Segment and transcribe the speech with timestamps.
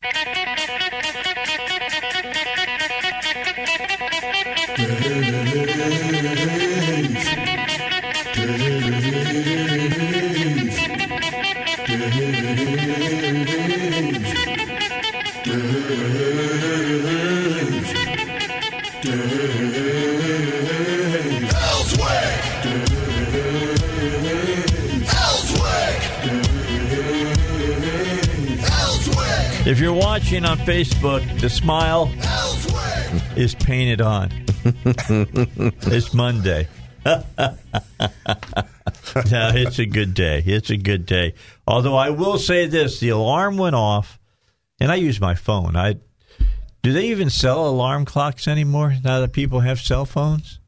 [0.00, 0.47] Thank you.
[30.28, 32.12] Watching on Facebook, the smile
[33.34, 34.30] is painted on.
[35.90, 36.68] it's Monday.
[37.06, 37.16] no,
[39.24, 40.42] it's a good day.
[40.44, 41.32] It's a good day.
[41.66, 44.18] Although I will say this: the alarm went off,
[44.78, 45.76] and I use my phone.
[45.76, 45.94] I
[46.82, 50.60] do they even sell alarm clocks anymore now that people have cell phones?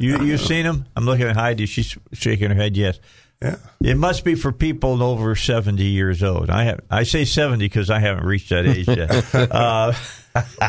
[0.00, 0.86] You you've seen them?
[0.96, 1.66] I'm looking at Heidi.
[1.66, 2.76] She's shaking her head.
[2.76, 2.98] Yes.
[3.42, 3.56] Yeah.
[3.80, 6.50] It must be for people over 70 years old.
[6.50, 9.10] I have I say 70 because I haven't reached that age yet.
[9.52, 9.92] uh,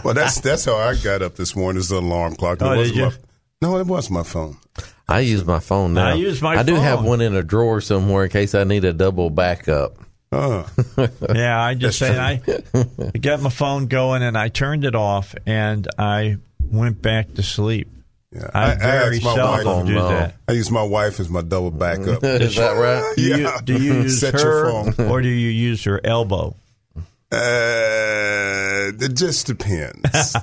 [0.04, 1.80] Well, that's that's how I got up this morning.
[1.80, 2.62] Is the alarm clock.
[2.62, 3.06] It Oh, wasn't did you?
[3.06, 3.14] my-
[3.62, 4.58] no, it was my phone.
[5.08, 6.10] I use my phone now.
[6.10, 8.86] I use my I do have one in a drawer somewhere in case I need
[8.86, 9.98] a double backup.
[10.32, 10.64] Uh,
[11.34, 12.40] yeah, I just say I,
[13.14, 17.44] I got my phone going and I turned it off and I went back to
[17.44, 17.90] sleep.
[18.32, 18.50] Yeah.
[18.54, 20.10] I, very asked seldom do no.
[20.10, 20.36] that.
[20.48, 22.24] I use my wife as my double backup.
[22.24, 23.16] Is that right?
[23.16, 23.58] Do you, Yeah.
[23.64, 25.10] do you use Set her your phone.
[25.10, 26.56] or do you use her elbow?
[27.32, 30.34] Uh, it just depends.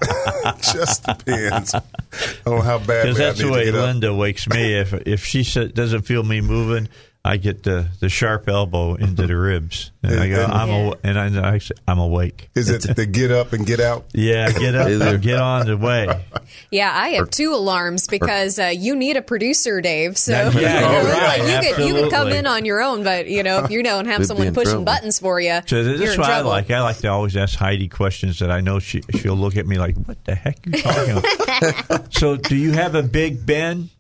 [0.73, 3.87] just depends on how bad Because that's I the way to up.
[3.87, 4.75] Linda wakes me.
[4.78, 6.89] If if she doesn't feel me moving,
[7.26, 10.75] I get the, the sharp elbow into the ribs, and I go, And- I'm Yeah.
[10.91, 12.48] aw- and I, I say, I'm awake.
[12.54, 14.06] Is it the get up and get out?
[14.14, 16.06] Yeah, get up, and get on the way.
[16.70, 20.16] Yeah, I have two alarms because uh, you need a producer, Dave.
[20.19, 22.81] So Yeah, you you're know, right, like, you could you could come in on your
[22.82, 24.84] own, but you know if you don't have Could be someone pushing trouble.
[24.84, 26.70] buttons for you, So this is in what I like.
[26.70, 29.76] I like to always ask Heidi questions that I know she she'll look at me
[29.78, 33.91] like, "What the heck are you talking about?" so, do you have a Big Ben?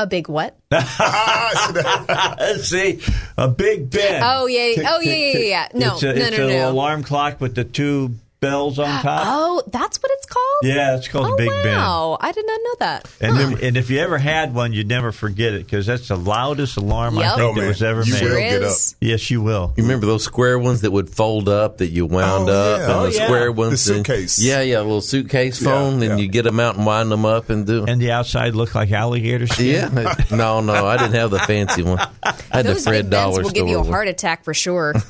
[0.00, 0.56] A big what?
[2.60, 3.00] See,
[3.36, 4.22] a Big Ben.
[4.24, 5.68] Oh yeah, oh yeah, yeah, yeah, yeah.
[5.74, 6.70] No, it's a, no, it's no, an no.
[6.70, 9.22] alarm clock with the two bells on uh, top.
[9.26, 10.44] Oh, that's what it's called.
[10.62, 11.76] Yeah, it's called Oh a Big Ben.
[11.76, 13.10] wow, I did not know that.
[13.20, 16.16] And, if, and if you ever had one, you'd never forget it because that's the
[16.16, 17.68] loudest alarm I think Oh, that man.
[17.68, 18.22] was ever You made.
[18.22, 18.96] will get is.
[19.00, 19.72] Yes, you will.
[19.76, 22.84] You remember those square ones that would fold up that you wound Oh, up, yeah.
[22.84, 23.24] and Oh, the yeah.
[23.26, 24.38] square ones, The and- suitcase.
[24.38, 26.10] yeah, yeah, a little suitcase phone, yeah.
[26.10, 27.84] and you get them out and wind them up and do.
[27.86, 29.90] And the outside looked like alligator skin.
[29.96, 31.98] yeah, no, no, I didn't have the fancy one.
[32.22, 34.54] I had Those the Fred big bens Dollar will give you a heart attack for
[34.54, 34.94] sure.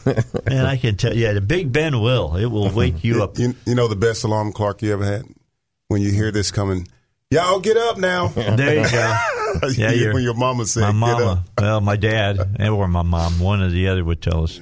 [0.46, 2.36] And I can tell, yeah, the Big Ben will.
[2.36, 3.38] It will wake you up.
[3.38, 5.24] You, you know the best alarm clock you ever had?
[5.88, 6.86] When you hear this coming,
[7.30, 8.28] y'all get up now.
[8.36, 9.14] There you go.
[9.76, 11.20] Yeah, you're- when your mama said, My get up.
[11.26, 14.60] mama, well, my dad, or my mom, one or the other would tell us,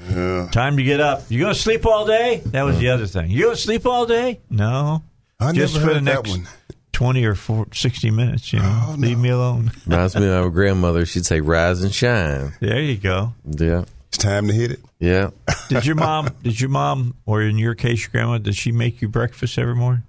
[0.52, 1.24] "Time to get up.
[1.28, 3.28] You going to sleep all day?" That was the other thing.
[3.30, 4.38] You going to sleep all day?
[4.48, 5.02] No,
[5.40, 6.48] I just never for the heard that next one.
[6.92, 8.52] twenty or four, 60 minutes.
[8.52, 9.72] You know, Oh, leave me alone.
[9.86, 11.04] Reminds me of my grandmother.
[11.04, 13.34] She'd say, "Rise and shine." There you go.
[13.44, 14.80] Yeah, It's time to hit it.
[14.98, 15.30] yeah.
[15.68, 16.28] Did your mom?
[16.42, 18.38] did your mom, or in your case, your grandma?
[18.38, 20.04] Did she make you breakfast every morning?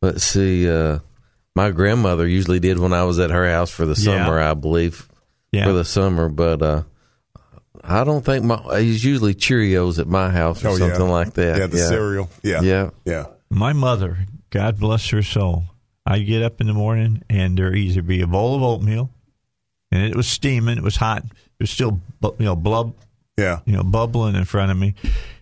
[0.00, 0.68] Let's see.
[0.68, 1.00] Uh,
[1.54, 4.24] my grandmother usually did when I was at her house for the Yeah.
[4.24, 5.08] summer, I believe,
[5.52, 5.64] Yeah.
[5.66, 6.28] for the summer.
[6.30, 6.82] But uh,
[7.84, 8.60] I don't think my.
[8.72, 11.06] It's usually Cheerios at my house or Oh, something yeah.
[11.12, 11.58] like that.
[11.58, 12.30] Yeah, the cereal.
[12.42, 12.62] Yeah.
[12.62, 12.90] Yeah.
[13.04, 13.26] Yeah.
[13.50, 14.18] My mother,
[14.50, 15.64] God bless her soul,
[16.06, 19.10] I'd get up in the morning and there either be a bowl of oatmeal,
[19.92, 22.94] and it was steaming, it was hot, it was still you know blub,
[23.38, 23.60] Yeah.
[23.64, 24.94] you know bubbling in front of me,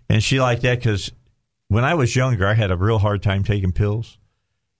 [0.08, 1.10] and she liked that because
[1.68, 4.18] when I was younger, I had a real hard time taking pills,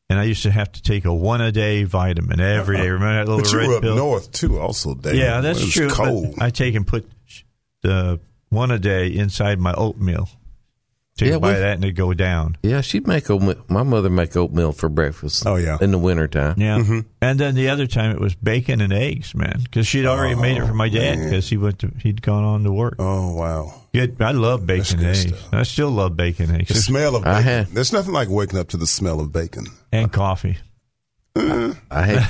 [0.09, 2.89] and I used to have to take a one a day vitamin every day.
[2.89, 3.97] Remember that little But you red were up pill?
[3.97, 5.15] north too, also, Dave.
[5.17, 5.89] Yeah, that's it was true.
[5.91, 6.35] Cold.
[6.39, 7.11] I take and put
[7.83, 8.21] the
[8.51, 10.29] one a day inside my oatmeal.
[11.17, 12.59] Take Yeah, a bite of we- that and it go down.
[12.63, 13.57] Yeah, she'd make oatmeal.
[13.69, 15.47] My mother make oatmeal for breakfast.
[15.47, 15.79] Oh, yeah.
[15.81, 16.57] in the wintertime.
[16.61, 17.01] Yeah, Mm-hmm.
[17.23, 20.59] and then the other time it was bacon and eggs, man, because she'd already made
[20.59, 22.97] it for my dad because he went to he'd gone on to work.
[22.99, 23.73] oh wow.
[23.95, 25.39] Good, I love bacon and good eggs.
[25.39, 25.55] stuff.
[25.55, 27.43] I still love bacon and The smell of I bacon.
[27.45, 29.67] had- There's nothing like waking up to the smell of bacon.
[29.93, 30.59] and coffee.
[31.37, 32.19] I had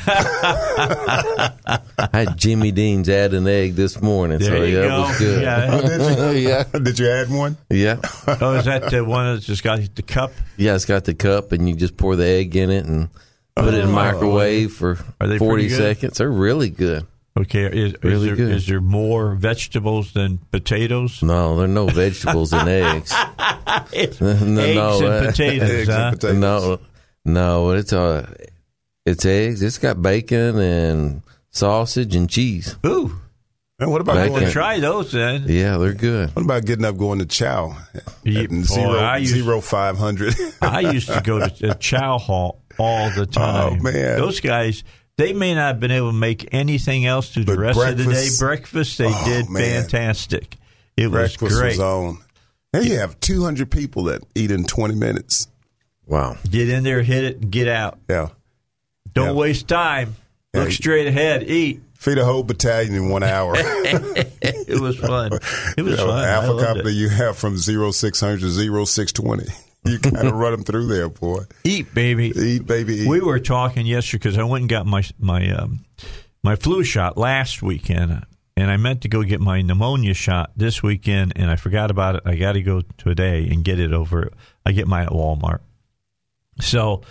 [1.98, 4.96] I had Jimmy Dean's add an egg this morning, There so you yeah, go.
[4.96, 5.42] it was good.
[5.42, 6.30] Yeah.
[6.32, 7.56] yeah, Did you add one?
[7.70, 10.32] yeah, Oh, is that the one that's just got the cup?
[10.56, 10.74] yeah.
[10.74, 13.08] It's got the cup, and you just pour the egg in it and
[13.54, 16.18] put it in the microwave for Are they forty seconds.
[16.18, 17.06] They're really good.
[17.38, 18.52] Okay, is, is Really there good.
[18.52, 21.22] is there more vegetables than potatoes?
[21.22, 23.12] No, there are no vegetables in eggs.
[23.92, 26.38] It's No, eggs no, and uh, potatoes, Eggs and potatoes.
[26.38, 26.78] No,
[27.26, 28.26] no, it's uh,
[29.06, 29.62] it's eggs.
[29.62, 32.76] It's got bacon and sausage and cheese.
[32.84, 33.18] Ooh,
[33.78, 34.44] And what about Back going?
[34.44, 35.44] to try those then.
[35.46, 36.30] Yeah, they're good.
[36.36, 37.76] What about getting up going to Chow?
[38.24, 40.34] Yeah, At boy, zero, I used- zero five hundred.
[40.60, 43.78] I used to go to, to Chow Hall all the oh, time.
[43.80, 44.18] Oh, man.
[44.18, 44.84] those guys.
[45.18, 47.96] They may not have been able to make anything else through the But rest of
[47.96, 48.10] the day.
[48.10, 49.82] breakfast- Breakfast, they Oh, did man.
[49.84, 50.56] fantastic.
[50.94, 51.78] It was Breakfast great.
[51.78, 52.18] was on.
[52.74, 55.48] And you have two hundred people that eat in twenty minutes.
[56.06, 56.36] Wow.
[56.50, 57.98] Get in there, hit it, and get out.
[58.10, 58.28] Yeah,
[59.16, 59.32] Don't Yeah.
[59.32, 60.14] waste time.
[60.54, 60.60] Yeah.
[60.62, 61.42] Look straight ahead.
[61.42, 61.82] Eat.
[61.98, 63.54] feed a whole battalion in one hour.
[64.68, 65.32] It was fun.
[65.32, 66.24] It was You know, fun.
[66.24, 69.46] Alpha Company, you have from zero six hundred to zero six twenty.
[69.84, 71.44] You kind of run them through there, boy.
[71.64, 72.32] Eat, baby.
[72.36, 73.08] Eat, baby, eat.
[73.08, 75.84] We were talking yesterday because I went and got my my um,
[76.42, 78.24] my flu shot last weekend,
[78.56, 82.16] and I meant to go get my pneumonia shot this weekend, and I forgot about
[82.16, 82.22] it.
[82.26, 84.32] I got to go today and get it over.
[84.66, 85.60] I get mine at Walmart.
[86.60, 87.02] So,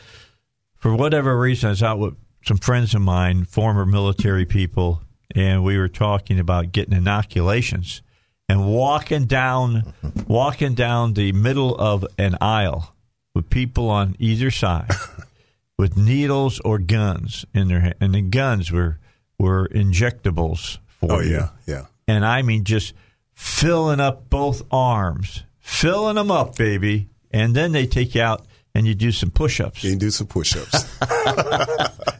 [0.86, 2.14] for whatever reason, I was out with
[2.46, 5.02] some friends of mine, former military people,
[5.34, 8.04] and we were talking about getting inoculations.
[8.48, 9.96] And walking down,
[10.28, 12.94] walking down the middle of an aisle
[13.34, 14.92] with people on either side
[15.80, 19.00] with needles or guns in their hand, and the guns were
[19.40, 21.32] were injectables for oh you.
[21.32, 21.86] yeah, yeah.
[22.08, 22.94] And I mean, just
[23.34, 27.10] filling up both arms, filling them up, baby.
[27.32, 28.46] And then they take you out
[28.76, 30.86] and you do some push-ups, You can do some push-ups.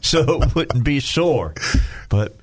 [0.00, 1.54] so it wouldn't be sore.
[2.08, 2.36] But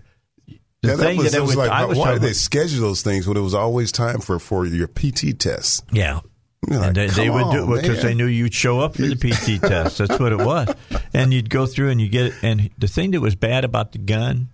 [0.47, 2.81] the yeah, that thing was, that, it was like, I was why did they schedule
[2.81, 5.83] those things when it was always time for for your PT test?
[5.91, 6.21] yeah.
[6.65, 9.15] Like, and they, they would do it because they knew you'd show up for the
[9.17, 9.97] PT test.
[9.97, 10.73] That's what it was.
[11.13, 12.33] And you'd go through and you get it.
[12.41, 14.47] And the thing that was bad about the gun,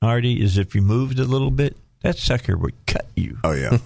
[0.00, 3.38] Artie, is if you moved a little bit, that sucker would cut you.
[3.42, 3.78] Oh yeah.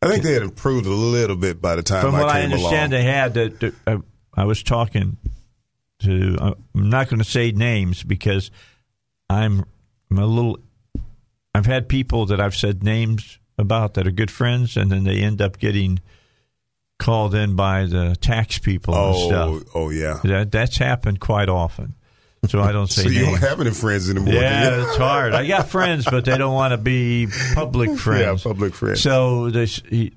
[0.00, 2.42] I think they had improved a little bit by the time From I what I
[2.42, 3.02] understand, along.
[3.04, 3.60] they had that.
[3.60, 3.98] that, uh,
[4.36, 5.16] I was talking
[6.00, 6.36] to.
[6.74, 8.50] I'm not going to say names because
[9.28, 9.64] I'm,
[10.10, 10.58] I'm a little.
[11.54, 15.20] I've had people that I've said names about that are good friends, and then they
[15.20, 16.00] end up getting
[16.98, 19.68] called in by the tax people and oh, stuff.
[19.74, 20.20] oh yeah.
[20.24, 21.94] That that's happened quite often.
[22.48, 23.40] So I don't say So you names.
[23.40, 24.34] don't have any friends anymore?
[24.34, 25.34] yeah, it's hard.
[25.34, 28.44] I got friends, but they don't want to be public friends.
[28.44, 29.02] Yeah, public friends.
[29.02, 30.12] So this, he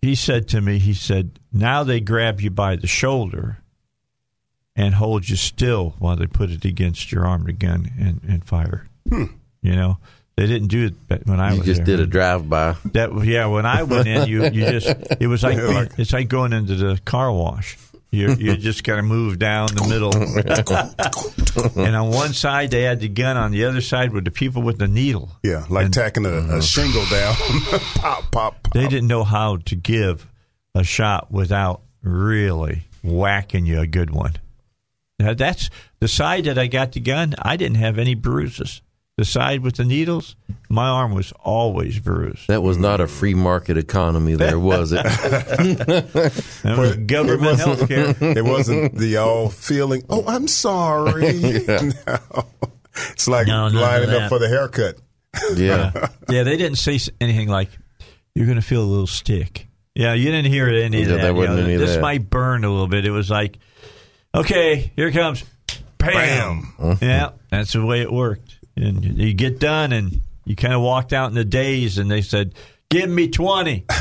[0.00, 3.58] he said to me, he said, now they grab you by the shoulder
[4.76, 8.44] and hold you still while they put it against your arm, the gun, and, and
[8.44, 8.86] fire.
[9.10, 9.98] You know,
[10.36, 11.54] they didn't do it when I Hmm.
[11.54, 11.96] You was just there.
[11.98, 12.76] did a drive by.
[12.92, 14.88] That yeah, when I went in, you you just
[15.20, 17.76] it was like, like- it's like going into the car wash.
[18.10, 20.12] You you just kind of move down the middle,
[21.82, 24.60] and on one side they had the gun, on the other side were the people
[24.62, 25.30] with the needle.
[25.42, 27.34] Yeah, like tacking a, a shingle down.
[27.70, 28.54] pop, pop, pop.
[28.66, 28.70] Uh-huh.
[28.80, 30.26] They didn't know how to give
[30.74, 34.34] a shot without really whacking you a good one.
[35.22, 35.70] Now, that's
[36.00, 37.34] the side that I got the gun.
[37.40, 38.82] I didn't have any bruises.
[39.18, 40.36] The side with the needles,
[40.70, 42.48] my arm was always bruised.
[42.48, 45.04] That was not a free market economy there, was it?
[45.06, 48.36] That was government it health wasn't- care.
[48.38, 51.32] It wasn't the all feeling, oh, I'm sorry.
[51.66, 52.46] No.
[53.10, 54.96] It's like No, lining up for the haircut.
[55.54, 56.08] Yeah.
[56.28, 57.68] yeah, they didn't say anything like
[58.34, 59.66] you're going to feel a little stick.
[59.94, 61.22] Yeah, you didn't hear it any of Yeah, that.
[61.22, 62.00] there you wasn't know, any of this that.
[62.02, 63.04] might burn a little bit.
[63.06, 63.58] It was like,
[64.34, 65.44] okay, here it comes,
[65.98, 66.72] bam.
[66.78, 66.98] Bam.
[67.00, 68.58] Yeah, that's the way it worked.
[68.76, 72.22] And you get done, and you kind of walked out in the daze, and they
[72.22, 72.54] said,
[72.88, 73.84] "Give me 20.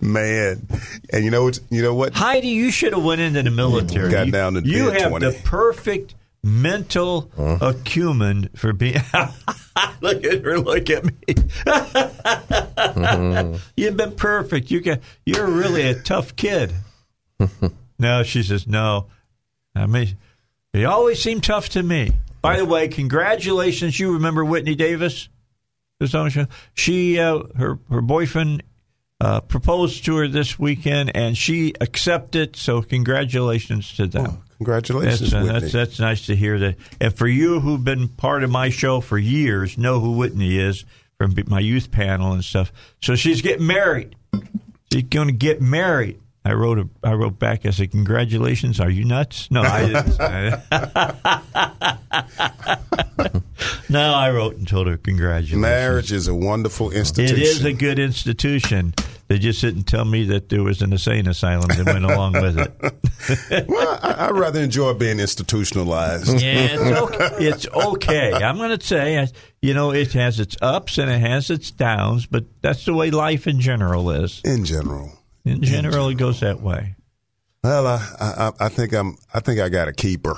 [0.00, 0.66] Man.
[1.12, 1.58] And you know what?
[1.70, 2.14] You know what?
[2.14, 4.10] Heidi, you should have went into the military.
[4.10, 5.26] Got down to You have 20.
[5.26, 9.02] the perfect mental acumen for being.
[10.00, 10.58] look at her.
[10.58, 11.12] Look at me.
[13.76, 14.70] You've been perfect.
[14.70, 15.00] You got.
[15.24, 16.72] You're really a tough kid.
[17.98, 19.06] no, she says no.
[19.74, 20.16] I mean,
[20.72, 22.12] they always seem tough to me.
[22.40, 23.98] By the way, congratulations.
[23.98, 25.28] You remember Whitney Davis?
[26.00, 26.46] This on the show?
[26.74, 28.62] She, uh, her, her boyfriend
[29.20, 32.54] uh, proposed to her this weekend, and she accepted.
[32.54, 34.42] So, congratulations to them.
[34.58, 35.60] Congratulations, that's, uh, Whitney.
[35.60, 36.76] that's that's nice to hear that.
[37.00, 40.84] And for you who've been part of my show for years, know who Whitney is
[41.16, 42.72] from my youth panel and stuff.
[43.00, 44.16] So she's getting married.
[44.92, 46.20] She's going to get married.
[46.48, 47.66] I wrote a, I wrote back.
[47.66, 50.18] I said, "Congratulations, are you nuts?" No, I didn't.
[53.88, 55.60] no, I wrote and told her congratulations.
[55.60, 57.36] Marriage is a wonderful institution.
[57.36, 58.94] It is a good institution.
[59.28, 62.58] They just didn't tell me that there was an insane asylum that went along with
[62.58, 63.66] it.
[63.68, 66.40] well, I, I rather enjoy being institutionalized.
[66.40, 67.28] Yeah, it's okay.
[67.38, 68.32] It's okay.
[68.32, 69.26] I'm going to say, uh,
[69.60, 73.10] you know, it has its ups and it has its downs, but that's the way
[73.10, 74.40] life in general is.
[74.46, 75.17] In general,
[75.48, 76.94] In general, it goes that way.
[77.62, 79.16] well, I, I, I think I'm.
[79.32, 80.36] I think I got a keeper.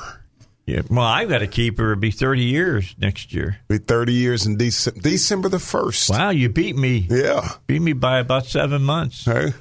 [0.66, 0.82] Yeah.
[0.88, 1.92] Well, I've got to keep her.
[1.92, 3.58] It'll be 30 years next year.
[3.68, 6.10] Be thirty years in Dece- December the first.
[6.10, 7.06] Wow, you beat me.
[7.10, 7.48] Yeah.
[7.66, 9.24] Beat me by about seven months.
[9.24, 9.52] Hey.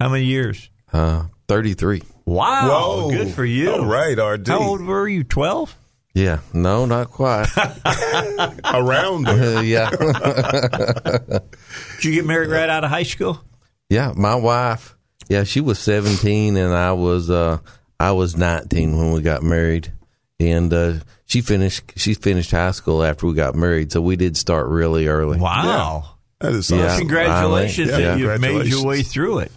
[0.00, 0.70] How many years?
[0.92, 2.02] Uh, 33.
[2.26, 2.68] Wow.
[2.68, 3.10] Whoa.
[3.10, 3.72] Good for you.
[3.72, 4.46] All right, RD.
[4.48, 5.24] How old were you?
[5.24, 5.76] 12?
[6.14, 7.48] Yeah, no, not quite.
[8.64, 9.58] Around there.
[9.58, 9.90] Uh, yeah,
[11.96, 13.42] Did you get married right out of high school?
[13.88, 14.12] Yeah.
[14.16, 14.96] My wife,
[15.28, 17.58] yeah, she was 17 and I was uh,
[17.98, 19.92] I was 19 when we got married,
[20.38, 24.36] and uh, she finished she finished high school after we got married, so we did
[24.36, 25.38] start really early.
[25.38, 26.10] Wow.
[26.40, 26.98] That is Yeah.
[26.98, 29.52] Congratulations Yeah, that you've made your way through it.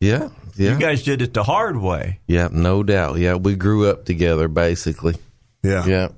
[0.00, 2.20] Yeah, yeah, You guys did it the hard way.
[2.26, 3.18] yeah, no doubt.
[3.18, 5.16] Yeah, we grew up together basically.
[5.64, 5.84] Yeah.
[5.86, 6.08] Yeah,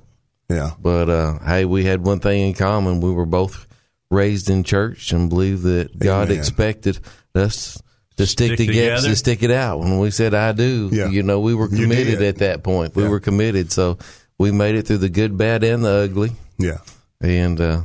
[0.49, 0.71] Yeah.
[0.79, 3.65] but uh, hey, we had one thing in common: we were both
[4.11, 6.37] raised in church and believe that God Amen.
[6.37, 6.99] expected
[7.33, 7.81] us
[8.17, 9.07] to stick, Stick together, together.
[9.09, 9.79] to stick it out.
[9.79, 11.09] When we said "I do," Yeah.
[11.09, 12.95] you know, we were committed at that point.
[12.95, 13.09] We Yeah.
[13.09, 13.97] were committed, so
[14.39, 16.77] we made it through the good, bad, and the ugly, Yeah.
[17.21, 17.81] and uh,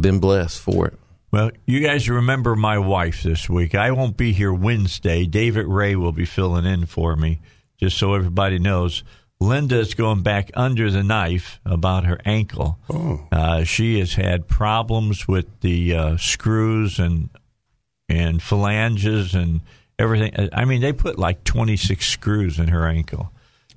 [0.00, 0.98] been blessed for it.
[1.32, 3.74] Well, you guys remember my wife this week.
[3.74, 5.26] I won't be here Wednesday.
[5.26, 7.40] David Ray will be filling in for me,
[7.78, 9.02] just so everybody knows.
[9.38, 12.78] Linda is going back under the knife about her ankle.
[12.88, 13.26] Oh.
[13.30, 17.28] Uh, she has had problems with the uh, screws and
[18.08, 19.60] and phalanges and
[19.98, 20.48] everything.
[20.52, 23.32] I mean, they put like 26 screws in her ankle.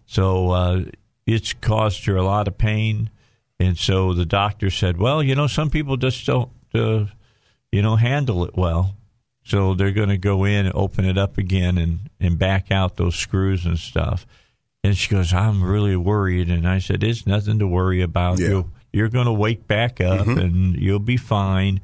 [0.05, 0.81] So uh,
[1.25, 3.09] it's caused her a lot of pain.
[3.59, 7.05] And so the doctor said, well, you know, some people just don't, uh,
[7.71, 8.95] you know, handle it well.
[9.43, 12.97] So they're going to go in and open it up again and, and back out
[12.97, 14.25] those screws and stuff.
[14.83, 16.49] And she goes, I'm really worried.
[16.49, 18.39] And I said, It's nothing to worry about.
[18.39, 18.47] Yeah.
[18.47, 21.81] You'll, you're going to wake back up and you'll be fine.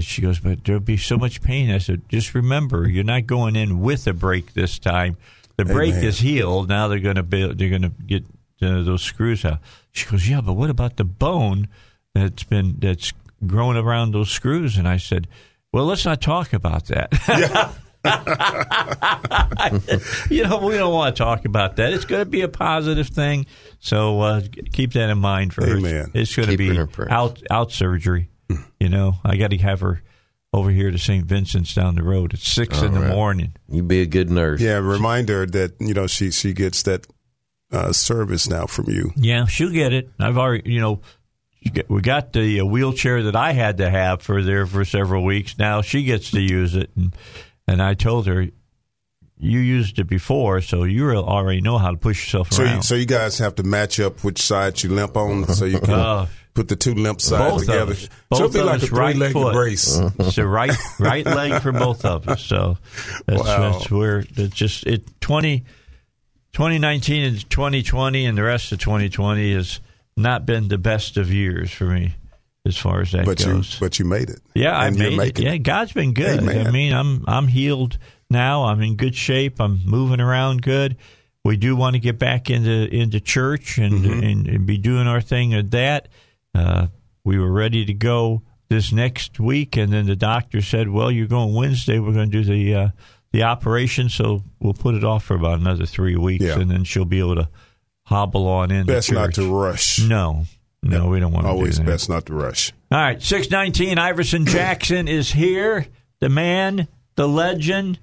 [0.00, 1.70] She- goes, But there'll be so much pain.
[1.70, 5.16] I said, Just remember, you're not going in with a break this time.
[5.56, 6.04] The break Amen.
[6.04, 6.68] is healed.
[6.68, 8.24] Now they're going to build, they're going to get
[8.60, 9.58] uh, those screws out.
[9.92, 11.68] She goes, Yeah, but what about the bone
[12.14, 13.12] that's been, that's
[13.46, 14.76] grown around those screws?
[14.76, 15.26] And I said,
[15.72, 17.74] Well, let's not talk about that.
[20.30, 21.92] you know, we don't want to talk about that.
[21.92, 23.46] It's going to be a positive thing.
[23.80, 25.76] So uh, keep that in mind for her.
[25.76, 26.12] Amen.
[26.14, 28.30] It's going to Keep her in be out out surgery.
[28.80, 30.02] You know, I got to have her
[30.52, 31.26] over here to St.
[31.26, 33.14] Vincent's down the road at six in the right.
[33.14, 33.54] morning.
[33.68, 34.60] You be a good nurse.
[34.60, 34.78] Yeah.
[34.78, 37.06] remind her that you know she she gets that
[37.70, 39.12] uh, service now from you.
[39.16, 40.10] Yeah, she'll get it.
[40.18, 41.00] I've already, you know,
[41.88, 45.58] we got the uh, wheelchair that I had to have for there for several weeks.
[45.58, 47.14] Now she gets to use it, and
[47.68, 48.46] and I told her,
[49.40, 52.76] you used it before, so you already know how to push yourself So around.
[52.78, 55.78] you, so you guys have to match up which side you limp on, so you
[55.78, 56.28] can Oh.
[56.54, 57.92] put the two limp sides together.
[57.92, 58.00] us.
[58.02, 59.96] so Both it'll be like a right three-legged brace.
[60.18, 62.42] It's the right right leg for both of us.
[62.42, 62.78] So
[63.26, 63.72] that's, Wow.
[63.78, 65.60] that's where it's just it 20,
[66.52, 69.78] 2019 and 2020 and the rest of 2020 has
[70.16, 72.14] not been the best of years for me
[72.68, 73.78] as far as that But you goes.
[73.80, 74.40] but you made it.
[74.54, 75.44] yeah, I and you're made it.
[75.44, 76.40] Yeah, God's been good.
[76.40, 76.66] Amen.
[76.66, 77.98] I mean, I'm I'm healed
[78.30, 78.64] now.
[78.64, 79.60] I'm in good shape.
[79.60, 80.96] I'm moving around good.
[81.44, 84.22] We do want to get back into into church and Mm-hmm.
[84.24, 86.08] and, and be doing our thing at that.
[86.54, 86.86] Uh,
[87.24, 91.26] we were ready to go this next week, and then the doctor said, "Well, you're
[91.26, 91.98] going Wednesday.
[91.98, 92.88] We're going to do the uh,
[93.32, 96.58] the operation, so we'll put it off for about another three weeks, Yeah.
[96.58, 97.48] and then she'll be able to
[98.04, 98.86] hobble on in.
[98.86, 100.00] Best not to rush.
[100.00, 100.44] No,
[100.82, 101.90] no, we don't want to Always do that.
[101.90, 102.72] best not to rush.
[102.90, 105.86] All right, 619 Iverson Jackson is here.
[106.20, 107.98] The man, the legend.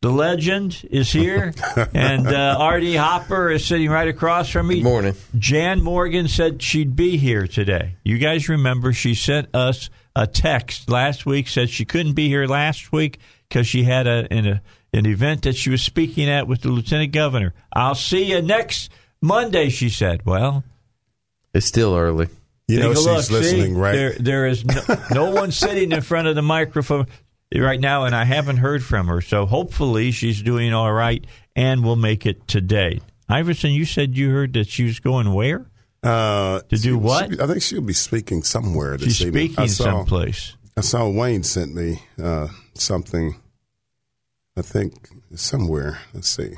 [0.00, 1.52] The legend is here.
[1.92, 2.94] and uh, R.D.
[2.94, 4.76] Hopper is sitting right across from me.
[4.76, 5.14] Good morning.
[5.36, 7.96] Jan Morgan said she'd be here today.
[8.04, 12.46] You guys remember she sent us a text last week, said she couldn't be here
[12.46, 13.18] last week
[13.48, 16.68] because she had a, an, a, an event that she was speaking at with the
[16.68, 17.52] lieutenant governor.
[17.72, 18.90] I'll see you next
[19.20, 20.24] Monday, she said.
[20.24, 20.62] Well,
[21.54, 22.28] It's still early.
[22.66, 23.22] You know she's look.
[23.24, 23.32] See?
[23.34, 23.92] listening, right?
[23.94, 24.80] There, there is no,
[25.12, 27.06] no one sitting in front of the microphone
[27.54, 29.20] right now, and I haven't heard from her.
[29.22, 31.24] So hopefully she's doing all right
[31.56, 33.00] and we'll make it today.
[33.28, 35.66] Iverson, you said you heard that she was going where?
[36.02, 37.32] Uh, To do she- what?
[37.32, 39.46] she- I think she'll be speaking somewhere this She's evening.
[39.48, 40.54] speaking I saw, someplace.
[40.76, 43.34] I saw Wayne sent me uh, something
[44.56, 46.00] I think somewhere.
[46.12, 46.54] Let's see.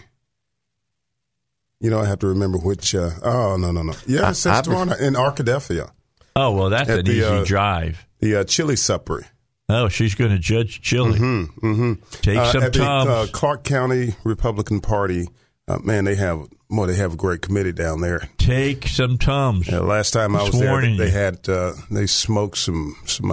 [1.80, 2.94] You know, I have to remember which.
[2.94, 3.94] Uh, oh no, no, no.
[4.06, 5.90] Yeah, I- tomorrow in Arkadelphia,
[6.36, 8.06] Oh well, that's an the, easy uh, drive.
[8.20, 9.26] the uh, chili supper.
[9.68, 11.18] Oh, she's going to judge chili.
[11.18, 15.28] Mm-hmm, Take uh, some at the uh, Clark County Republican Party.
[15.68, 18.28] Uh, man, they have well, they have a great committee down there.
[18.38, 19.68] Take some tums.
[19.68, 23.30] Yeah, last time I was there, warning they had uh, they smoked some some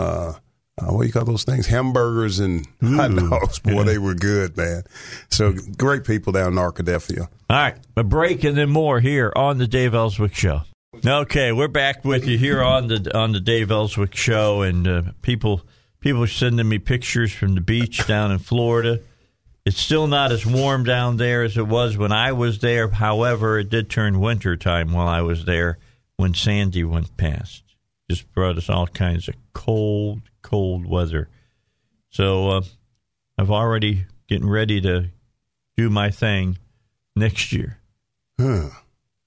[0.80, 1.68] uh, what do you call those things?
[1.68, 3.60] Hamburgers and hot dogs.
[3.60, 4.84] Boy, they were good, man.
[5.30, 7.28] So great people down in Arkadelphia.
[7.50, 10.62] All right, a break and then more here on the Dave Elswick Show.
[11.06, 15.02] Okay, we're back with you here on the on the Dave Elswick Show, and uh,
[15.22, 15.62] people
[16.00, 19.00] people are sending me pictures from the beach down in Florida.
[19.66, 22.88] It's still not as warm down there as it was when I was there.
[22.88, 25.78] However, it did turn winter time while I was there
[26.16, 27.64] when Sandy went past.
[28.10, 31.30] Just brought us all kinds of cold, cold weather.
[32.10, 32.62] So uh,
[33.38, 35.10] I've already getting ready to
[35.76, 36.58] do my thing
[37.18, 37.80] next year.
[38.40, 38.70] Huh.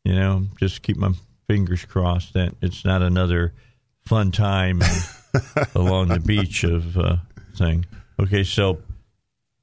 [0.02, 1.12] You know, just keep my
[1.46, 3.52] fingers crossed that it's not another
[4.00, 4.80] fun time
[5.74, 7.16] along the beach of uh,
[7.54, 7.84] thing.
[8.18, 8.78] Okay, so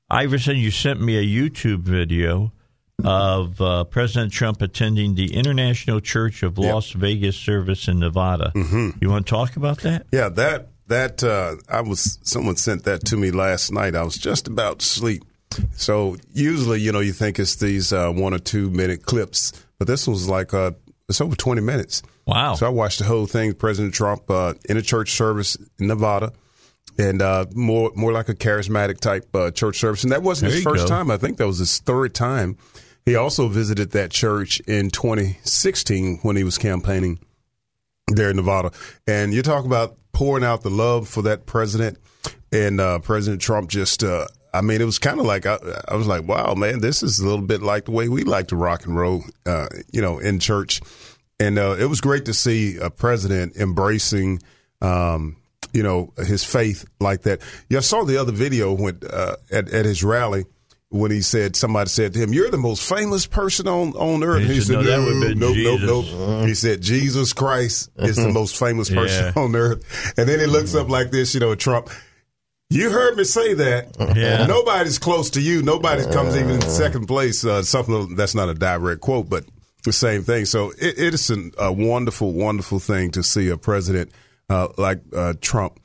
[0.10, 2.52] Iverson, you sent me a YouTube video
[3.04, 8.52] of uh, President Trump attending the International Church of Las Vegas service in Nevada.
[8.56, 8.90] Mm-hmm.
[9.02, 10.06] You want to talk about that?
[10.12, 13.96] Yeah, that that uh, I was someone sent that to me last night.
[13.96, 15.24] I was just about to sleep.
[15.76, 19.88] So usually, you know, you think it's these uh, one or two minute clips, but
[19.88, 20.72] this was like uh,
[21.10, 22.04] it's over twenty minutes.
[22.26, 22.56] Wow.
[22.56, 23.54] So I watched the whole thing.
[23.54, 26.34] President Trump uh, in a church service in Nevada,
[27.00, 30.04] and uh, more more like a charismatic type uh, church service.
[30.04, 30.90] And that wasn't There his first go.
[30.90, 31.10] time.
[31.10, 32.58] I think that was his third time.
[33.06, 37.20] He also visited that church in 2016 when he was campaigning
[38.08, 38.72] there in Nevada.
[39.06, 41.98] And you talk about pouring out the love for that president,
[42.52, 44.04] and uh, President Trump just.
[44.04, 47.04] Uh, I mean, it was kind of like I, I was like, "Wow, man, this
[47.04, 50.02] is a little bit like the way we like to rock and roll," uh, you
[50.02, 50.82] know, in church.
[51.40, 54.42] And uh, it was great to see a president embracing,
[54.82, 55.36] um,
[55.72, 57.42] you know, his faith like that.
[57.70, 60.46] Yeah, saw the other video when uh, at, at his rally
[60.90, 64.44] when he said somebody said to him, "You're the most famous person on on earth."
[64.44, 66.48] He And said, "No, that would've been nope, nope, Jesus." nope.
[66.48, 69.42] He said, "Jesus Christ is the most famous person Yeah.
[69.42, 71.90] on earth." And then he looks up like this, you know, Trump.
[72.70, 73.96] You heard me say that.
[74.16, 74.46] Yeah.
[74.46, 75.62] Nobody's close to you.
[75.62, 77.46] Nobody comes even in second place.
[77.46, 79.46] Uh, something that's not a direct quote, but
[79.86, 80.44] the same thing.
[80.46, 84.12] So it, it is an, a wonderful, wonderful thing to see a president
[84.50, 85.80] uh, like uh, Trump,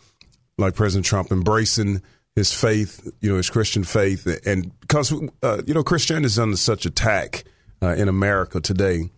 [0.59, 2.03] like President Trump, embracing
[2.37, 6.57] his faith, you know, his Christian faith, and because uh, you know Christianity is under
[6.57, 7.45] such attack
[7.83, 9.11] uh, in America today,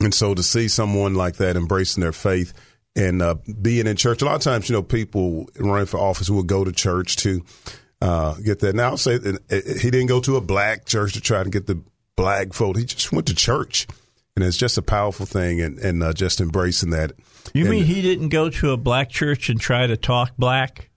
[0.00, 2.52] and so to see someone like that embracing their faith
[2.96, 6.28] and uh, being in church, a lot of times, you know, people running for office
[6.28, 7.44] will go to church to
[8.02, 8.74] uh, get that.
[8.74, 11.50] Now, I'll say that uh, he didn't go to a black church to try to
[11.50, 11.80] get the
[12.16, 12.76] black vote.
[12.76, 13.86] He just went to church.
[14.36, 17.12] And it's just a powerful thing, and, and uh, just embracing that.
[17.52, 20.89] You And- mean he didn't go to a black church and try to talk black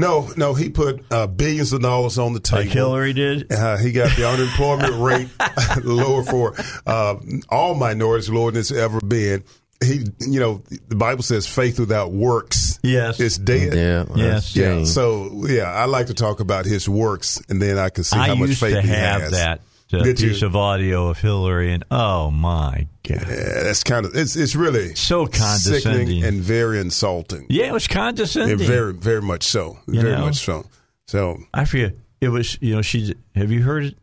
[0.00, 2.62] No, no, he put uh, billions of dollars on the table.
[2.62, 3.52] like Hillary did?
[3.52, 5.28] Uh, he got the unemployment rate
[5.84, 6.54] lower for
[6.86, 7.16] uh,
[7.48, 9.44] all minorities lower than it's ever been.
[9.82, 13.18] He, you know, the Bible says faith without works Yes.
[13.20, 13.74] is dead.
[13.74, 14.04] Yeah.
[14.14, 14.54] Yes.
[14.54, 14.84] Yeah.
[14.84, 18.26] So yeah, I like to talk about his works, and then I can see I
[18.28, 19.30] how much faith to he have has.
[19.32, 19.60] that
[19.92, 20.30] uh, Did you?
[20.30, 24.54] piece of audio of Hillary, and oh my god, Yeah, that's kind of it's it's
[24.56, 25.80] really So condescending.
[26.06, 27.46] sickening and very insulting.
[27.48, 28.58] yeah, it was Yeah, condescending.
[28.58, 29.78] very very much so.
[29.86, 30.26] You very know?
[30.26, 30.66] much so.
[31.06, 31.94] So I forget.
[32.20, 33.12] It was you know she's.
[33.34, 33.94] Have you heard it,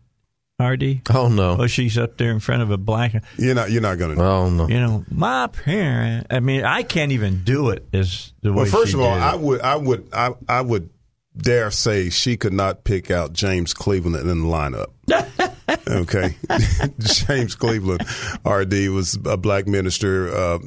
[0.60, 1.02] Hardy?
[1.14, 1.58] Oh no.
[1.60, 3.14] Oh, she's up there in front of a black.
[3.38, 4.22] you're not you're not going to.
[4.24, 4.68] Oh no.
[4.68, 6.28] You know, my parent.
[6.32, 8.64] I mean, I can't even do it as the way.
[8.64, 10.90] Well, first she of all, did I would, I would, I, I would
[11.38, 14.88] dare say she could not pick out James Cleveland in the lineup.
[15.88, 16.36] okay,
[17.00, 18.02] James Cleveland,
[18.46, 20.34] RD was a black minister.
[20.36, 20.60] Uh,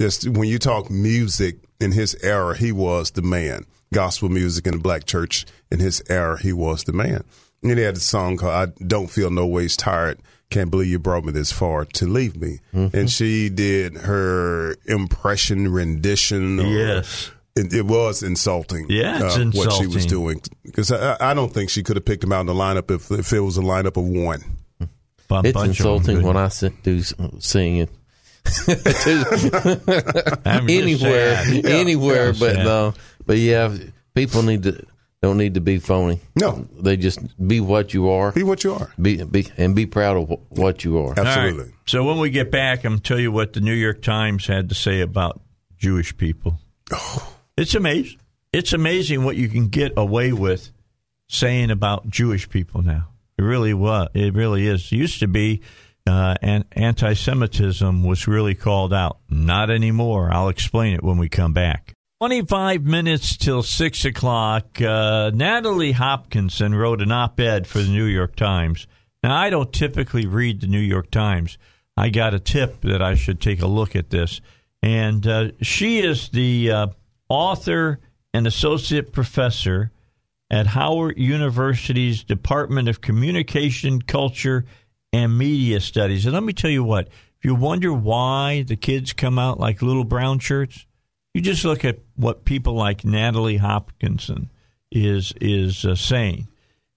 [0.00, 3.64] just when you talk music in his era, he was the man.
[3.94, 7.22] Gospel music in the black church in his era, he was the man.
[7.62, 10.98] And he had a song called "I Don't Feel No Ways Tired." Can't believe you
[11.00, 12.60] brought me this far to leave me.
[12.72, 16.60] And she did her impression rendition.
[16.60, 17.30] or- Yes.
[17.56, 18.86] It, it was insulting.
[18.88, 22.04] Yeah, it's uh, what she was doing because I, I don't think she could have
[22.04, 24.42] picked him out in the lineup if, if it was a lineup of one.
[24.80, 24.88] A
[25.28, 27.88] bunch It's insulting when I sit, do s- singing
[30.44, 31.66] I'm anywhere, sad.
[31.66, 32.26] anywhere.
[32.26, 32.64] Yeah, but sad.
[32.64, 32.94] no,
[33.26, 33.76] but yeah,
[34.14, 34.84] people need to
[35.22, 36.20] don't need to be phony.
[36.36, 36.68] No.
[36.78, 38.32] they just be what you are.
[38.32, 38.92] Be what you are.
[39.00, 41.06] Be, be and be proud of wh- what you are.
[41.08, 41.26] All right.
[41.26, 41.72] Absolutely.
[41.86, 44.74] So when we get back, I'm tell you what the New York Times had to
[44.74, 45.40] say about
[45.78, 46.58] Jewish people.
[47.56, 48.20] It's amazing.
[48.52, 50.70] It's amazing what you can get away with
[51.28, 53.08] saying about Jewish people now.
[53.38, 54.08] It really was.
[54.14, 54.92] It really is.
[54.92, 55.62] It used to be,
[56.06, 59.18] uh, and anti-Semitism was really called out.
[59.28, 60.30] Not anymore.
[60.32, 61.94] I'll explain it when we come back.
[62.20, 64.80] 25 minutes till 6 o'clock.
[64.80, 68.86] Uh, Natalie Hopkinson wrote an op ed for the New York Times.
[69.22, 71.58] Now, I don't typically read the New York Times.
[71.96, 74.40] I got a tip that I should take a look at this.
[74.82, 76.86] And uh, she is the uh,
[77.28, 78.00] author
[78.32, 79.90] and associate professor
[80.50, 84.64] at Howard University's Department of Communication, Culture,
[85.12, 86.26] and Media Studies.
[86.26, 89.82] And let me tell you what, if you wonder why the kids come out like
[89.82, 90.86] little brown shirts,
[91.34, 94.50] you just look at what people like Natalie Hopkinson
[94.90, 96.48] is is uh, saying.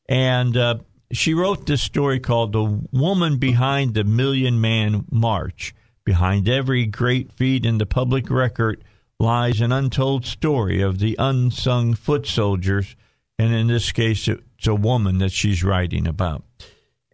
[0.07, 0.77] And uh,
[1.11, 5.73] she wrote this story called The Woman Behind the Million Man March.
[6.05, 8.83] Behind every great feat in the public record
[9.19, 12.95] lies an untold story of the unsung foot soldiers–
[13.39, 16.43] and in this case, it's a woman that she's writing about.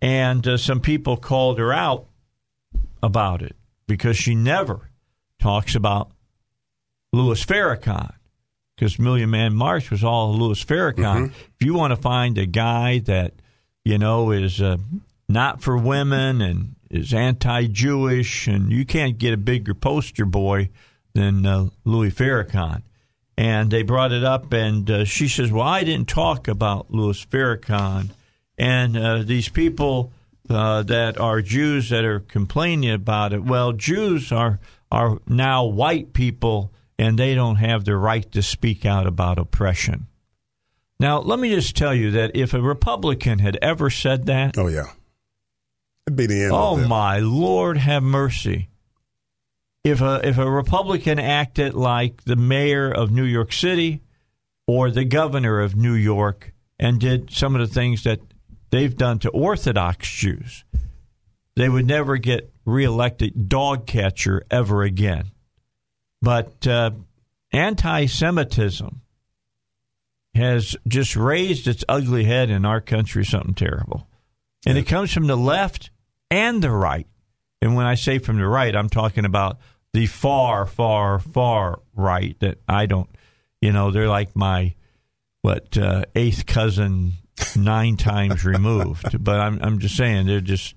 [0.01, 2.07] And uh, some people called her out
[3.03, 3.55] about it
[3.87, 4.89] because she never
[5.39, 6.09] talks about
[7.13, 8.11] Louis Farrakhan
[8.75, 10.95] because Million Man March was all Louis Farrakhan.
[10.95, 11.25] Mm-hmm.
[11.59, 13.33] If you want to find a guy that
[13.83, 14.77] you know is uh,
[15.29, 20.69] not for women and is anti-Jewish, and you can't get a bigger poster boy
[21.15, 22.83] than uh, Louis Farrakhan
[23.37, 27.25] and they brought it up, and uh, she says, "Well, I didn't talk about Louis
[27.25, 28.11] Farrakhan,
[28.57, 30.11] and uh, these people
[30.49, 33.43] uh, that are Jews that are complaining about it.
[33.43, 34.59] Well, Jews are
[34.91, 40.07] are now white people, and they don't have the right to speak out about oppression."
[40.97, 44.67] Now, let me just tell you that if a Republican had ever said that, oh
[44.67, 44.91] yeah,
[46.07, 46.51] it'd be the end.
[46.53, 48.69] Oh my Lord, have mercy!
[49.85, 54.01] If a if a Republican acted like the mayor of New York City
[54.65, 58.19] or the governor of New York and did some of the things that
[58.71, 60.65] they've done to Orthodox Jews,
[61.55, 65.29] they would never get reelected dog catcher ever again.
[66.19, 66.89] But uh,
[67.51, 69.01] anti Semitism
[70.33, 74.07] has just raised its ugly head in our country, something terrible.
[74.65, 75.91] And it comes from the left
[76.31, 77.05] and the right.
[77.61, 79.59] And when I say from the right, I'm talking about
[79.95, 83.09] the far, far, far right that I don't,
[83.61, 84.75] you know, they're like my
[85.41, 87.13] what uh, eighth cousin
[87.55, 89.23] nine times removed.
[89.23, 90.75] But I'm I'm just saying they're just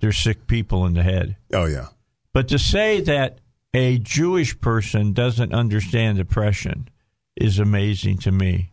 [0.00, 1.36] they're sick people in the head.
[1.54, 1.86] Oh yeah.
[2.34, 3.38] But to say that
[3.72, 6.90] a Jewish person doesn't understand oppression
[7.36, 8.72] is amazing to me.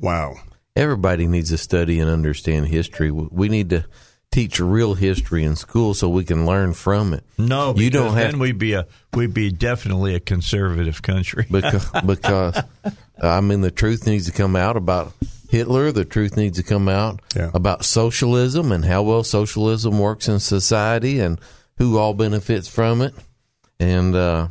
[0.00, 0.36] Wow.
[0.74, 3.10] Everybody needs to study and understand history.
[3.10, 3.84] We need to
[4.30, 7.24] teach real history in school so we can learn from it.
[7.38, 8.32] No, you don't have.
[8.32, 11.46] Then we'd be a we'd be definitely a conservative country.
[11.50, 12.62] because because
[13.22, 15.12] I mean the truth needs to come out about
[15.48, 15.92] Hitler.
[15.92, 17.50] The truth needs to come out yeah.
[17.54, 21.40] about socialism and how well socialism works in society and
[21.78, 23.14] who all benefits from it.
[23.80, 24.48] And uh,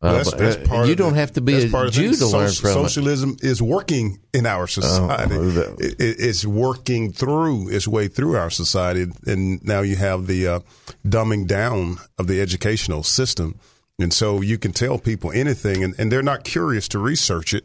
[0.00, 2.52] well, that's, that's uh, part you don't the, have to be a Jew to learn
[2.52, 3.44] from socialism it.
[3.44, 5.34] is working in our society.
[5.36, 10.46] Oh, it, it's working through its way through our society, and now you have the
[10.46, 10.60] uh,
[11.04, 13.58] dumbing down of the educational system,
[13.98, 17.64] and so you can tell people anything, and, and they're not curious to research it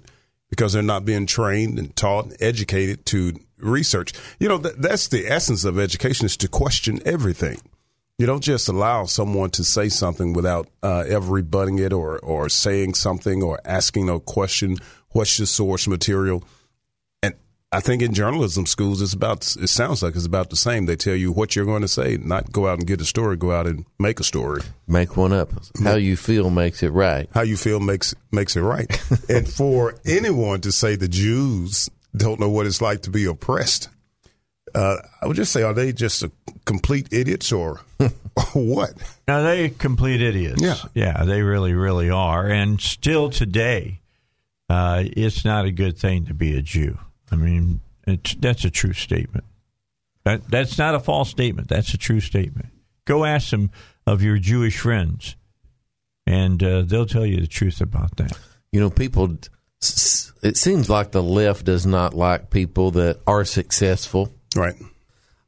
[0.49, 4.11] because they're not being trained and taught, and educated to research.
[4.39, 7.59] You know, th- that's the essence of education is to question everything.
[8.19, 12.47] You don't just allow someone to say something without uh, ever rebutting it or, or
[12.47, 14.77] saying something or asking a question.
[15.09, 16.43] What's your source material?
[17.23, 17.33] And
[17.71, 20.85] I think in journalism schools, it's about, it sounds like it's about the same.
[20.85, 23.35] They tell you what you're going to say, not go out and get a story,
[23.35, 24.61] go out and make a story.
[24.87, 25.49] Make one up.
[25.83, 27.27] How you feel makes it right.
[27.33, 28.87] How you feel makes, makes it right.
[29.27, 33.89] and for anyone to say the Jews don't know what it's like to be oppressed,
[34.75, 36.23] uh, I would just say, are they just
[36.65, 38.11] complete idiots or, or
[38.53, 38.93] what?
[39.27, 40.61] No, they complete idiots.
[40.61, 42.47] Yeah, yeah, they really, really are.
[42.47, 43.99] And still today,
[44.69, 46.97] uh, it's not a good thing to be a Jew.
[47.31, 49.45] I mean, that's a true statement.
[50.23, 51.67] That that's not a false statement.
[51.67, 52.69] That's a true statement.
[53.05, 53.71] Go ask some
[54.07, 55.35] of your Jewish friends,
[56.25, 58.37] and uh, they'll tell you the truth about that.
[58.71, 59.37] You know, people.
[60.41, 64.75] It seems like the left does not like people that are successful right?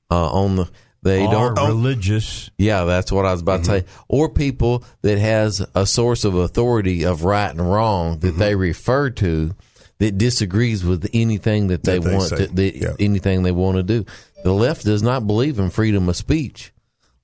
[0.09, 0.69] Uh, on the
[1.05, 2.49] they are don't religious.
[2.57, 3.73] Yeah, that's what I was about mm-hmm.
[3.73, 3.85] to say.
[4.07, 8.39] Or people that has a source of authority of right and wrong that mm-hmm.
[8.39, 9.53] they refer to
[9.99, 12.93] that disagrees with anything that they, that they want to, the, yeah.
[12.99, 14.03] anything they want to do.
[14.43, 16.73] The left does not believe in freedom of speech.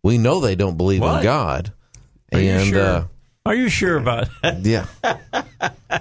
[0.03, 1.17] We know they don't believe what?
[1.17, 1.73] in God.
[2.33, 2.85] Are and sure?
[2.85, 3.03] uh,
[3.45, 4.59] Are you sure about that?
[4.61, 4.85] Yeah.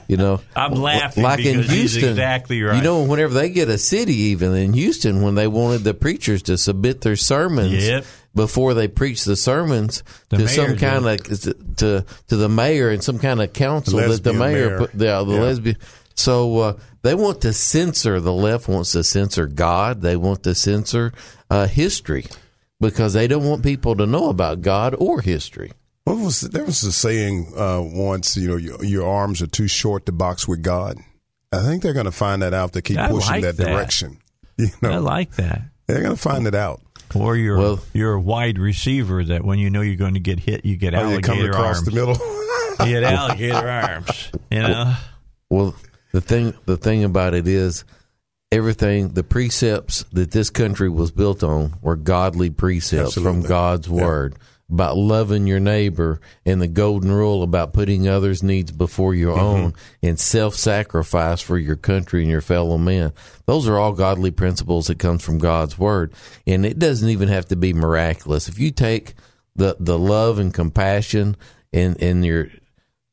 [0.08, 2.10] You know, I'm laughing like in because he's Houston.
[2.10, 2.76] exactly right.
[2.76, 6.42] You know, whenever they get a city, even in Houston, when they wanted the preachers
[6.44, 8.04] to submit their sermons Yep.
[8.34, 10.78] before they preach the sermons The to mayor some did.
[10.80, 14.68] kind of to to the mayor and some kind of council The that the mayor,
[14.68, 14.78] mayor.
[14.78, 14.92] put.
[14.92, 15.40] The, the Yeah.
[15.40, 15.76] lesbian.
[16.14, 16.72] So uh,
[17.02, 18.20] they want to censor.
[18.20, 20.02] The left wants to censor God.
[20.02, 21.12] They want to censor
[21.48, 22.26] uh, history
[22.80, 25.72] because they don't want people to know about God or history.
[26.10, 28.36] What was there was a saying uh, once?
[28.36, 30.98] You know, your, your arms are too short to box with God.
[31.52, 33.64] I think they're going to find that out to keep I pushing like that, that.
[33.66, 34.18] direction.
[34.56, 35.62] You know, I like that.
[35.86, 36.82] they're going to find it out.
[37.14, 40.38] Or you're Well- you're a wide receiver that when you know you're going to get
[40.38, 41.84] hit, you get Oh, you come alligator across arms.
[41.86, 42.16] the middle.
[42.86, 44.30] You get alligator arms.
[44.50, 44.94] You know.
[45.48, 45.74] Well,
[46.12, 47.84] the thing the thing about it is
[48.52, 53.48] everything the precepts that this country was built on were godly precepts from Absolutely.
[53.48, 53.94] God's Yeah.
[54.70, 59.44] About loving your neighbor and the golden rule about putting others' needs before your Mm-hmm.
[59.64, 63.12] own and self-sacrifice for your country and your fellow men.
[63.46, 66.12] Those are all godly principles that comes from God's word.
[66.46, 68.48] And it doesn't even have to be miraculous.
[68.48, 69.14] If you take
[69.56, 71.36] the the love and compassion
[71.72, 72.48] in in your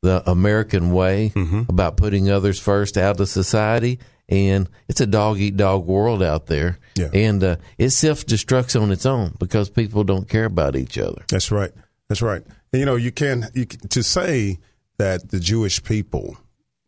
[0.02, 1.62] the American way Mm-hmm.
[1.68, 3.98] about putting others first out of society.
[4.28, 6.78] And it's a dog eat dog world out there.
[6.96, 7.08] Yeah.
[7.14, 11.22] And uh, it self destructs on its own because people don't care about each other.
[11.28, 11.72] That's right.
[12.08, 12.42] That's right.
[12.72, 14.58] And, you know, you can, you can to say
[14.98, 16.36] that the Jewish people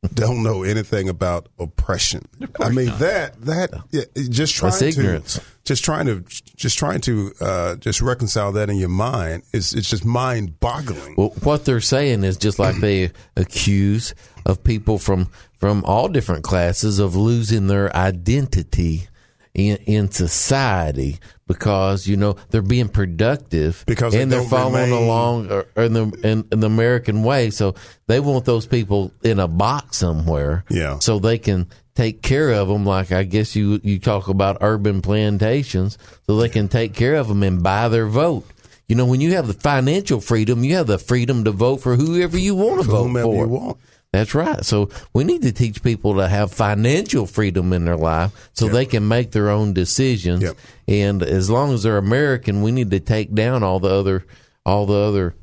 [0.15, 2.27] don't know anything about oppression.
[2.59, 5.41] I mean that that yeah, just trying That's to ignorance.
[5.65, 6.25] just trying to
[6.57, 11.17] just trying to uh, just reconcile that in your mind is it's just mind boggling.
[11.17, 14.15] Well, what they're saying is just like they accuse
[14.47, 15.29] of people from
[15.61, 19.07] from all different classes of losing their identity
[19.55, 25.03] in, in society because you know they're being productive Because they and they're following remain-
[25.05, 27.51] along uh, in the in, in the American way.
[27.51, 27.75] So
[28.07, 30.99] they want those people in a box somewhere, Yeah.
[31.01, 32.87] so they can take care of them.
[32.87, 37.29] Like I guess you you talk about urban plantations, so they can take care of
[37.29, 38.47] them and buy their vote.
[38.89, 41.95] You know, when you have the financial freedom, you have the freedom to vote for
[41.97, 43.77] whoever you want to vote whomever for.
[44.13, 44.65] That's right.
[44.65, 48.85] So we need to teach people to have financial freedom in their life so they
[48.85, 50.43] can make their own decisions.
[50.43, 50.57] Yep.
[50.89, 54.27] And as long as they're American, we need to take down all the other
[54.67, 55.35] all the other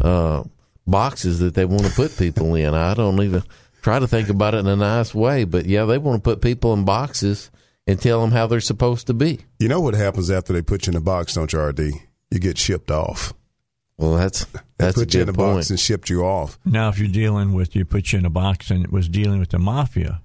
[0.00, 0.44] uh,
[0.86, 2.74] boxes that they want to put people in.
[2.74, 3.42] I don't even
[3.82, 6.42] try to think about it in a nice way, but yeah, they want to put
[6.42, 7.50] people in boxes
[7.86, 9.40] and tell them how they're supposed to be.
[9.58, 11.80] You know what happens after they put you in a box, don't you, RD?
[12.30, 13.32] You get shipped off.
[13.96, 15.56] Well, that's They that's a put you in a point.
[15.56, 16.58] box and shipped you off.
[16.64, 19.38] Now, if you're dealing with, you put you in a box and it was dealing
[19.38, 20.20] with the mafia,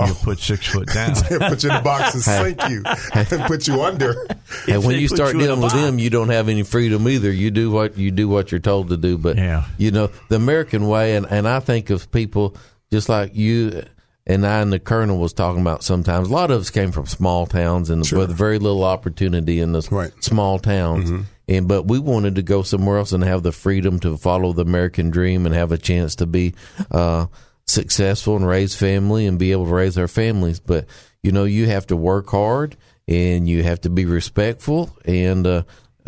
[0.00, 0.20] you Oh.
[0.24, 1.14] put six foot down.
[1.28, 2.82] They put you in a box and sink you
[3.14, 4.14] and put you under.
[4.68, 5.82] And when you start you dealing with box.
[5.82, 7.30] them, you don't have any freedom either.
[7.30, 9.18] You do what you do what you're told to do.
[9.18, 9.64] But Yeah.
[9.78, 12.56] you know the American way, and, and I think of people
[12.90, 13.84] just like you
[14.26, 15.84] and I and the Colonel was talking about.
[15.84, 19.72] Sometimes a lot of us came from small towns and with very little opportunity in
[19.72, 20.10] the Right.
[20.24, 21.10] small towns.
[21.10, 21.22] Mm-hmm.
[21.48, 24.62] And but we wanted to go somewhere else and have the freedom to follow the
[24.62, 26.54] American dream and have a chance to be
[26.90, 27.26] uh,
[27.66, 30.60] successful and raise family and be able to raise our families.
[30.60, 30.86] But
[31.22, 32.76] you know, you have to work hard
[33.06, 35.62] and you have to be respectful, and uh,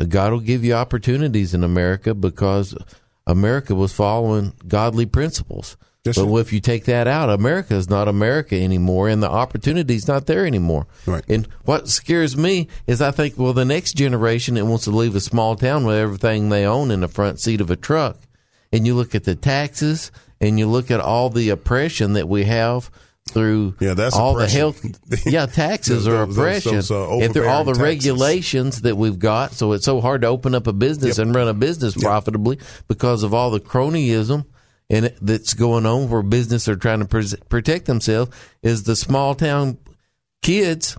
[0.08, 2.74] God will give you opportunities in America because
[3.26, 5.76] America was following godly principles.
[6.06, 9.94] Yes, but if you take that out, America is not America anymore, and the opportunity
[9.94, 10.86] is not there anymore.
[11.06, 11.24] Right.
[11.28, 15.14] And what scares me is I think, well, the next generation that wants to leave
[15.16, 18.16] a small town with everything they own in the front seat of a truck,
[18.72, 22.44] and you look at the taxes, and you look at all the oppression that we
[22.44, 22.90] have
[23.28, 24.72] through Yeah, that's all oppression.
[25.08, 25.26] the health.
[25.26, 26.74] Yeah, taxes Those- are oppression.
[26.76, 27.82] and through all the taxes.
[27.82, 31.48] regulations that we've got, so it's so hard to open up a business and run
[31.48, 34.44] a business profitably because of all the cronyism
[34.90, 38.30] and it- that's going on where business are trying to pres protect themselves.
[38.62, 39.78] Is the small town
[40.42, 40.96] kids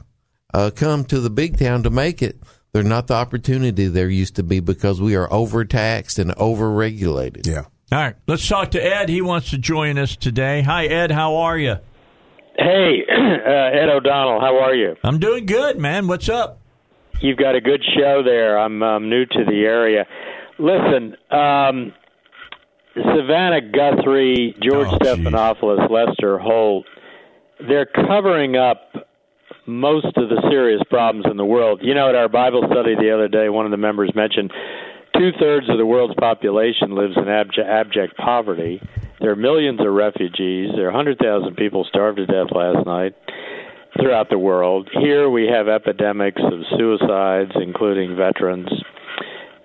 [0.54, 2.38] uh, come to the big town to make it?
[2.73, 7.47] They're not the opportunity there used to be because we are overtaxed and overregulated.
[7.47, 7.63] Yeah.
[7.91, 9.08] All right, let's talk to Ed.
[9.08, 10.62] He wants to join us today.
[10.62, 11.10] Hi, Ed.
[11.12, 11.76] How are you?
[12.58, 14.95] Hey, uh, Ed O'Donnell, how are you?
[15.04, 16.08] I'm doing good, man.
[16.08, 16.60] What's up?
[17.21, 18.60] You've got a good show there.
[18.60, 20.06] I'm um, new to the area.
[20.60, 21.93] Listen, um,
[23.15, 24.97] Savannah Guthrie, George Oh.
[24.97, 26.86] Stephanopoulos, Lester Holt,
[27.67, 28.93] they're covering up
[29.65, 31.81] most of the serious problems in the world.
[31.83, 34.51] You know, at our Bible study the other day, one of the members mentioned
[35.17, 38.81] two thirds of the world's population lives in abject, abject poverty.
[39.19, 40.71] There are millions of refugees.
[40.75, 43.13] There are 100,000 people starved to death last night
[43.99, 44.89] throughout the world.
[44.93, 48.69] Here we have epidemics of suicides, including veterans,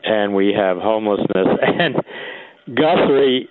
[0.04, 1.28] and we have homelessness.
[1.62, 1.96] And
[2.66, 3.48] Guthrie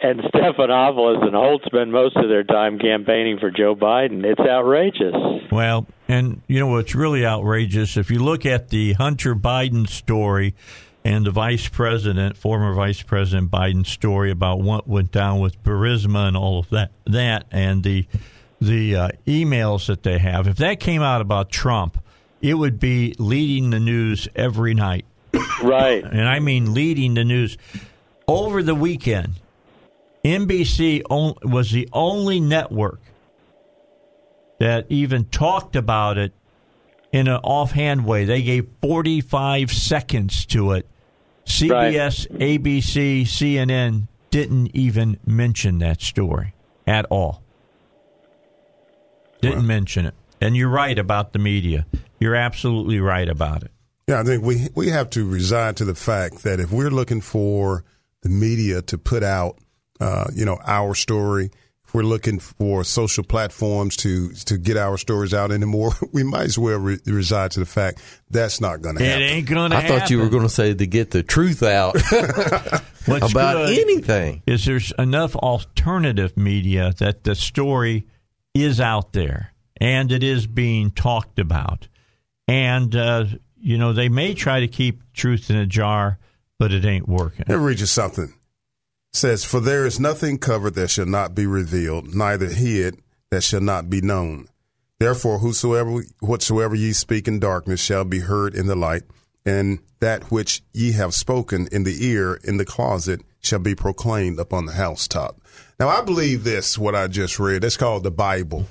[0.00, 4.24] and Stephanopoulos and Holt spend most of their time campaigning for Joe Biden.
[4.24, 5.14] It's outrageous.
[5.50, 7.96] Well, and you know what's really outrageous?
[7.96, 10.54] If you look at the Hunter Biden story
[11.04, 16.28] and the vice president, former vice president Biden's story about what went down with Burisma
[16.28, 18.06] and all of that, that and the
[18.60, 20.48] the uh, emails that they have.
[20.48, 21.98] If that came out about Trump,
[22.40, 25.04] it would be leading the news every night.
[25.62, 26.04] Right.
[26.04, 27.56] And I mean leading the news.
[28.28, 29.36] Over the weekend,
[30.22, 31.02] NBC
[31.42, 33.00] was the only network
[34.58, 36.34] that even talked about it
[37.10, 38.26] in an offhand way.
[38.26, 40.86] They gave 45 seconds to it.
[41.46, 42.40] CBS, right.
[42.40, 46.52] ABC, CNN didn't even mention that story
[46.86, 47.42] at all.
[49.40, 50.14] Didn't mention it.
[50.40, 51.86] And you're right about the media.
[52.20, 53.70] You're absolutely right about it.
[54.08, 57.20] Yeah, I think we we have to resign to the fact that if we're looking
[57.20, 57.84] for
[58.22, 59.58] the media to put out,
[60.00, 61.50] uh, you know, our story,
[61.84, 66.44] if we're looking for social platforms to to get our stories out anymore, we might
[66.44, 68.00] as well re- reside to the fact
[68.30, 69.22] that's not going to happen.
[69.22, 69.98] It ain't going to I happen.
[70.00, 71.96] thought you were going to say to get the truth out
[73.06, 74.42] about anything.
[74.46, 78.06] Is there's enough alternative media that the story
[78.54, 81.88] is out there and it is being talked about.
[82.46, 83.26] And, uh,
[83.56, 86.18] you know, they may try to keep truth in a jar,
[86.58, 87.44] but it ain't working.
[87.48, 88.24] Let me read you something.
[89.12, 93.42] It says, For there is nothing covered that shall not be revealed, neither hid that
[93.42, 94.48] shall not be known.
[94.98, 99.02] Therefore, whosoever whatsoever ye speak in darkness shall be heard in the light,
[99.46, 104.40] and that which ye have spoken in the ear in the closet shall be proclaimed
[104.40, 105.40] upon the housetop.
[105.78, 107.62] Now, I believe this, what I just read.
[107.62, 108.66] It's called the Bible.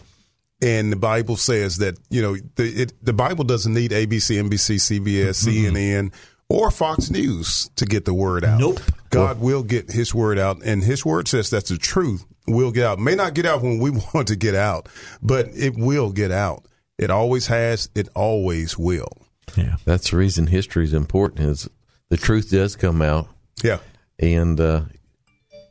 [0.62, 4.76] And the Bible says that, you know, the, it, the Bible doesn't need ABC, NBC,
[4.76, 5.76] CBS, mm-hmm.
[5.76, 6.13] CNN,
[6.50, 8.60] or Fox News to get the word out.
[8.60, 8.80] Nope.
[9.10, 10.62] God will get his word out.
[10.64, 13.00] And his word says that's the truth will get out.
[13.00, 14.88] May not get out when we want to get out,
[15.22, 16.66] but it will get out.
[16.98, 17.90] It always has.
[17.96, 19.12] It always will.
[19.56, 19.76] Yeah.
[19.86, 21.70] That's the reason history is important is
[22.10, 23.28] the truth does come out.
[23.64, 23.80] Yeah.
[24.20, 24.82] And uh,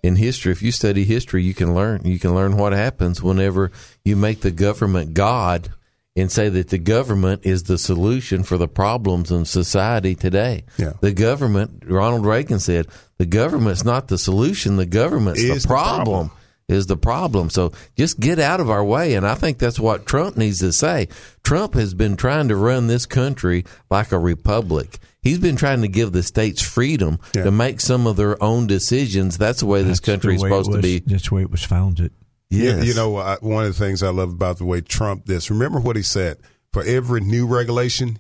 [0.03, 2.03] in history, if you study history, you can learn.
[2.05, 3.73] You can learn what happens whenever
[4.05, 5.71] you make the government God
[6.17, 10.65] and say that the government is the solution for the problems in society today.
[10.79, 10.95] Yeah.
[11.01, 14.77] The government, Ronald Reagan said, the government's not the solution.
[14.77, 15.99] The government's is the problem.
[15.99, 16.31] The problem.
[16.69, 17.49] Is the problem.
[17.49, 19.15] So just get out of our way.
[19.15, 21.07] And I think that's what Trump needs to say.
[21.45, 24.99] Trump has been trying to run this country like a republic.
[25.23, 27.45] He's been trying to give the states freedom yeah.
[27.45, 29.39] to make some of their own decisions.
[29.39, 30.99] That's the way that's this country is supposed was, to be.
[30.99, 32.13] That's the way it was founded.
[32.51, 32.85] Yes.
[32.85, 35.51] You, you know, I, one of the things I love about the way Trump this.
[35.51, 36.39] Remember what he said.
[36.73, 38.19] For every new regulation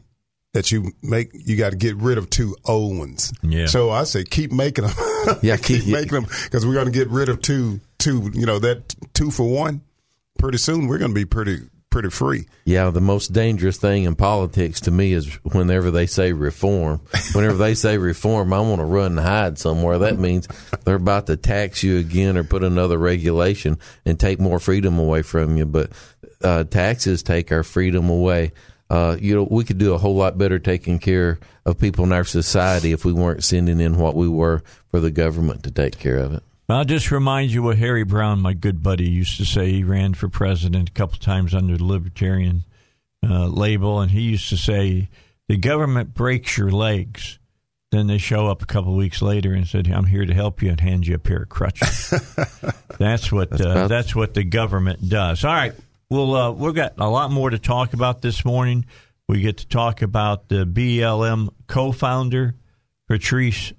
[0.55, 3.33] that you make, you got to get rid of two old ones.
[3.43, 3.67] Yeah.
[3.67, 4.95] So I say keep making them.
[5.43, 7.81] yeah, keep, keep making them because we're going to get rid of two.
[7.99, 8.31] Two.
[8.33, 9.83] You know that two for one.
[10.39, 11.61] Pretty soon we're going to be pretty
[11.97, 12.45] pretty free.
[12.67, 17.01] Yeah, the most dangerous thing in politics to me is whenever they say reform.
[17.33, 19.97] Whenever they say reform, I want to run and hide somewhere.
[20.01, 20.47] That means
[20.85, 25.23] they're about to tax you again or put another regulation and take more freedom away
[25.23, 25.65] from you.
[25.65, 25.93] But
[26.43, 28.53] uh, taxes take our freedom away.
[28.91, 32.13] Uh, you know, we could do a whole lot better taking care of people in
[32.13, 35.99] our society if we weren't sending in what we were for the government to take
[35.99, 36.43] care of it.
[36.69, 39.71] I'll just remind you what Harry Browne, my good buddy, used to say.
[39.71, 42.65] He ran for president a couple times under the Libertarian
[43.25, 45.09] uh, label, and he used to say,
[45.49, 47.39] "The government breaks your legs."
[47.93, 50.61] Then they show up a couple of weeks later and said, "I'm here to help
[50.61, 52.11] you," and hand you a pair of crutches.
[52.99, 55.45] that's what that's, uh, that's, what the government does.
[55.45, 55.73] All right,
[56.11, 58.87] well, uh, we've got a lot more to talk about this morning.
[59.29, 62.57] We get to talk about the BLM co-founder
[63.09, 63.73] Patrisse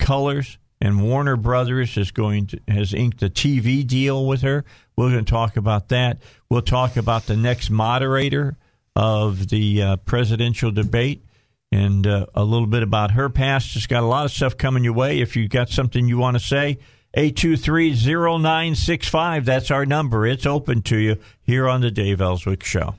[0.00, 4.64] Cullors and Warner Brothers is going to has inked a TV deal with her.
[4.96, 6.18] We're going to talk about that.
[6.48, 8.56] We'll talk about the next moderator
[8.94, 11.24] of the uh, presidential debate
[11.70, 13.70] and uh, a little bit about her past.
[13.70, 15.20] Just got a lot of stuff coming your way.
[15.20, 16.78] If you've got something you want to say,
[17.16, 19.44] 823-0965.
[19.44, 20.26] That's our number.
[20.26, 22.94] It's open to you here on the Dave Elswick Show.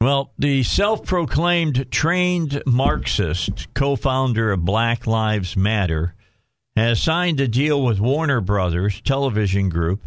[0.00, 6.14] Well, the self proclaimed trained Marxist, co founder of Black Lives Matter,
[6.76, 10.06] has signed a deal with Warner Brothers Television Group,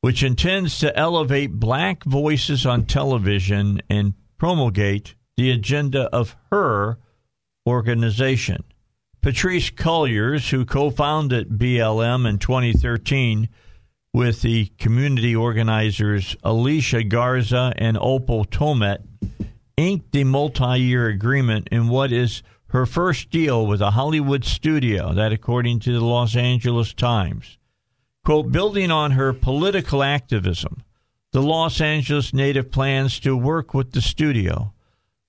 [0.00, 6.98] which intends to elevate black voices on television and promulgate the agenda of her
[7.66, 8.62] organization.
[9.20, 13.48] Patrisse Cullors, who co founded BLM in 2013
[14.14, 19.02] with the community organizers Alicia Garza and Opal Tometi,
[19.76, 25.12] inked the multi year agreement in what is her first deal with a Hollywood studio,
[25.14, 27.58] that according to the Los Angeles Times.
[28.24, 30.82] Quote, building on her political activism,
[31.32, 34.72] the Los Angeles native plans to work with the studio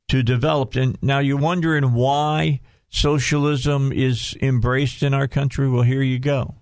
[0.08, 0.76] to develop.
[0.76, 5.70] And now you're wondering why socialism is embraced in our country?
[5.70, 6.56] Well, here you go.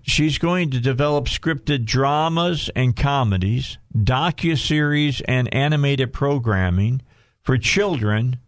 [0.00, 7.02] She's going to develop scripted dramas and comedies, docu-series and animated programming
[7.42, 8.38] for children,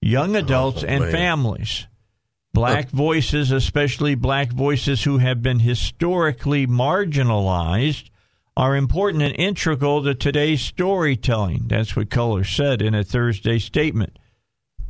[0.00, 1.12] young adults, Oh, and man.
[1.12, 1.86] families.
[2.52, 8.10] Black voices, especially black voices who have been historically marginalized,
[8.56, 11.64] are important and integral to today's storytelling.
[11.68, 14.18] That's what Culler said in a Thursday statement.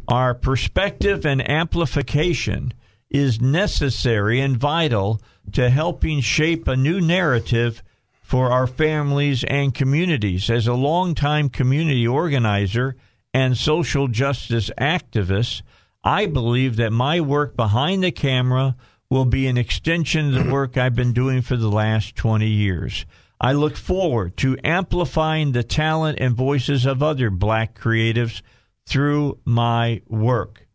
[0.09, 2.73] Our perspective and amplification
[3.11, 5.21] is necessary and vital
[5.53, 7.83] to helping shape a new narrative
[8.23, 10.49] for our families and communities.
[10.49, 12.97] As a longtime community organizer
[13.33, 15.63] and social justice activist,
[16.03, 18.77] I believe that my work behind the camera
[19.11, 23.07] will be an extension of the work I've been doing for the last 20 years.
[23.41, 28.43] I look forward to amplifying the talent and voices of other black creatives
[28.87, 30.67] through my work.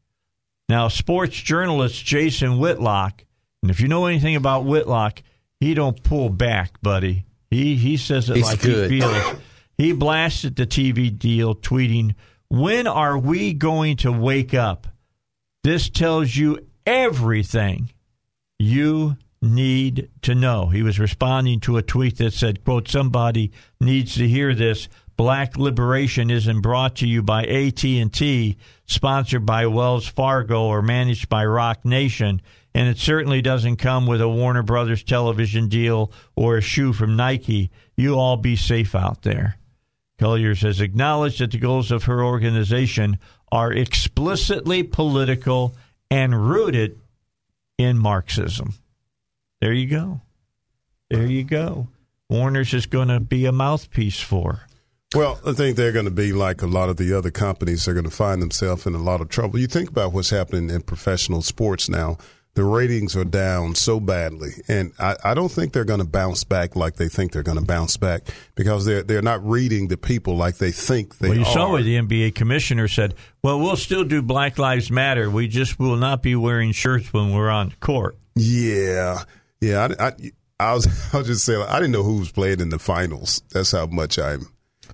[0.67, 3.23] Now, sports journalist Jason Whitlock,
[3.61, 5.21] and if you know anything about Whitlock,
[5.59, 7.25] he don't pull back, buddy.
[7.51, 8.89] He he says it He's like good.
[8.91, 9.35] he feels.
[9.77, 12.15] He blasted the TV deal, tweeting,
[12.49, 14.87] "When are we going to wake up?
[15.63, 17.91] This tells you everything
[18.59, 24.15] you need to know." He was responding to a tweet that said, "Quote: Somebody needs
[24.15, 24.87] to hear this."
[25.17, 31.45] Black Liberation isn't brought to you by AT&T, sponsored by Wells Fargo or managed by
[31.45, 32.41] Roc Nation,
[32.73, 37.15] and it certainly doesn't come with a Warner Brothers television deal or a shoe from
[37.15, 37.71] Nike.
[37.95, 39.57] You all be safe out there.
[40.19, 43.19] Cullors has acknowledged that the goals of her organization
[43.51, 45.75] are explicitly political
[46.09, 46.99] and rooted
[47.77, 48.73] in Marxism.
[49.61, 50.21] There you go.
[51.09, 51.89] There you go.
[52.29, 54.61] Warner's is going to be a mouthpiece for.
[55.13, 57.85] Well, I think they're going to be like a lot of the other companies.
[57.85, 59.59] They're going to find themselves in a lot of trouble.
[59.59, 62.17] You think about what's happening in professional sports now.
[62.55, 66.45] The ratings are down so badly, and I, I don't think they're going to bounce
[66.45, 68.21] back like they think they're going to bounce back
[68.55, 71.51] because they're they're not reading the people like they think they well, you are.
[71.51, 75.29] saw where the NBA commissioner said, "Well, we'll still do Black Lives Matter.
[75.29, 79.23] We just will not be wearing shirts when we're on court." Yeah,
[79.59, 79.89] yeah.
[79.99, 80.11] I, I,
[80.57, 83.41] I was I was just saying I didn't know who was playing in the finals.
[83.51, 84.47] That's how much I'm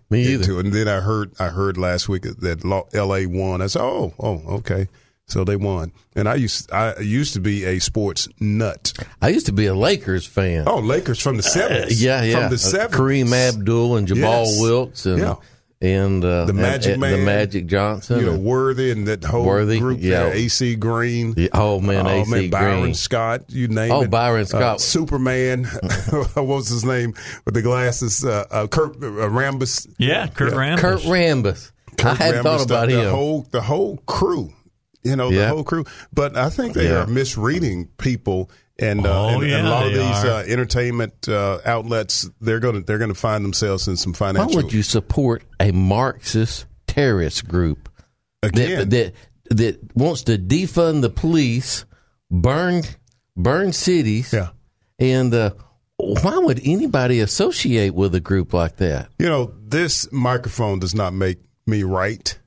[0.10, 0.34] Me either.
[0.42, 0.66] into it.
[0.66, 3.26] And then I heard I heard last week that L.A.
[3.28, 3.62] won.
[3.62, 4.88] I said, oh, oh, okay.
[5.32, 5.94] So they won.
[6.16, 8.92] And I used I used to be a sports nut.
[9.22, 10.66] I used to be a Lakers fan.
[10.68, 12.04] Oh, Lakers from the seventies.
[12.04, 12.34] yeah, yeah.
[12.42, 13.00] From the Uh, seventies.
[13.00, 14.60] Kareem Abdul and Jabbar Yes.
[14.60, 15.36] Wilkes and Yeah.
[15.82, 17.12] and uh, The Magic and, Man.
[17.20, 18.20] the Magic Johnson.
[18.20, 20.26] You know, and- Worthy and that whole Worthy, group yeah.
[20.26, 20.34] there.
[20.34, 21.34] AC Green.
[21.38, 22.94] Yeah, oh, man, oh, AC man, Byron Green.
[22.94, 24.10] Scott, you name Oh, it.
[24.12, 24.82] Byron Uh, Scott.
[24.82, 25.64] Superman.
[26.34, 27.14] what was his name
[27.46, 28.26] with the glasses?
[28.26, 29.88] Uh, uh, Kurt uh, Rambis.
[29.98, 30.58] Yeah, Kurt Yeah.
[30.60, 30.80] Rambis.
[30.80, 31.72] Kurt Rambis.
[32.04, 33.06] I hadn't thought about the, him.
[33.06, 34.52] The whole the whole crew,
[35.04, 35.86] you know, the whole crew.
[36.14, 37.04] But I think they Yeah.
[37.04, 38.50] are misreading people,
[38.80, 42.76] and, uh, Oh, and, and a lot of these uh, entertainment uh, outlets they're going
[42.76, 44.50] to they're going to find themselves in some financial.
[44.58, 47.90] Why would you support a Marxist terrorist group
[48.44, 48.90] again?
[48.90, 49.14] that, that
[49.56, 51.86] that wants to defund the police,
[52.30, 52.84] burn
[53.36, 54.50] burn cities, Yeah.
[55.00, 55.52] and uh,
[55.98, 59.10] why would anybody associate with a group like that?
[59.20, 61.38] you know, this microphone does not make
[61.68, 62.38] me right.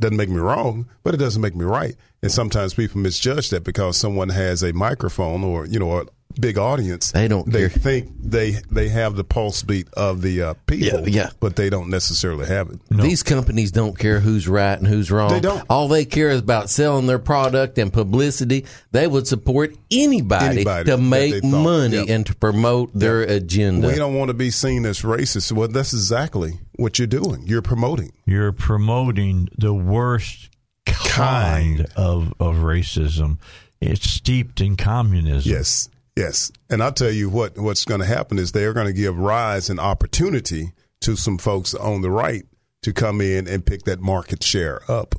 [0.00, 1.96] Doesn't make me wrong, but it doesn't make me right.
[2.22, 6.06] And sometimes people misjudge that because someone has a microphone or you know
[6.40, 7.12] big audience.
[7.12, 7.68] They don't They care.
[7.68, 11.08] think they they have the pulse beat of the uh, people.
[11.08, 11.30] Yeah, yeah.
[11.40, 12.78] But they don't necessarily have it.
[12.90, 15.30] These companies don't care who's right and who's wrong.
[15.30, 15.64] They don't.
[15.68, 18.66] All they care is about selling their product and publicity.
[18.92, 22.08] They would support anybody, Anybody to make thought, money yep.
[22.08, 23.88] and to promote their agenda.
[23.88, 25.52] We don't want to be seen as racist.
[25.52, 27.42] Well, that's exactly what you're doing.
[27.46, 28.12] You're promoting.
[28.24, 30.50] You're promoting the worst
[30.86, 33.38] kind, of of racism.
[33.80, 35.52] It's steeped in communism.
[35.52, 35.88] Yes,
[36.18, 36.52] yes.
[36.68, 37.56] And I'll tell you what.
[37.58, 41.74] What's going to happen is they're going to give rise and opportunity to some folks
[41.74, 42.44] on the right
[42.82, 45.14] to come in and pick that market share up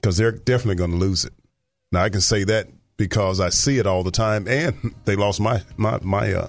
[0.00, 1.32] because they're definitely going to lose it.
[1.92, 5.40] Now I can say that because I see it all the time, and they lost
[5.40, 6.48] my my my uh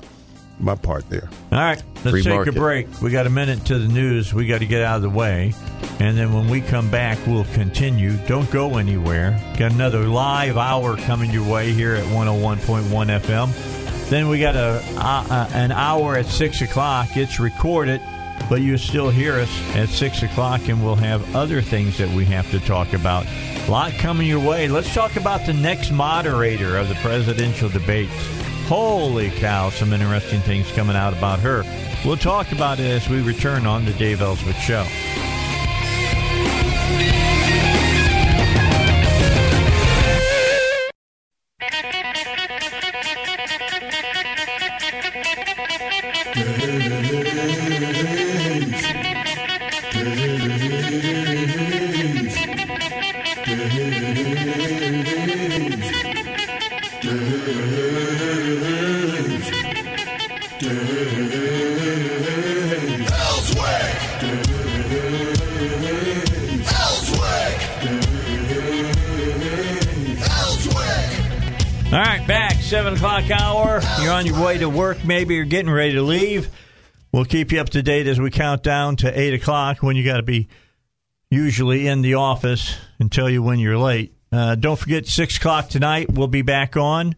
[0.59, 1.29] my part there.
[1.51, 2.55] All right, let's Free take market.
[2.55, 3.01] a break.
[3.01, 4.33] We got a minute to the news.
[4.33, 5.53] We got to get out of the way.
[5.99, 8.13] And then when we come back, we'll continue.
[8.27, 9.31] Don't go anywhere.
[9.57, 13.74] Got another live hour coming your way here at 101.1 FM.
[14.09, 17.17] Then we got a, uh, an hour at 6 o'clock.
[17.17, 18.01] It's recorded.
[18.49, 22.25] but you still hear us at 6 o'clock, and we'll have other things that we
[22.25, 23.25] have to talk about.
[23.67, 24.67] A lot coming your way.
[24.67, 28.13] Let's talk about the next moderator of the presidential debates.
[28.67, 31.63] Holy cow, some interesting things coming out about her.
[32.05, 34.85] We'll talk about it as we return on the Dave Elswick Show.
[73.05, 73.81] O'clock hour.
[74.01, 75.05] You're on your way to work.
[75.05, 76.49] Maybe you're getting ready to leave.
[77.11, 80.03] We'll keep you up to date as we count down to eight o'clock when you
[80.03, 80.47] got to be
[81.29, 84.15] usually in the office and tell you when you're late.
[84.31, 86.11] Uh, don't forget six o'clock tonight.
[86.11, 87.15] We'll be back on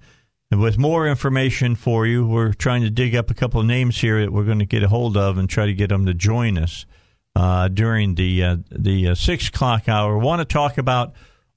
[0.51, 2.27] with more information for you.
[2.27, 4.83] We're trying to dig up a couple of names here that we're going to get
[4.83, 6.85] a hold of and try to get them to join us
[7.33, 10.17] uh, during the uh, the uh, six o'clock hour.
[10.17, 11.13] Want to talk about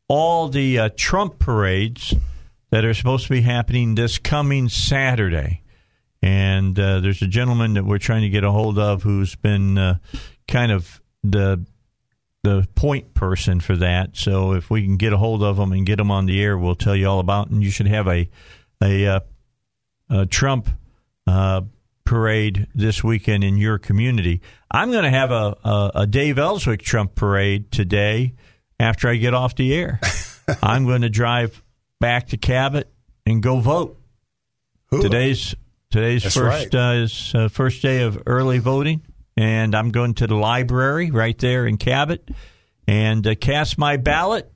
[0.06, 2.14] all the uh, Trump parades
[2.70, 5.62] that are supposed to be happening this coming Saturday.
[6.22, 9.78] And uh, there's a gentleman that we're trying to get a hold of who's been
[9.78, 9.98] uh,
[10.48, 11.64] kind of the
[12.42, 14.16] the point person for that.
[14.16, 16.56] So if we can get a hold of him and get him on the air,
[16.56, 17.50] we'll tell you all about.
[17.50, 18.28] And you should have a
[18.82, 19.20] a, uh,
[20.08, 20.68] a Trump
[21.26, 21.62] uh,
[22.04, 24.40] parade this weekend in your community.
[24.70, 28.34] I'm going to have a, a, a Dave Elswick Trump parade today
[28.78, 30.00] after I get off the air.
[30.62, 31.62] I'm going to drive
[32.00, 32.90] back to Cabot
[33.26, 33.98] and go vote.
[34.92, 35.00] Ooh.
[35.02, 35.54] Today's
[35.90, 36.96] today's That's first right.
[36.98, 39.02] uh, is uh, first day of early voting,
[39.36, 42.28] and I'm going to the library right there in Cabot
[42.88, 44.50] and uh, cast my ballot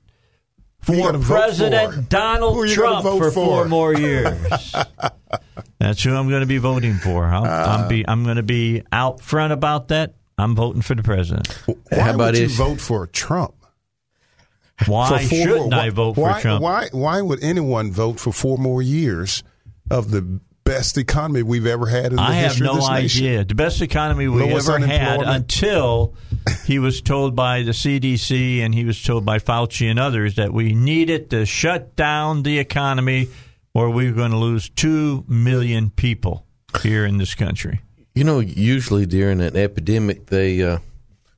[0.81, 2.01] for President for?
[2.01, 4.75] Donald Trump vote for, four more years.
[5.79, 7.25] That's who I'm going to be voting for.
[7.25, 7.77] I'll, Uh.
[7.77, 10.15] I'm be I'm going to be out front about that.
[10.37, 11.47] I'm voting for the president.
[11.65, 12.57] Why How about would you this?
[12.57, 13.55] vote for Trump?
[14.87, 16.61] Why For four shouldn't more- I vote why, for Trump?
[16.61, 16.89] Why?
[16.91, 19.43] Why would anyone vote for four more years
[19.89, 22.89] of the best economy we've ever had in the I have history no of this
[22.89, 23.25] nation?
[23.25, 23.45] idea.
[23.45, 26.15] The best economy we Lowest ever had until
[26.65, 30.51] he was told by the CDC and he was told by Fauci and others that
[30.51, 33.27] we needed to shut down the economy
[33.73, 36.45] or we were going to lose 2 million people
[36.81, 37.81] here in this country.
[38.15, 40.79] You know, usually during an epidemic, they uh,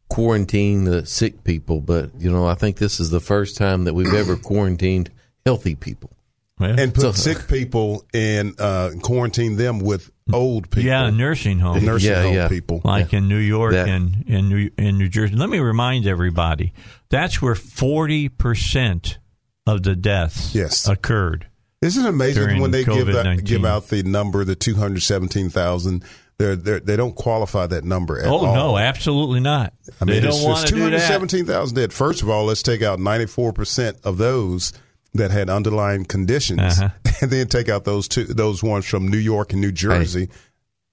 [0.10, 3.94] quarantine the sick people, but you know, I think this is the first time that
[3.94, 5.10] we've ever quarantined
[5.46, 6.12] healthy people.
[6.60, 10.88] Well, And put So- sick people in uh, quarantine them with old people.
[10.90, 11.84] yeah, nursing homes.
[11.84, 12.48] nursing Yeah, home yeah.
[12.48, 12.82] people.
[12.84, 15.36] like in New York That- and in New, in New Jersey.
[15.36, 16.74] Let me remind everybody
[17.10, 19.18] that's where 40%
[19.66, 20.88] of the deaths Yes.
[20.88, 21.48] occurred.
[21.82, 25.50] Isn't it amazing when they give that, give out the number, the two hundred seventeen
[25.50, 26.04] thousand?
[26.40, 28.54] They're, they're they don't qualify that number at Oh, all.
[28.56, 29.74] no, absolutely not.
[30.00, 31.08] I mean, they it's, don't want to two do hundred that.
[31.08, 31.92] seventeen thousand dead.
[31.92, 34.72] First of all, let's take out ninety four percent of those
[35.16, 36.90] that had underlying conditions, Uh-huh.
[37.22, 40.30] and then take out those two those ones from New York and New Jersey.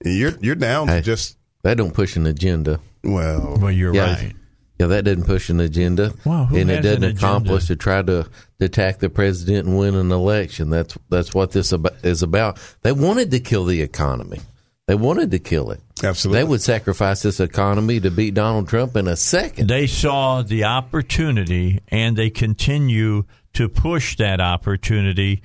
[0.03, 1.01] And you're you're down to Hey.
[1.01, 2.79] just That don't push an agenda.
[3.03, 3.57] well.
[3.61, 4.13] Well, you're Yeah.
[4.15, 4.33] right.
[4.79, 7.17] Yeah, that doesn't push an agenda, Wow, who and has it doesn't an agenda?
[7.27, 8.23] accomplish to try to,
[8.59, 10.69] to attack the president and win an election.
[10.71, 12.57] That's that's what this abo- is about.
[12.81, 14.39] They wanted to kill the economy.
[14.87, 15.81] They wanted to kill it.
[16.03, 16.41] Absolutely.
[16.41, 19.67] They would sacrifice this economy to beat Donald Trump in a second.
[19.67, 23.23] They saw the opportunity and they continue
[23.53, 25.41] to push that opportunity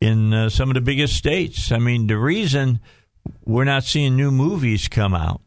[0.00, 1.72] in uh, some of the biggest states.
[1.72, 2.78] I mean, the reason
[3.44, 5.40] we're not seeing new movies come out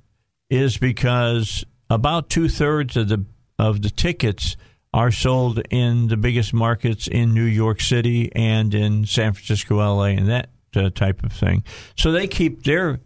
[0.50, 3.26] is because about two thirds of the
[3.60, 4.56] of the tickets
[4.94, 10.06] are sold in the biggest markets in New York City and in San Francisco, LA,
[10.06, 11.64] and that uh, type of thing.
[11.96, 13.00] So they keep their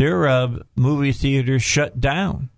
[0.00, 2.48] their uh, movie theaters shut down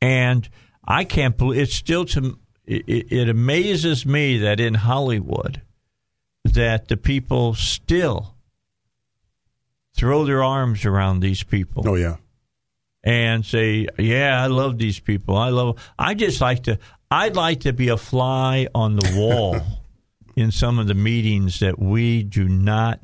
[0.00, 0.48] and
[0.86, 5.60] I can't believe it's still to it, it amazes me that in Hollywood
[6.44, 8.36] that the people still
[9.96, 12.16] throw their arms around these people Oh yeah.
[13.02, 15.36] and say, "Yeah, I love these people.
[15.36, 15.78] I love.
[15.98, 16.78] I just like to.
[17.10, 19.56] I'd like to be a fly on the wall
[20.36, 23.00] in some of the meetings that we do not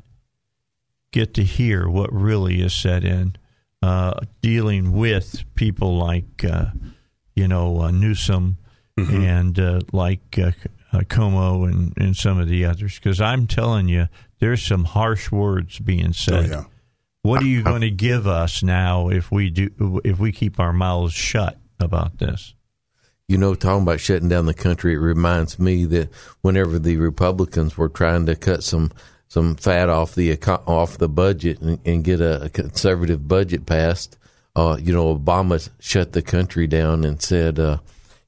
[1.15, 3.37] get to hear what really is said in
[3.81, 6.65] uh, dealing with people like uh,
[7.35, 8.57] you know uh, Newsom
[8.97, 10.51] and uh, like uh,
[10.91, 12.95] uh, Cuomo and, and some of the others.
[12.95, 14.09] Because I'm telling you,
[14.39, 16.63] there's some harsh words being Oh said yeah.
[17.21, 20.73] What are you going to give us now if we do if we keep our
[20.73, 22.53] mouths shut about this?
[23.27, 26.09] You know, talking about shutting down the country, it reminds me that
[26.41, 28.91] whenever the Republicans were trying to cut some
[29.35, 30.31] some fat off the
[30.65, 34.17] off the budget and, and get a, a conservative budget passed,
[34.55, 37.79] uh, you know, Obama shut the country down and said, uh,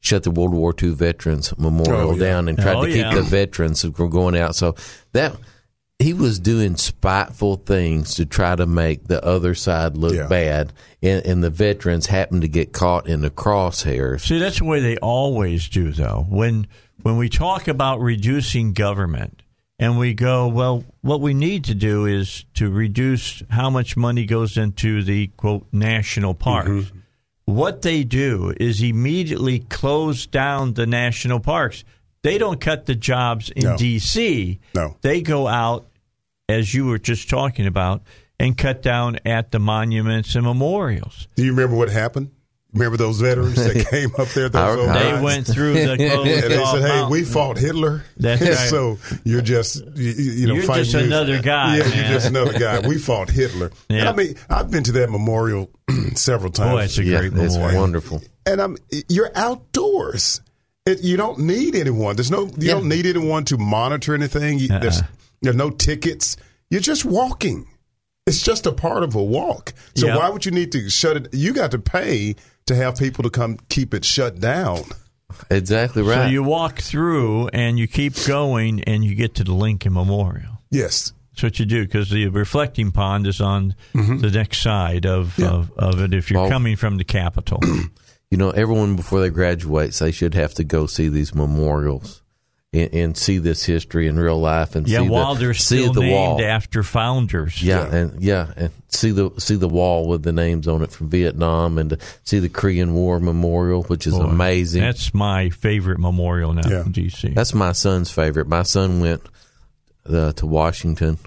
[0.01, 2.25] shut the World War II Veterans Memorial Oh, yeah.
[2.25, 3.15] down and tried Oh, to keep yeah.
[3.15, 4.53] the veterans from going out.
[4.53, 4.75] So
[5.13, 5.33] that
[5.97, 10.27] he was doing spiteful things to try to make the other side look Yeah.
[10.27, 14.27] bad, and, and the veterans happened to get caught in the crosshairs.
[14.27, 16.25] See, that's the way they always do, though.
[16.27, 16.67] When
[17.01, 19.41] when we talk about reducing government,
[19.79, 24.25] and we go, well, what we need to do is to reduce how much money
[24.25, 26.69] goes into the quote national parks.
[26.69, 26.99] Mm-hmm.
[27.45, 31.83] What they do is immediately close down the national parks.
[32.23, 33.77] They don't cut the jobs in No.
[33.77, 34.59] D.C.
[34.73, 34.97] No.
[35.01, 35.87] They go out,
[36.49, 38.01] as you were just talking about,
[38.39, 41.27] and cut down at the monuments and memorials.
[41.35, 42.31] Do you remember what happened?
[42.77, 44.49] Remember those veterans that came up there?
[44.49, 45.23] Those Our- They They guys?
[45.23, 48.53] went through the and they said, "Hey, we fought Hitler." That's right.
[48.69, 51.95] so you're just you, you know You're fighting just this- another guy, Yeah, man.
[51.97, 52.87] you're just another guy.
[52.87, 53.71] We fought Hitler.
[53.89, 54.09] And Yeah.
[54.09, 55.69] I mean, I've been to that memorial
[56.15, 56.71] several times.
[56.71, 57.81] Boy, it's a Yeah, great it's memorial.
[57.81, 58.21] wonderful.
[58.45, 58.77] and I'm
[59.09, 60.41] you're outdoors.
[60.85, 62.15] It, you don't need anyone.
[62.15, 62.45] There's no.
[62.45, 62.73] You Yeah.
[62.75, 64.59] don't need anyone to monitor anything.
[64.59, 64.79] You, uh-uh.
[64.79, 65.07] there's Uh-uh.
[65.41, 66.37] there's no tickets.
[66.69, 67.67] You're just walking.
[68.25, 69.73] It's just a part of a walk.
[69.95, 70.17] So Yeah.
[70.17, 71.33] why would you need to shut it?
[71.33, 72.35] You got to pay
[72.67, 74.83] to have people to come keep it shut down.
[75.49, 76.25] Exactly right.
[76.25, 80.61] So you walk through and you keep going and you get to the Lincoln Memorial.
[80.71, 81.13] Yes.
[81.31, 84.17] That's what you do because the reflecting pond is on mm-hmm.
[84.19, 87.59] the next side of, of, of it if you're Well- coming from the Capitol.
[88.31, 92.23] you know, everyone before they graduates, they should have to go see these memorials
[92.73, 95.81] and, and see this history in real life and yeah, see while the, they're see
[95.83, 96.41] still the named wall.
[96.43, 97.61] after founders.
[97.63, 101.09] Yeah, and yeah, and see the see the wall with the names on it from
[101.09, 104.81] Vietnam, and see the Korean War Memorial, which is Boy, amazing.
[104.81, 106.83] That's my favorite memorial now Yeah.
[106.85, 107.29] in D.C.
[107.29, 108.47] That's my son's favorite.
[108.47, 109.21] My son went
[110.07, 111.17] uh, to Washington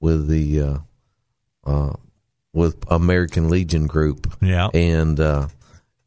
[0.00, 0.78] with the uh,
[1.64, 1.92] uh,
[2.52, 4.68] with American Legion group, Yeah.
[4.72, 5.48] and uh,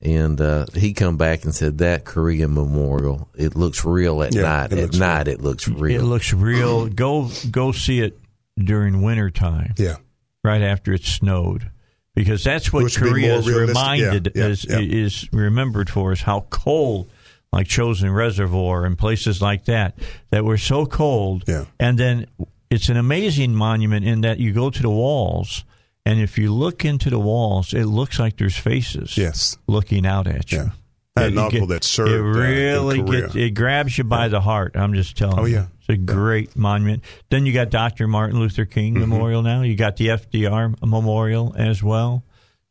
[0.02, 4.42] and uh, he come back and said that Korean Memorial it looks real at Yeah,
[4.44, 4.72] night.
[4.74, 6.02] it At looks night, it looks real.
[6.02, 6.88] It looks real.
[6.88, 8.20] go go see it
[8.58, 9.74] during winter time.
[9.78, 9.96] Yeah.
[10.44, 11.70] right after it snowed,
[12.16, 14.80] because that's what Which Korea is reminded Yeah, yeah, is yeah.
[14.80, 17.10] is remembered for is how cold,
[17.52, 19.98] like Chosin Reservoir and places like that,
[20.30, 21.44] that were so cold.
[21.48, 21.66] Yeah.
[21.80, 22.28] And then
[22.70, 25.64] it's an amazing monument in that you go to the walls,
[26.10, 29.18] and if you look into the walls, it looks like there's faces.
[29.18, 29.58] Yes.
[29.68, 30.58] looking out at you.
[30.60, 30.70] Yeah.
[31.16, 34.28] I had an get- that served, It uh, in really gets it grabs you by
[34.28, 34.76] the heart.
[34.76, 35.56] I'm just telling Oh, you.
[35.56, 35.66] yeah.
[35.80, 37.04] It's a great monument.
[37.30, 38.08] Then you got Dr.
[38.08, 39.10] Martin Luther King Mm-hmm.
[39.10, 39.62] Memorial now.
[39.64, 42.24] You got the FDR Memorial as well.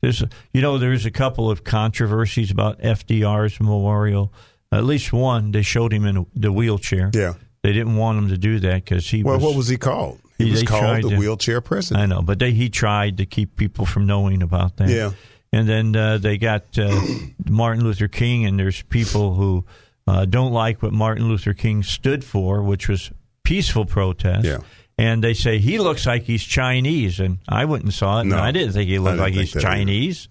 [0.03, 0.22] There's,
[0.53, 4.32] you know, there's a couple of controversies about FDR's memorial.
[4.70, 7.11] At least one, they showed him in the wheelchair.
[7.14, 7.34] Yeah.
[7.62, 9.43] They didn't want him to do that because he Well, was.
[9.45, 10.20] what was he called?
[10.39, 12.03] He He- was called the to- wheelchair president.
[12.03, 14.89] I know, but they, he tried to keep people from knowing about that.
[14.89, 15.12] Yeah.
[15.53, 17.01] And then uh, they got uh,
[17.49, 19.64] Martin Luther King, and there's people who
[20.07, 23.11] uh, don't like what Martin Luther King stood for, which was
[23.45, 24.45] peaceful protest.
[24.45, 24.59] Yeah.
[24.99, 28.37] And they say he looks like he's Chinese, and I went and saw it, No,
[28.37, 29.53] and I didn't think he looked like he's.
[29.53, 30.28] Chinese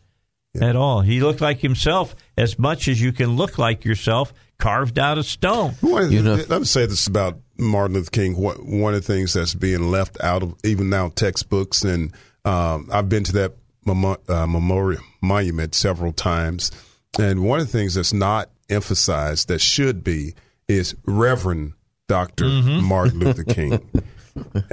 [0.60, 1.02] at all.
[1.02, 5.26] He looked like himself as much as you can look like yourself, carved out of
[5.26, 5.72] stone.
[5.82, 8.36] One of You the- know- let me say this about Martin Luther King.
[8.38, 12.12] What, one of the things that's being left out of even now textbooks, and
[12.46, 13.54] um, I've been to that
[13.86, 16.72] memo- uh, memorial monument several times,
[17.20, 20.34] and one of the things that's not emphasized that should be
[20.68, 21.74] is Reverend
[22.08, 23.74] Doctor Martin Luther King.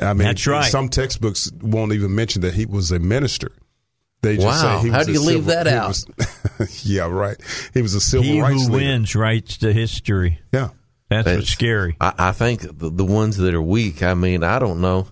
[0.00, 0.70] I mean, That's right.
[0.70, 3.52] Some textbooks won't even mention that he was a minister.
[4.22, 4.78] They just Wow.
[4.80, 5.88] say he How was do a you leave civil- that out?
[6.58, 7.36] was- yeah, right.
[7.74, 8.86] He was a civil He rights who leader.
[8.90, 10.38] wins writes the history.
[10.52, 10.68] Yeah.
[11.10, 11.96] That's It's- what's scary.
[12.00, 14.02] I, I think the, the ones that are weak.
[14.02, 15.08] I mean, I don't know.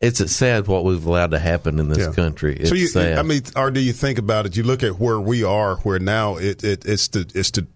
[0.00, 2.12] It's sad what we've allowed to happen in this Yeah.
[2.12, 2.56] country.
[2.56, 3.18] It's so you, sad.
[3.18, 4.56] I mean, or do you think about it?
[4.56, 7.66] You look at where we are, where now it, it it's the it's the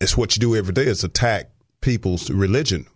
[0.00, 1.50] it's what you do every day is attack
[1.80, 2.86] people's religion.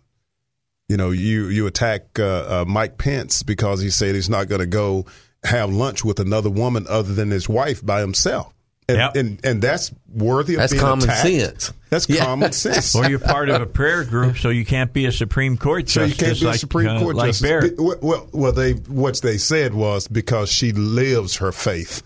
[0.89, 4.59] You know, you you attack uh, uh, Mike Pence because he said he's not going
[4.61, 5.05] to go
[5.45, 8.53] have lunch with another woman other than his wife by himself,
[8.87, 9.15] and Yep.
[9.15, 11.21] and, and that's worthy of That's being common attacked.
[11.27, 11.73] sense.
[11.89, 12.25] That's Yeah.
[12.25, 12.95] common sense.
[12.95, 16.03] or you're part of a prayer group, so you can't be a Supreme Court So
[16.03, 17.41] you can't be like, a Supreme uh, Court like justice.
[17.47, 17.79] Barrett.
[17.79, 22.01] Well, well, well, they what they said was because she lives her faith.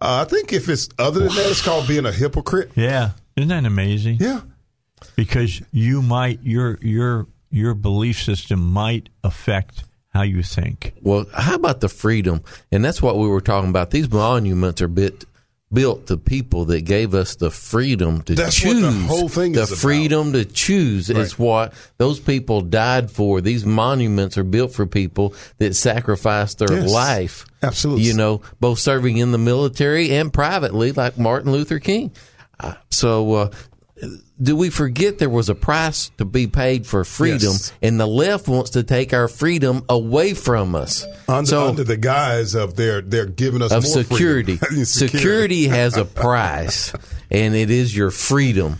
[0.00, 2.70] Uh, I think if it's other than that, it's called being a hypocrite.
[2.74, 4.18] Yeah, isn't that amazing?
[4.20, 4.40] Yeah,
[5.14, 9.84] Because you might your your your belief system might affect
[10.16, 10.94] how you think.
[11.02, 12.42] Well, how about the freedom?
[12.72, 13.90] And that's what we were talking about.
[13.90, 15.24] These monuments are bit
[15.72, 18.82] built to people that gave us the freedom to That's what choose.
[18.82, 19.80] the whole thing the is about.
[19.80, 23.40] freedom to choose is what those people died for.
[23.40, 26.90] These monuments are built for people that sacrificed their Yes.
[26.92, 27.46] life.
[27.64, 28.04] Absolutely.
[28.04, 32.12] You know, both serving in the military and privately, like Martin Luther King.
[32.60, 33.50] Uh, so, uh,
[34.40, 37.72] do we forget there was a price to be paid for freedom, Yes.
[37.82, 41.06] and the left wants to take our freedom away from us?
[41.28, 44.56] Under, so, under the guise of they're they're giving us of more security.
[44.58, 44.84] freedom.
[44.84, 46.92] security has a price,
[47.30, 48.76] and it is your freedom.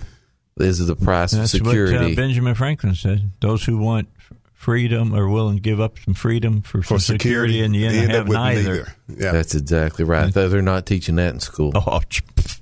[0.58, 2.14] This is the price That's of what uh.
[2.14, 3.30] Benjamin Franklin said.
[3.40, 4.08] Those who want
[4.54, 7.86] freedom are willing to give up some freedom for, for some security, security, in the
[7.86, 8.92] end, they end have up neither.
[9.08, 9.32] Yeah.
[9.32, 10.32] That's exactly right.
[10.32, 11.72] Though They're not teaching that in school.
[11.74, 12.55] Oh, pff,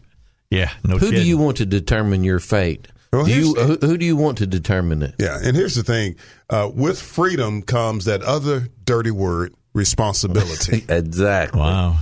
[0.55, 2.89] yeah, no who do you want to determine your fate?
[3.13, 5.15] Well, do you, who, who do you want to determine it?
[5.19, 6.17] Yeah, and here's the thing:
[6.51, 10.85] uh, with freedom comes that other dirty word, responsibility.
[10.89, 11.61] Exactly.
[11.61, 11.99] Wow.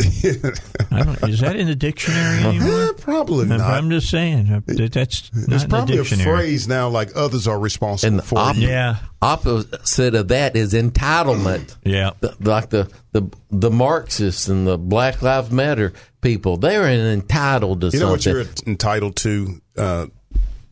[0.00, 2.82] I don't, is that in the dictionary anymore?
[2.82, 3.60] Eh, probably I'm, not.
[3.60, 6.36] I'm just saying uh, that that's not There's in the probably a dictionary.
[6.36, 10.72] phrase now like others are responsible And the for op- Yeah, Opposite of that is
[10.74, 11.76] entitlement.
[11.84, 12.10] yeah.
[12.20, 17.88] The- like the, the the Marxists and the Black Lives Matter people, they're entitled to
[17.88, 18.42] You know what something.
[18.44, 19.60] you're entitled to?
[19.76, 20.06] Uh,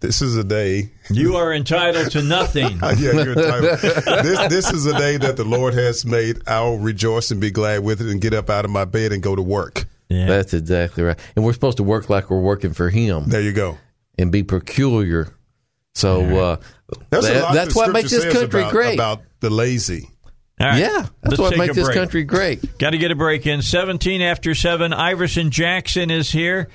[0.07, 0.91] this is a day.
[1.11, 2.79] You are entitled to nothing.
[2.83, 3.79] yeah, you're entitled.
[3.81, 6.39] this this is a day that the Lord has made.
[6.47, 9.23] I'll rejoice and be glad with it, and get up out of my bed and
[9.23, 9.85] go to work.
[10.09, 10.27] Yeah.
[10.27, 11.19] That's exactly right.
[11.35, 13.79] And we're supposed to work like we're working for Him There you go.
[14.19, 15.35] and be peculiar.
[15.95, 16.57] So uh,
[17.11, 18.95] There's a that- that's what makes this country about, great.
[18.95, 20.09] About the lazy.
[20.61, 22.79] All right, yeah, that's let's what makes this country great.
[22.79, 23.61] Got to get a break in.
[23.61, 24.93] 17 after 7.
[24.93, 26.69] Iverson Jackson is here.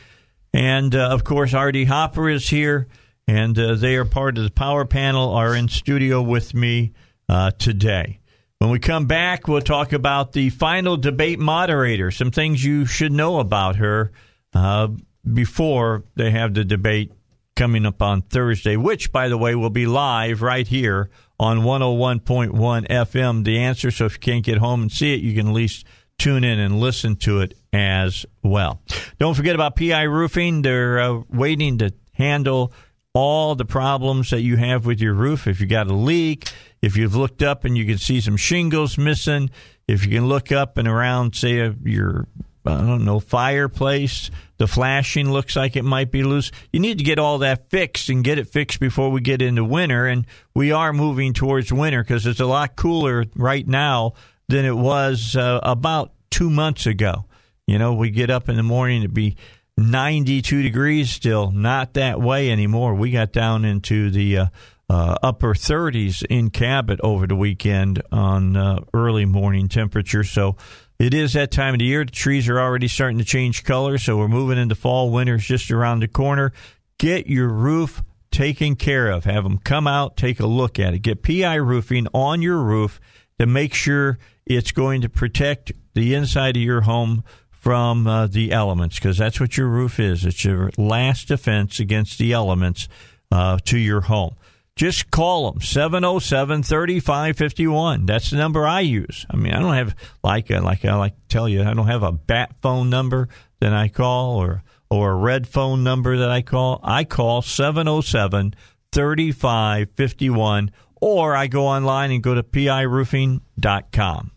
[0.54, 2.88] And, uh, of course, RD Hopper is here.
[3.30, 6.94] And uh, they are part of the power panel, are in studio with me
[7.30, 8.22] uh, today.
[8.58, 13.12] When we come back, we'll talk about the final debate moderator, some things you should
[13.12, 14.12] know about her
[14.56, 14.88] uh,
[15.32, 17.12] before they have the debate
[17.56, 22.88] coming up on Thursday, which, by the way, will be live right here on 101.1
[22.88, 23.44] FM.
[23.44, 23.92] The answer.
[23.92, 25.86] So if you can't get home and see it, you can at least
[26.18, 28.82] tune in and listen to it as well.
[29.20, 30.64] Don't forget about PI Roofing.
[30.64, 32.74] They're uh, waiting to handle
[33.14, 35.47] all the problems that you have with your roof.
[35.47, 36.51] If you got a leak,
[36.82, 39.49] if you've looked up and you can see some shingles missing,
[39.88, 42.28] if you can look up and around, say, uh, your
[42.66, 44.30] I don't know, fireplace.
[44.57, 46.51] The flashing looks like it might be loose.
[46.72, 49.64] You need to get all that fixed and get it fixed before we get into
[49.64, 50.05] winter.
[50.05, 54.14] And we are moving towards winter because it's a lot cooler right now
[54.49, 57.26] than it was uh, about two months ago.
[57.66, 59.38] You know, we get up in the morning to be
[59.80, 62.96] 92 degrees still, not that way anymore.
[62.96, 64.46] We got down into the uh,
[64.90, 70.24] uh, upper 30s in Cabot over the weekend on uh, early morning temperature.
[70.24, 70.58] So
[71.00, 72.04] it is that time of the year.
[72.04, 73.98] The trees are already starting to change color.
[73.98, 75.12] So we're moving into fall.
[75.12, 76.52] Winter's just around the corner.
[76.98, 79.24] Get your roof taken care of.
[79.24, 81.00] Have them come out, take a look at it.
[81.00, 83.00] Get PI roofing on your roof
[83.40, 87.24] to make sure it's going to protect the inside of your home
[87.60, 90.26] from uh, the elements because that's what your roof is.
[90.26, 92.88] It's your last defense against the elements
[93.32, 94.36] uh, to your home.
[94.76, 98.05] Just call them 707 3551.
[98.05, 99.26] That's the number I use.
[99.30, 99.93] I mean, I don't have
[100.24, 103.28] like a, like I like tell you, I don't have a bat phone number
[103.60, 106.80] that I call or or a red phone number that I call.
[106.82, 108.55] I call 707
[108.93, 114.32] 3551 or I go online and go to piroofing.com.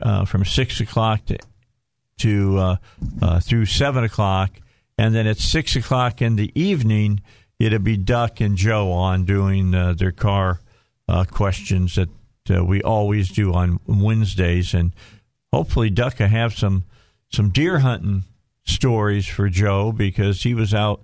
[0.00, 1.38] Uh, from 6 o'clock to
[2.22, 2.76] to uh,
[3.20, 4.60] uh, through seven o'clock,
[4.98, 7.20] and then at six o'clock in the evening,
[7.58, 10.60] it'll be Duck and Joe on doing uh, their car
[11.08, 12.08] uh, questions that
[12.50, 14.92] uh, we always do on Wednesdays, and
[15.52, 16.84] hopefully Duck will have some
[17.30, 18.24] some deer hunting
[18.64, 21.02] stories for Joe because he was out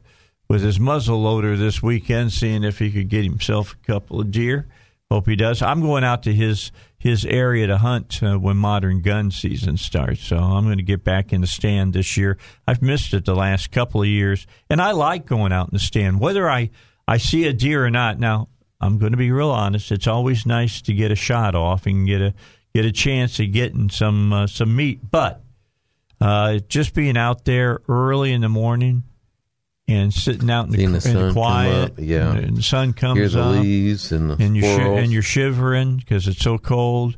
[0.48, 4.30] with his muzzle loader this weekend, seeing if he could get himself a couple of
[4.30, 4.66] deer.
[5.10, 5.62] Hope he does.
[5.62, 10.22] I'm going out to his his area to hunt uh, when modern gun season starts.
[10.22, 12.36] So I'm going to get back in the stand this year.
[12.66, 15.78] I've missed it the last couple of years, and I like going out in the
[15.78, 16.70] stand, whether I
[17.06, 18.18] I see a deer or not.
[18.18, 18.48] Now
[18.82, 19.90] I'm going to be real honest.
[19.92, 22.34] It's always nice to get a shot off and get a
[22.74, 25.42] get a chance of getting some uh, some meat, but
[26.20, 29.04] uh, just being out there early in the morning
[29.88, 32.32] and sitting out in the, the in the quiet, up, yeah.
[32.34, 34.98] and the sun comes Hear the up, leaves and the and you shi squirrels.
[35.02, 37.16] and you're shivering because it's so cold,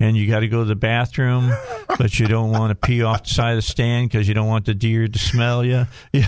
[0.00, 1.52] and you got to go to the bathroom,
[1.96, 4.48] but you don't want to pee off the side of the stand because you don't
[4.48, 5.86] want the deer to smell you.
[6.12, 6.26] Yeah.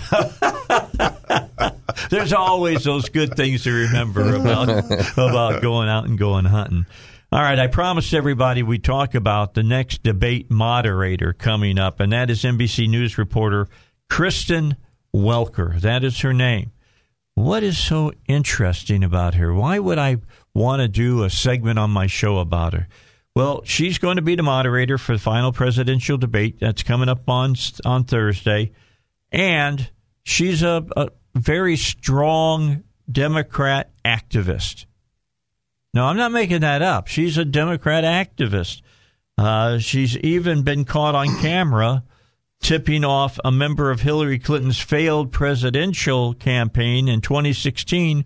[2.09, 4.69] There's always those good things to remember about
[5.17, 6.85] about going out and going hunting.
[7.31, 12.11] All right, I promised everybody we talk about the next debate moderator coming up, and
[12.11, 13.67] that is NBC News reporter
[14.09, 14.75] Kristen
[15.15, 15.79] Welker.
[15.79, 16.71] That is her name.
[17.35, 19.53] What is so interesting about her?
[19.53, 20.17] Why would I
[20.53, 22.87] want to do a segment on my show about her?
[23.35, 27.29] Well, she's going to be the moderator for the final presidential debate that's coming up
[27.29, 27.55] on
[27.85, 28.71] on Thursday,
[29.31, 29.89] and
[30.23, 34.85] she's a, a very strong Democrat activist.
[35.93, 37.07] No, I'm not making that up.
[37.07, 38.81] She's a Democrat activist.
[39.37, 42.03] Uh, she's even been caught on camera
[42.61, 48.23] tipping off a member of Hillary Clinton's failed presidential campaign in 2016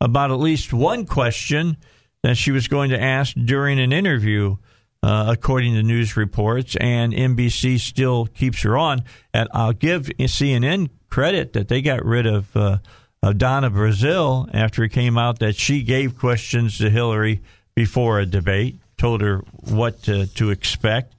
[0.00, 1.76] about at least one question
[2.22, 4.56] that she was going to ask during an interview,
[5.02, 6.76] uh, according to news reports.
[6.76, 9.02] And NBC still keeps her on.
[9.32, 12.56] And I'll give CNN credit that they got rid of.
[12.56, 12.78] Uh,
[13.22, 17.42] of Donna Brazile after it came out that she gave questions to Hillary
[17.74, 21.14] before a debate, told her what to, to expect.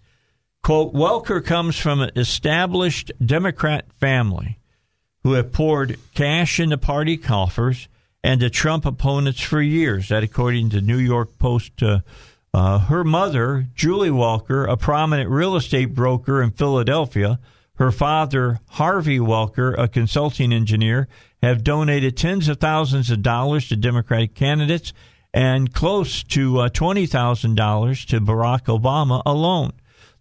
[0.63, 4.59] Quote, Welker comes from an established Democrat family
[5.23, 7.87] who have poured cash into party coffers
[8.23, 10.09] and to Trump opponents for years.
[10.09, 11.99] That, according to New York Post, uh,
[12.53, 17.39] uh, her mother, Julie Welker, a prominent real estate broker in Philadelphia,
[17.75, 21.07] her father, Harvey Welker, a consulting engineer,
[21.41, 24.91] have donated tens of thousands of dollars to Democratic candidates
[25.33, 29.71] and close to uh, $20,000 to Barack Obama alone.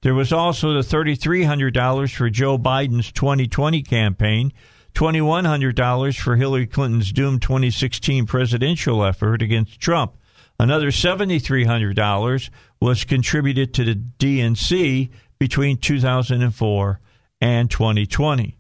[0.03, 4.53] There was also the $3,300 for Joe Biden's 2020 campaign,
[4.95, 10.17] $2,100 for Hillary Clinton's doomed 2016 presidential effort against Trump.
[10.61, 17.01] Another $7,300 was contributed to the DNC between 2004
[17.41, 18.57] and 2020.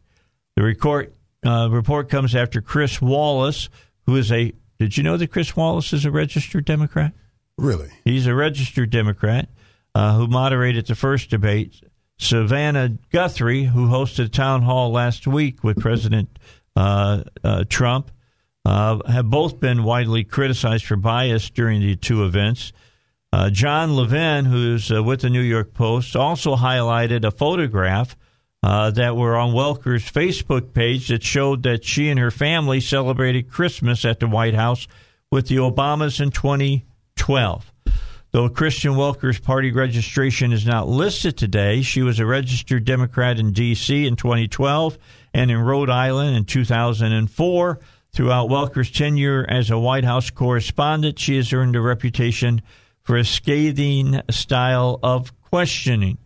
[0.57, 1.15] The report,
[1.45, 3.69] uh, report comes after Chris Wallace,
[4.07, 4.53] who is a.
[4.79, 7.13] Did you know that Chris Wallace is a registered Democrat?
[7.57, 7.91] Really?
[8.05, 9.49] He's a registered Democrat
[9.95, 11.83] uh, who moderated the first debate.
[12.19, 16.39] Savannah Guthrie, who hosted a town hall last week with President
[16.75, 18.11] uh, uh, Trump,
[18.65, 22.73] uh, have both been widely criticized for bias during the two events.
[23.33, 28.17] Uh, John Levin, who's uh, with the New York Post, also highlighted a photograph
[28.63, 34.05] that were on Welker's Facebook page that showed that she and her family celebrated Christmas
[34.05, 34.89] at the White House
[35.31, 37.73] with the Obamas in 2012.
[38.31, 43.53] Though Kristen Welker's party registration is not listed today, she was a registered Democrat in
[43.53, 44.07] D.C.
[44.07, 44.99] in 2012
[45.33, 47.81] and in Rhode Island in 2004.
[48.13, 52.61] Throughout Welker's tenure as a White House correspondent, she has earned a reputation
[53.03, 56.19] for a scathing style of questioning.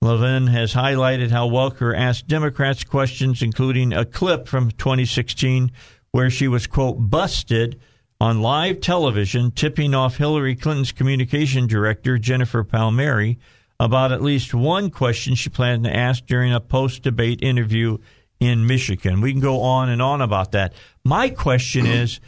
[0.00, 5.70] Levin has highlighted how Welker asked Democrats questions, including a clip from 2016
[6.10, 7.78] where she was, quote, busted
[8.20, 13.38] on live television, tipping off Hillary Clinton's communication director, Jennifer Palmieri,
[13.78, 17.98] about at least one question she planned to ask during a post debate interview
[18.40, 19.20] in Michigan.
[19.20, 20.72] We can go on and on about that.
[21.04, 22.20] My question is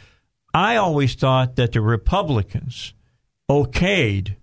[0.53, 2.93] I always thought that the Republicans
[3.49, 4.35] okayed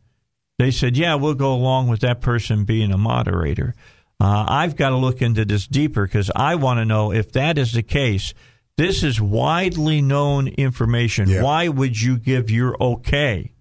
[0.59, 3.75] they said, yeah, we'll go along with that person being a moderator.
[4.21, 7.59] Uh, I've got to look into this deeper because I want to know if that
[7.59, 8.33] is the case.
[8.77, 11.29] This is widely known information.
[11.29, 11.43] Yeah.
[11.43, 13.53] Why would you give your okay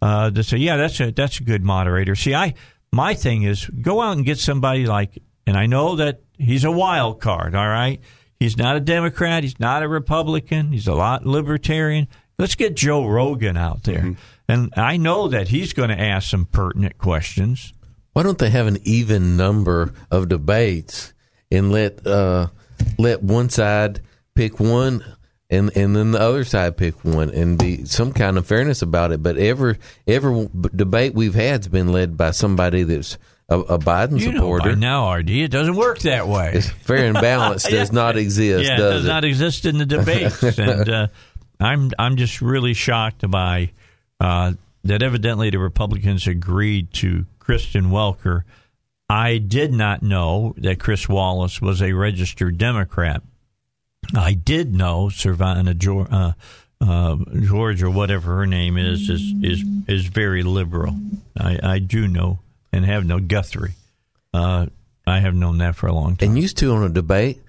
[0.00, 2.14] uh, to say, yeah, that's a that's a good moderator?
[2.14, 2.54] See, I
[2.92, 6.70] my thing is go out and get somebody like, and I know that he's a
[6.70, 7.56] wild card.
[7.56, 8.00] All right,
[8.38, 12.06] he's not a Democrat, he's not a Republican, he's a lot libertarian.
[12.38, 14.00] Let's get Joe Rogan out there.
[14.00, 14.12] Mm-hmm.
[14.48, 17.72] And I know that he's going to ask some pertinent questions.
[18.12, 21.12] Why don't they have an even number of debates
[21.50, 22.48] and let uh,
[22.98, 24.00] let one side
[24.34, 25.04] pick one
[25.50, 29.12] and and then the other side pick one and be some kind of fairness about
[29.12, 29.22] it?
[29.22, 33.18] But every every debate we've had's been led by somebody that's
[33.48, 34.70] a, a Biden You know supporter.
[34.70, 36.52] by now, RD, it doesn't work that way.
[36.54, 39.86] It's fair and balanced does not exist, yeah, it does does not exist in the
[39.86, 41.06] debates, and uh,
[41.60, 43.70] I'm I'm just really shocked by
[44.20, 44.52] uh,
[44.84, 45.02] that.
[45.02, 48.42] Evidently, the Republicans agreed to Kristen Welker.
[49.08, 53.22] I did not know that Chris Wallace was a registered Democrat.
[54.14, 56.32] I did know Savannah George, uh,
[56.80, 60.94] uh, George or whatever her name is is is is very liberal.
[61.38, 62.40] I, I do know
[62.72, 63.74] and have known Guthrie.
[64.32, 64.66] Uh,
[65.06, 66.30] I have known that for a long time.
[66.30, 67.40] And used to on a debate,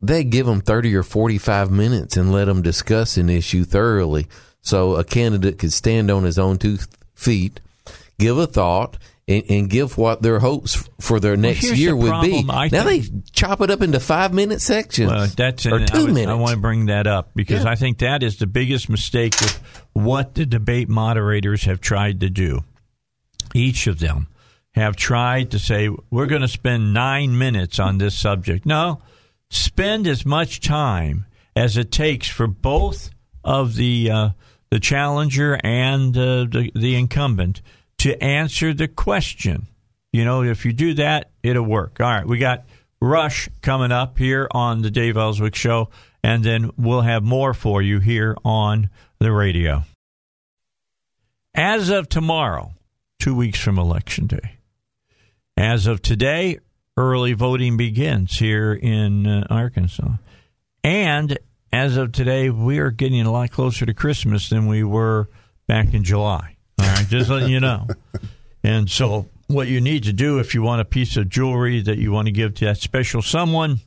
[0.00, 4.28] they give them 30 or 45 minutes and let them discuss an issue thoroughly.
[4.60, 6.78] So a candidate could stand on his own two
[7.14, 7.60] feet,
[8.18, 8.98] give a thought,
[9.28, 12.44] and, and give what their hopes for their next here's year the would be.
[12.48, 15.98] I now think- they chop it up into five minute sections Well, that's or two
[15.98, 16.30] I, would- minutes.
[16.30, 17.70] I want to bring that up because Yeah.
[17.70, 19.60] I think that is the biggest mistake of
[19.92, 22.64] what the debate moderators have tried to do.
[23.54, 24.28] each of them
[24.72, 28.64] have tried to say, we're going to spend nine minutes on this subject.
[28.66, 29.00] No,
[29.50, 31.24] spend as much time
[31.56, 33.10] as it takes for both
[33.42, 34.28] of the uh,
[34.70, 37.62] the challenger and uh, the the incumbent
[37.98, 39.66] to answer the question.
[40.12, 42.00] You know, if you do that, it'll work.
[42.00, 42.64] All right, we got
[43.00, 45.90] Rush coming up here on the Dave Elswick Show,
[46.22, 48.90] and then we'll have more for you here on
[49.20, 49.84] the radio.
[51.54, 52.72] As of tomorrow,
[53.18, 54.58] two weeks from Election Day,
[55.56, 56.58] as of today,
[56.96, 60.14] early voting begins here in uh, Arkansas.
[60.82, 61.38] And
[61.72, 65.28] as of today, we are getting a lot closer to Christmas than we were
[65.66, 66.57] back in July.
[66.78, 67.86] All right, just letting you know.
[68.62, 71.98] And so, what you need to do if you want a piece of jewelry that
[71.98, 73.80] you want to give to that special someone,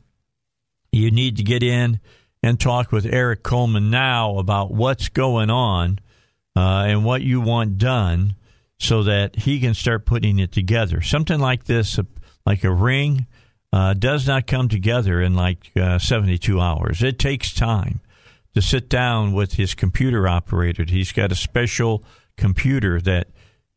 [0.90, 2.00] you need to get in
[2.42, 6.00] and talk with Eric Coleman now about what's going on
[6.56, 8.34] uh, and what you want done
[8.78, 11.00] so that he can start putting it together.
[11.00, 11.98] Something like this,
[12.44, 13.26] like a ring,
[13.72, 17.02] uh, does not come together in like uh, 72 hours.
[17.02, 18.00] It takes time
[18.54, 20.84] to sit down with his computer operator.
[20.86, 22.04] He's got a special
[22.36, 23.28] computer that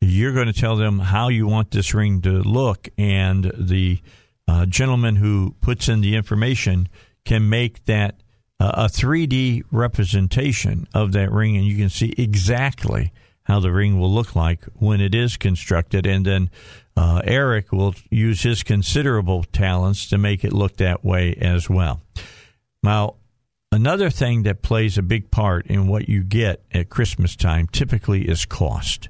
[0.02, 4.00] you're going to tell them how you want this ring to look, and the
[4.48, 6.88] uh, gentleman who puts in the information
[7.24, 8.22] can make that
[8.60, 13.12] uh, a 3D representation of that ring, and you can see exactly
[13.44, 16.06] how the ring will look like when it is constructed.
[16.06, 16.50] And then
[16.98, 22.02] uh, Eric will use his considerable talents to make it look that way as well.
[22.82, 23.16] Now,
[23.76, 28.28] another thing that plays a big part in what you get at Christmas time typically
[28.28, 29.10] is cost.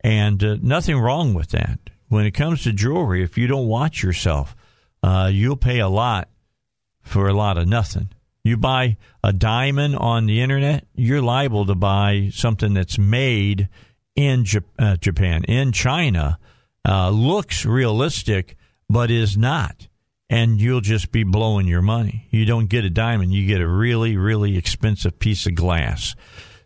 [0.00, 1.78] And uh, nothing wrong with that.
[2.08, 4.56] When it comes to jewelry, if you don't watch yourself,
[5.02, 6.28] uh, you'll pay a lot
[7.02, 8.08] for a lot of nothing.
[8.42, 13.68] You buy a diamond on the internet, you're liable to buy something that's made
[14.14, 14.46] in
[14.78, 16.38] uh, Japan, in China,
[16.88, 18.56] uh, looks realistic,
[18.88, 19.85] but is not.
[20.28, 22.26] And you'll just be blowing your money.
[22.30, 26.16] You don't get a diamond, you get a really, really expensive piece of glass.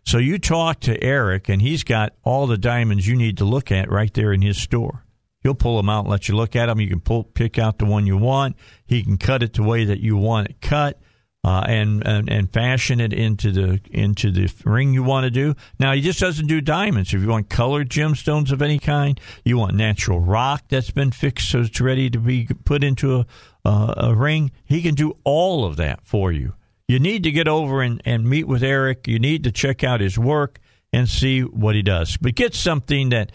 [0.05, 3.71] So you talk to Eric, and he's got all the diamonds you need to look
[3.71, 5.05] at right there in his store.
[5.43, 6.81] He'll pull them out and let you look at them.
[6.81, 8.57] You can pull, pick out the one you want.
[8.87, 11.01] He can cut it the way that you want it cut
[11.43, 15.55] uh, and, and and fashion it into the into the ring you want to do.
[15.79, 17.15] Now he just doesn't do diamonds.
[17.15, 21.51] If you want colored gemstones of any kind, you want natural rock that's been fixed
[21.51, 23.27] so it's ready to be put into a
[23.65, 24.51] uh, a ring.
[24.65, 26.55] He can do all of that for you.
[26.89, 29.07] You need to get over and, and meet with Eric.
[29.07, 30.59] You need to check out his work
[30.93, 32.17] and see what he does.
[32.17, 33.33] But get something that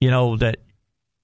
[0.00, 0.58] you know that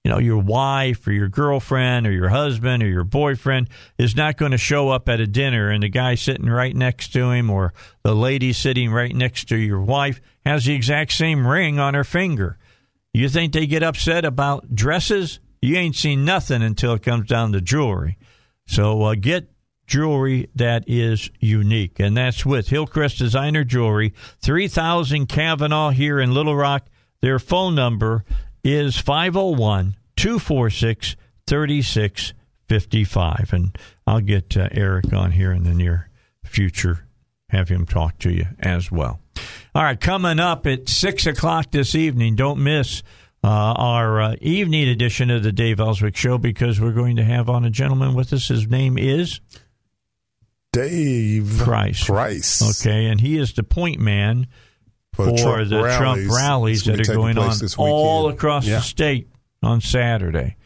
[0.03, 4.35] you know, your wife or your girlfriend or your husband or your boyfriend is not
[4.35, 7.49] going to show up at a dinner and the guy sitting right next to him
[7.49, 7.73] or
[8.03, 12.03] the lady sitting right next to your wife has the exact same ring on her
[12.03, 12.57] finger.
[13.13, 15.39] You think they get upset about dresses?
[15.61, 18.17] You ain't seen nothing until it comes down to jewelry.
[18.67, 19.51] So uh, get
[19.87, 21.99] jewelry that is unique.
[21.99, 26.87] And that's with Hillcrest Designer Jewelry, 3000 Kavanaugh here in Little Rock.
[27.21, 28.25] Their phone number
[28.63, 31.15] is 501 246
[31.47, 33.53] 3655.
[33.53, 36.09] And I'll get uh, Eric on here in the near
[36.43, 37.07] future,
[37.49, 39.19] have him talk to you as well.
[39.75, 43.03] All right, coming up at 6 o'clock this evening, don't miss.
[43.45, 47.49] Uh, our uh, evening edition of the Dave Elswick Show because we're going to have
[47.49, 48.47] on a gentleman with us.
[48.47, 49.41] His name is
[50.71, 52.05] Dave Price.
[52.05, 52.85] Price.
[52.85, 54.47] Okay, and he is the point man
[55.13, 58.77] for, the Trump the rallies, Trump rallies that are going on all across yeah.
[58.77, 59.29] the state
[59.61, 60.57] on Saturday.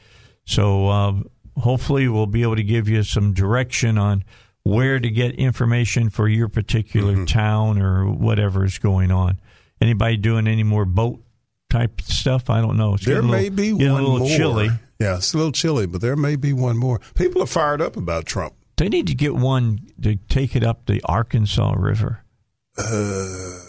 [0.46, 1.14] So uh,
[1.58, 4.24] hopefully we'll be able to give you some direction on
[4.64, 7.26] where to get information for your particular mm-hmm.
[7.26, 9.40] town or whatever is going on.
[9.80, 11.22] Anybody doing any more boat
[11.70, 12.50] type stuff?
[12.50, 12.96] I don't know.
[12.96, 14.28] It's there may little, be one a little more.
[14.30, 14.70] chilly.
[15.00, 17.00] Yeah, it's a little chilly, but there may be one more.
[17.14, 18.56] People are fired up about Trump.
[18.78, 22.24] They need to get one to take it up the Arkansas River.
[22.78, 23.60] Uh,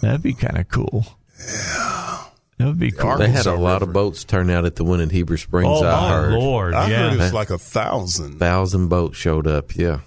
[0.00, 1.04] That'd be kind of cool.
[1.38, 2.24] Yeah.
[2.58, 3.16] That would be cool.
[3.16, 5.68] They had a lot of boats turn out at the one in Heber Springs.
[5.80, 6.32] Oh, I my heard.
[6.34, 6.74] Lord.
[6.74, 7.10] I yeah.
[7.10, 8.38] heard it's like a thousand.
[8.38, 9.74] Thousand boats showed up.
[9.74, 10.00] Yeah.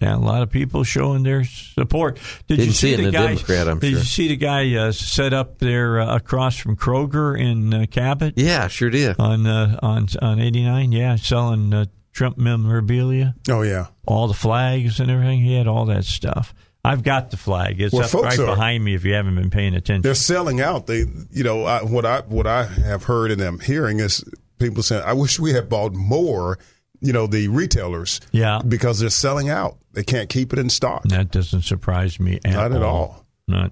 [0.00, 2.16] Yeah, a lot of people showing their support.
[2.46, 3.26] Did Didn't you see, see, it the in guy?
[3.34, 3.98] Democrat, I'm did sure.
[3.98, 8.34] you see the guy uh, set up there uh, across from Kroger in uh, Cabot
[8.36, 9.16] Yeah, sure did.
[9.18, 10.92] on uh, on on eighty nine?
[10.92, 13.86] Yeah, selling uh, Trump memorabilia, Oh yeah.
[14.06, 15.40] all the flags and everything.
[15.40, 16.54] He had all that stuff.
[16.84, 17.80] I've got the flag.
[17.80, 18.94] It's Well, up folks right are- behind me.
[18.94, 20.86] If you haven't been paying attention, They're selling out.
[20.86, 24.24] They, you know, I, what I what I have heard and am hearing is
[24.58, 26.58] people saying, "I wish we had bought more."
[27.00, 28.60] You know, the retailers, Yeah.
[28.66, 29.76] because they're selling out.
[29.92, 31.04] They can't keep it in stock.
[31.04, 33.24] that doesn't surprise me at Not at all.
[33.46, 33.70] Not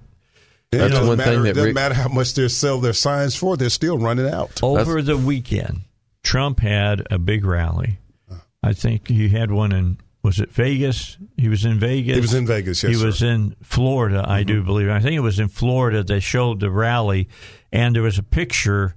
[0.71, 2.47] Yeah, That's it doesn't one matter, thing it that doesn't Rick- matter how much they
[2.47, 4.63] sell their signs for; they're still running out.
[4.63, 5.81] Over the weekend,
[6.23, 7.99] Trump had a big rally.
[8.31, 8.35] Uh.
[8.63, 9.97] I think he had one in
[10.27, 11.17] was it Vegas?
[11.37, 12.15] He was in Vegas.
[12.15, 13.25] He was in Vegas, yes, he was sir.
[13.25, 13.43] Mm-hmm.
[13.43, 14.89] in Florida, I do believe.
[14.89, 16.03] I think it was in Florida.
[16.03, 17.27] They showed the rally,
[17.71, 18.95] and there was a picture,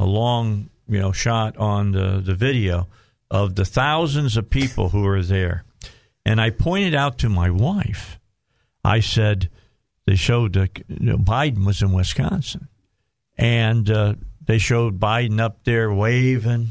[0.00, 2.88] a long you know shot on the the video
[3.30, 5.64] of the thousands of people who were there.
[6.24, 8.18] And I pointed out to my wife,
[8.84, 9.48] I said,
[10.06, 12.68] they showed uh, Biden was in Wisconsin
[13.36, 14.14] and uh,
[14.44, 16.68] they showed Biden up there waving.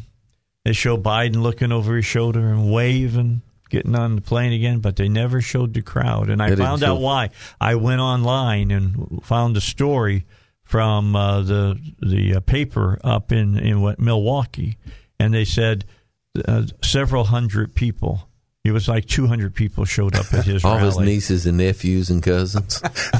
[0.64, 3.42] They showed Biden looking over his shoulder and waving,
[3.72, 6.30] getting on the plane again, but they never showed the crowd.
[6.30, 7.32] And I found out why.
[7.60, 10.26] I went online and found a story
[10.64, 14.78] from uh, the the uh, paper up in in what, Milwaukee,
[15.20, 15.86] and they said
[16.48, 18.28] uh, several hundred people.
[18.64, 20.86] It was like 200 people showed up at his All rally.
[20.86, 22.80] his nieces and nephews and cousins.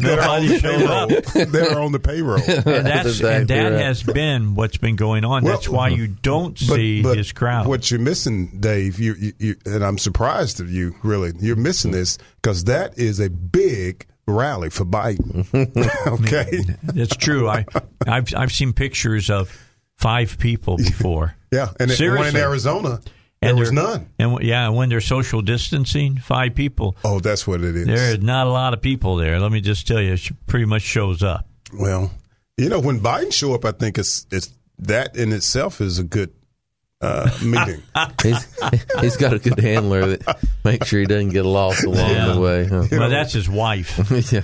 [0.00, 1.08] Nobody showed up.
[1.48, 2.36] They're on the payroll.
[2.46, 3.80] and that's exactly and that right.
[3.84, 5.42] has been what's been going on.
[5.42, 7.66] Well, that's why you don't see his crowd.
[7.66, 10.94] What you're missing, Dave, you, you, you and I'm surprised of you.
[11.02, 15.46] Really, you're missing this because that is a big rally for Biden.
[16.22, 16.46] okay,
[16.94, 17.48] It's true.
[17.48, 17.64] I
[18.06, 19.50] I've I've seen pictures of
[19.96, 21.34] five people before.
[21.50, 22.40] yeah, and the one in Seriously.
[23.42, 24.36] Arizona, there And was they're- none.
[24.38, 26.96] And yeah, when they're social distancing, five people.
[27.04, 27.86] Oh, that's what it is.
[27.86, 29.38] There is not a lot of people there.
[29.40, 31.46] Let me just tell you, it pretty much shows up.
[31.72, 32.10] Well,
[32.56, 36.04] you know, when Biden show up, I think it's it's that in itself is a
[36.04, 36.30] good
[37.00, 37.82] uh, meeting.
[38.22, 38.46] he's,
[39.00, 42.32] he's got a good handler that makes sure he doesn't get lost along Yeah.
[42.32, 42.66] the way.
[42.66, 42.84] Huh?
[42.90, 43.98] Well, that's his wife.
[44.32, 44.42] yeah.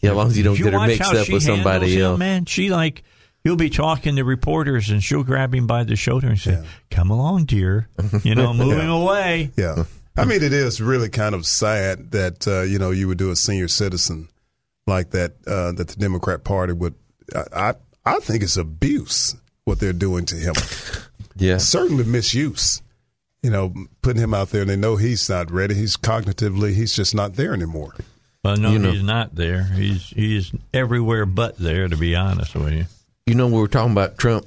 [0.00, 2.02] yeah, as long as you don't you get her mixed up with somebody handles him,
[2.02, 2.18] else.
[2.18, 2.44] man.
[2.46, 3.04] She like
[3.44, 7.10] he'll be talking to reporters and she'll grab him by the shoulder and say, "Come
[7.10, 7.88] along, dear,"
[8.24, 9.50] you know, moving him away.
[9.56, 9.84] Yeah.
[10.16, 13.30] I mean, it is really kind of sad that, uh, you know, you would do
[13.32, 14.28] a senior citizen
[14.86, 16.94] like that, uh, that the Democrat Party would.
[17.34, 17.74] I, I,
[18.06, 19.34] I think it's abuse
[19.64, 20.54] what they're doing to him.
[21.36, 21.58] Yeah.
[21.58, 22.80] Certainly misuse.
[23.42, 25.74] You know, putting him out there and they know he's not ready.
[25.74, 27.92] He's cognitively, he's just not there anymore.
[28.44, 29.64] Well, no, You know- he's not there.
[29.64, 31.88] He's he's everywhere but there.
[31.88, 32.84] To be honest with you,
[33.26, 34.44] You know, we were talking about Trump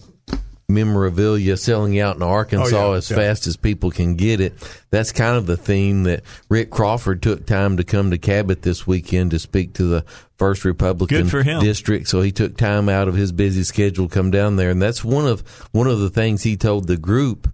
[0.69, 3.17] memorabilia selling out in Arkansas Oh, yeah, as yeah.
[3.17, 4.53] fast as people can get it.
[4.91, 8.85] That's kind of the theme that Rick Crawford took time to come to Cabot this
[8.85, 10.05] weekend to speak to the
[10.37, 11.25] first Republican
[11.59, 12.07] district.
[12.07, 15.03] So he took time out of his busy schedule to come down there, and that's
[15.03, 17.51] one of one of the things he told the group.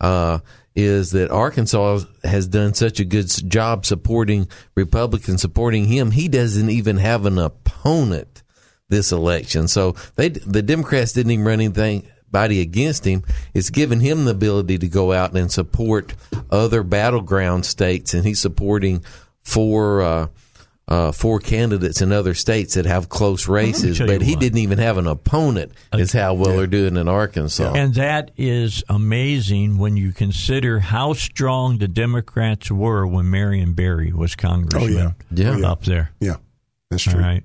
[0.00, 0.40] Uh,
[0.74, 6.10] is that Arkansas has done such a good job supporting Republicans, supporting him.
[6.10, 8.42] He doesn't even have an opponent
[8.88, 9.68] this election.
[9.68, 13.22] So they the Democrats didn't even run anything body against him.
[13.54, 16.14] It's given him the ability to go out and support
[16.50, 19.04] other battleground states, and he's supporting
[19.42, 20.26] four uh,
[20.86, 23.98] uh, four candidates in other states that have close races.
[23.98, 24.40] But he what.
[24.40, 25.72] didn't even have an opponent.
[25.94, 27.72] Is how well they're doing in Arkansas.
[27.74, 34.12] and that is amazing when you consider how strong the Democrats were when Marion Berry
[34.12, 34.98] was congressman.
[34.98, 35.56] oh, Yeah.
[35.56, 35.70] Yeah.
[35.70, 36.10] up there.
[36.20, 36.36] Yeah,
[36.90, 37.20] that's true.
[37.20, 37.44] right.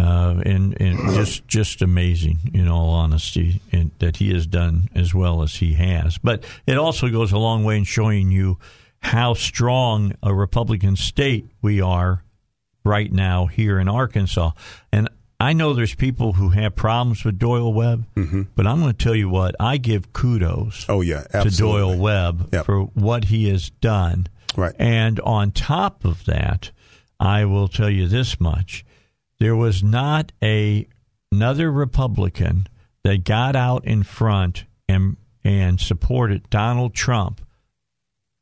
[0.00, 5.12] Uh, and and just just amazing, in all honesty, in, that he has done as
[5.14, 6.16] well as he has.
[6.18, 8.58] But it also goes a long way in showing you
[9.00, 12.22] how strong a Republican state we are
[12.84, 14.52] right now here in Arkansas.
[14.92, 18.04] And I know there's people who have problems with Doyle Webb,
[18.54, 21.50] but I'm going to tell you what I give kudos Oh, yeah, to.
[21.50, 22.66] Doyle Webb Yep.
[22.66, 24.26] for what he has done.
[24.56, 24.74] Right.
[24.78, 26.70] And on top of that,
[27.18, 28.84] I will tell you this much.
[29.40, 30.86] There was not a
[31.32, 32.68] another Republican
[33.02, 37.40] that got out in front and and supported Donald Trump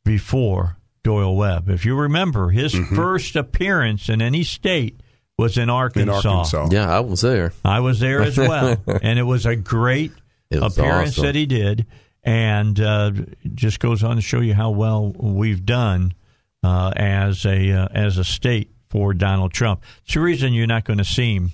[0.05, 1.69] before Doyle Webb.
[1.71, 5.01] If you remember, his first appearance in any state
[5.39, 6.19] was in Arkansas.
[6.19, 6.69] In Arkansas.
[6.73, 7.53] Yeah, I was there.
[7.65, 10.11] I was there as well, and it was a great
[10.51, 11.25] was appearance awesome.
[11.25, 11.87] that he did,
[12.25, 13.13] and uh,
[13.55, 16.15] just goes on to show you how well we've done
[16.65, 19.83] uh, as a uh, as a state for Donald Trump.
[20.05, 21.53] It's the reason you're not going to see him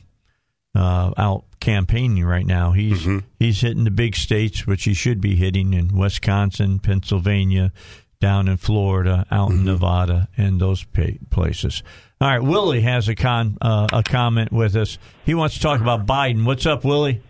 [0.74, 2.72] uh, out campaigning right now.
[2.72, 3.18] He's Mm-hmm.
[3.38, 7.72] he's hitting the big states, which he should be hitting in Wisconsin, Pennsylvania,
[8.20, 9.58] down in Florida, out Mm-hmm.
[9.60, 11.82] in Nevada, and those pa- places.
[12.20, 14.98] All right, Willie has a con uh, a comment with us.
[15.24, 16.44] He wants to talk about Biden.
[16.44, 17.22] What's up, Willie?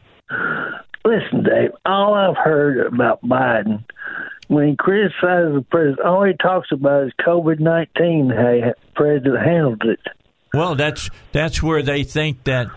[1.05, 3.85] Listen, Dave, all I've heard about Biden,
[4.55, 9.39] when he criticizes the president, all he talks about is COVID 19, how the president
[9.44, 10.01] handled it.
[10.52, 12.68] Well, that's that's where they think that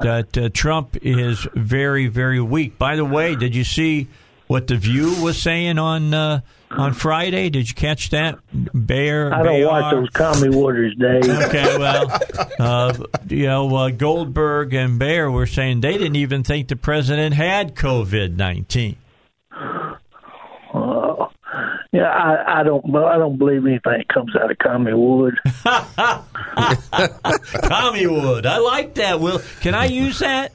[0.00, 2.78] that uh, Trump is very very weak.
[2.78, 4.08] By the way, did you see
[4.46, 6.40] what the View was saying on uh,
[6.70, 7.50] on Friday?
[7.50, 8.38] Did you catch that?
[8.52, 9.34] Bear.
[9.34, 9.82] I don't Behar?
[9.82, 11.24] watch those commie waters, Dave.
[11.44, 12.20] Okay, well,
[12.60, 12.94] uh,
[13.28, 17.74] you know, uh, Goldberg and Behar were saying they didn't even think the president had
[17.74, 18.96] COVID nineteen.
[21.94, 22.84] Yeah, I, I don't.
[22.96, 25.34] I don't believe anything that comes out of commie wood.
[27.68, 29.20] Tommy Wood, I like that.
[29.20, 30.52] Will can I use that?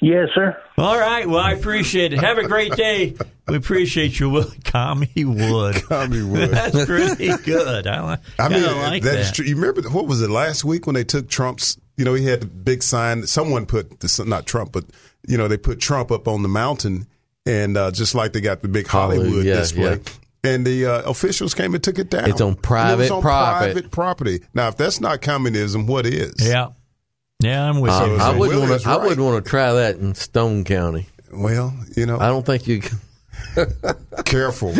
[0.00, 0.56] Yes, sir.
[0.78, 1.28] All right.
[1.28, 2.20] Well, I appreciate it.
[2.20, 3.14] Have a great day.
[3.46, 4.50] We appreciate you, Will.
[4.64, 5.76] Tommy Wood.
[5.88, 6.50] Tommy Wood.
[6.52, 7.86] That's pretty good.
[7.86, 9.20] I, li- I mean, kinda like that that.
[9.20, 9.44] is true.
[9.44, 11.76] You remember what was it last week when they took Trump's?
[11.98, 13.26] You know, he had the big sign.
[13.26, 14.84] Someone put this, not Trump, but
[15.28, 17.06] you know, they put Trump up on the mountain,
[17.44, 19.82] and uh, just like they got the big Hollywood Hollywood, yeah, display.
[20.04, 20.12] yeah.
[20.44, 22.28] And the uh, officials came and took it down.
[22.28, 23.72] It's on And it private was on property.
[23.72, 24.40] private property.
[24.54, 26.34] Now, if that's not communism, what is?
[26.40, 26.68] Yeah.
[27.40, 28.16] Yeah, I'm with Uh, you.
[28.16, 28.88] I wouldn't want is to.
[28.90, 31.06] I wouldn't want to try that in Stone County.
[31.32, 32.80] Well, you know, I don't think you.
[32.80, 32.98] can-
[34.24, 34.74] careful,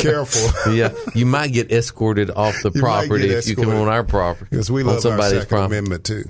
[0.00, 0.72] careful.
[0.74, 3.88] Yeah, you might get escorted off the You property if you come escorted.
[3.88, 4.48] on our property.
[4.50, 5.78] Because we on love our somebody's Second property.
[5.78, 6.24] Amendment too.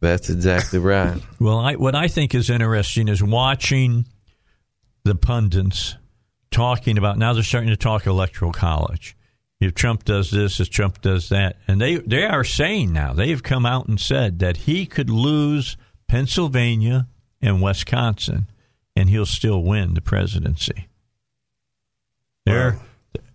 [0.00, 1.20] That's exactly right.
[1.40, 4.04] Well, I, what I think is interesting is watching
[5.04, 5.96] the pundits
[6.56, 7.18] talking about.
[7.18, 9.14] Now they're starting to talk electoral college.
[9.60, 13.28] If Trump does this, if Trump does that, and they they are saying now they
[13.28, 15.76] have come out and said that he could lose
[16.08, 17.08] Pennsylvania
[17.42, 18.46] and Wisconsin,
[18.94, 20.88] and he'll still win the presidency.
[22.46, 22.78] They're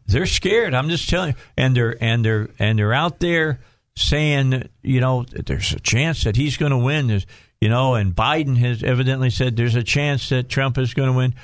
[0.07, 0.73] they're scared.
[0.73, 3.59] I'm just telling you, and they're and they're and they're out there
[3.95, 7.07] saying, you know, there's a chance that he's going to win.
[7.07, 7.27] There's,
[7.59, 11.17] you know, and Biden has evidently said there's a chance that Trump is going to
[11.17, 11.35] win.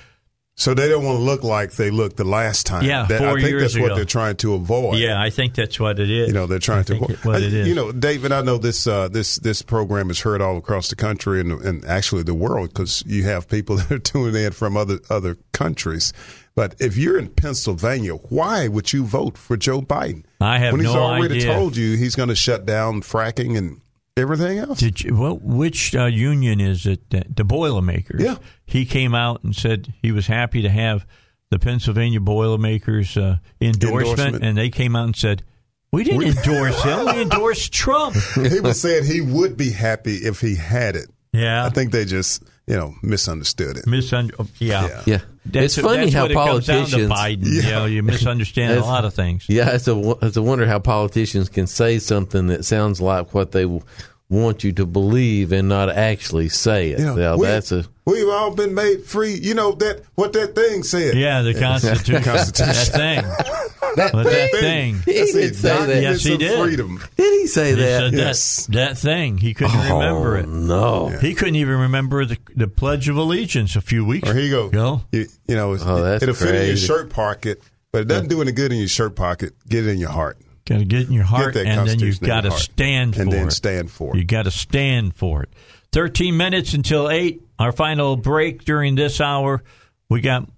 [0.60, 2.84] So they don't want to look like they looked the last time.
[2.84, 3.84] Yeah, That- four I think years that's ago.
[3.86, 4.98] what they're trying to avoid.
[4.98, 6.30] Yeah, I think that's what it is.
[6.30, 6.96] You know, they're trying I to.
[6.96, 7.66] it- what it Uh.
[7.68, 10.96] You know, David, I know this uh, this this program is heard all across the
[10.96, 14.76] country and, and actually the world because you have people that are tuning in from
[14.76, 16.12] other other countries.
[16.56, 20.24] But if you're in Pennsylvania, why would you vote for Joe Biden?
[20.42, 20.80] I have no idea.
[20.80, 21.54] when he's no already idea.
[21.54, 23.80] told you he's going to shut down fracking and
[24.18, 24.80] everything else.
[24.80, 27.10] Did you, what, which uh, union is it?
[27.12, 28.22] That, the Boilermakers.
[28.22, 28.38] Yeah.
[28.66, 31.06] He came out and said he was happy to have
[31.50, 34.44] the Pennsylvania Boilermakers uh, endorsement, Endorsement.
[34.44, 35.44] and they came out and said,
[35.92, 37.06] "We didn't We- endorse him.
[37.06, 41.10] We endorsed Trump." he was saying he would be happy if he had it.
[41.38, 41.66] Yeah.
[41.66, 43.86] I think they just you know misunderstood it.
[43.86, 45.02] Misun- oh, yeah.
[45.06, 47.12] Yeah, That's, it's funny that's how what it comes down to politicians.
[47.12, 47.64] Biden.
[47.64, 49.46] You know, you misunderstand a lot of things.
[49.48, 53.52] Yeah, it's a it's a wonder how politicians can say something that sounds like what
[53.52, 53.84] they w-
[54.30, 57.00] want you to believe and not actually say it.
[57.00, 59.34] You know, Now, we, that's a we've all been made free.
[59.36, 61.16] You know that what that thing said.
[61.16, 62.24] Yeah, the Constitution.
[62.24, 62.74] Constitution.
[62.74, 63.24] that thing.
[63.96, 64.96] that But that thing.
[65.06, 65.56] He That's did it.
[65.56, 66.02] say that.
[66.02, 66.60] Yes, he did.
[66.60, 67.02] Freedom.
[67.16, 68.00] Did he say He that?
[68.00, 68.66] said Yes.
[68.68, 69.38] that, that thing.
[69.38, 70.48] He couldn't oh, remember oh, it.
[70.50, 71.08] No.
[71.08, 74.52] He couldn't even remember the, the Pledge of Allegiance a few weeks Or here you
[74.52, 74.66] go.
[74.68, 75.02] ago.
[75.14, 77.62] You, you know, Oh, that's it'll fit in your shirt pocket,
[77.94, 79.54] but it doesn't do any good in your shirt pocket.
[79.70, 80.38] Get it in your heart.
[80.68, 83.48] Got to get in your heart, and then you've got to stand for And then
[83.48, 83.52] it.
[83.52, 84.20] stand for it.
[84.20, 85.50] You got to stand for it.
[85.94, 89.64] 13 minutes until 8, our final break during this hour.
[90.10, 90.50] We got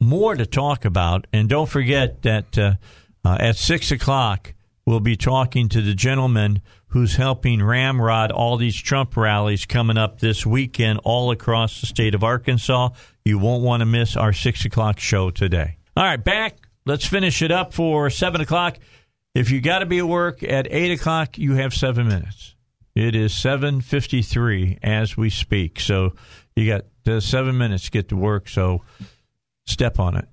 [0.00, 1.26] more to talk about.
[1.32, 2.74] And don't forget that uh,
[3.24, 4.52] uh, at 6 o'clock,
[4.84, 10.18] we'll be talking to the gentleman who's helping ramrod all these Trump rallies coming up
[10.18, 12.90] this weekend all across the state of Arkansas.
[13.24, 15.76] You won't want to miss our 6 o'clock show today.
[15.96, 16.56] All right, back.
[16.84, 18.76] Let's finish it up for 7 o'clock.
[19.34, 22.54] If you got to be at work at 8 o'clock, you have seven minutes.
[22.94, 25.80] It is 7.53 as we speak.
[25.80, 26.14] So
[26.54, 28.48] you got uh, seven minutes to get to work.
[28.48, 28.82] So
[29.66, 30.28] step on it.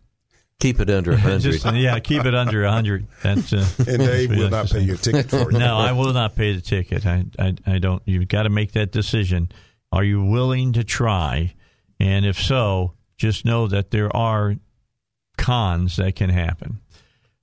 [0.60, 1.40] Keep it under hundred.
[1.40, 3.08] Just, yeah, keep it under 100.
[3.24, 4.82] That's, uh, And Dave will like not pay say.
[4.82, 5.58] your ticket for you.
[5.58, 7.06] No, I will not pay the ticket.
[7.06, 8.04] I, I, I don't.
[8.06, 9.50] You've got to make that decision.
[9.94, 11.54] Are you willing to try?
[12.02, 14.56] And if so, just know that there are
[15.38, 16.82] cons that can happen.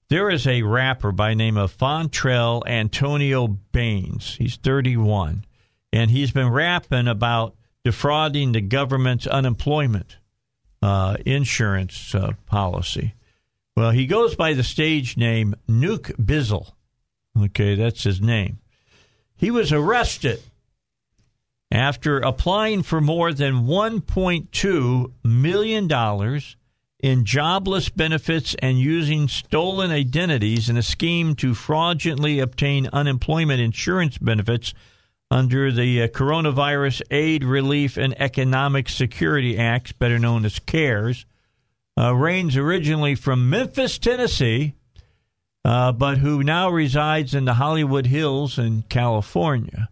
[0.09, 4.37] There is a rapper by name of Fontrell Antonio Baines.
[4.37, 5.45] He's 31,
[5.93, 10.19] and he's been rapping about defrauding the government's unemployment
[10.81, 13.15] uh, insurance uh, policy.
[13.77, 16.71] Well, he goes by the stage name Nuke Bizzle.
[17.37, 18.61] Okay, that's his name.
[19.35, 20.41] He was arrested
[21.73, 25.89] after applying for more than $1.2 million
[27.01, 34.19] in jobless benefits and using stolen identities in a scheme to fraudulently obtain unemployment insurance
[34.19, 34.73] benefits
[35.31, 41.27] under the uh, Coronavirus Aid, Relief, and Economic Security Acts, better known as CARES.
[41.99, 44.75] Uh, Rains originally from Memphis, Tennessee,
[45.65, 49.89] uh, but who now resides in the Hollywood Hills in California,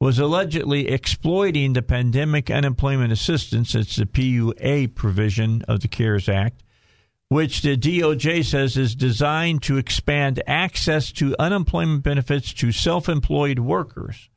[0.00, 3.74] was allegedly exploiting the pandemic unemployment assistance.
[3.74, 6.62] It's the PUA provision of the CARES Act
[7.28, 13.58] which the DOJ says is designed to expand access to unemployment benefits to self employed
[13.58, 14.28] workers,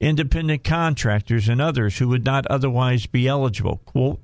[0.00, 3.80] independent contractors, and others who would not otherwise be eligible.
[3.86, 4.20] Quote,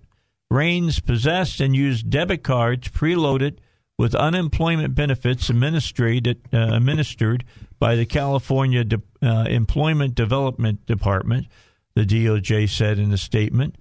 [0.50, 3.56] Raines possessed and used debit cards preloaded
[3.98, 7.44] with unemployment benefits administered, uh, administered
[7.82, 11.48] by the California De- uh, Employment Development Department,
[11.96, 13.74] the DOJ said in a statement.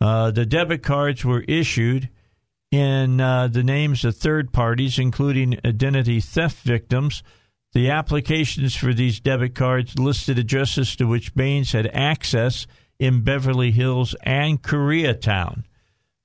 [0.00, 2.08] Uh, the debit cards were issued
[2.70, 7.24] in uh, the names of third parties, including identity theft victims.
[7.72, 12.68] The applications for these debit cards listed addresses to which Baines had access
[13.00, 15.64] in Beverly Hills and Koreatown.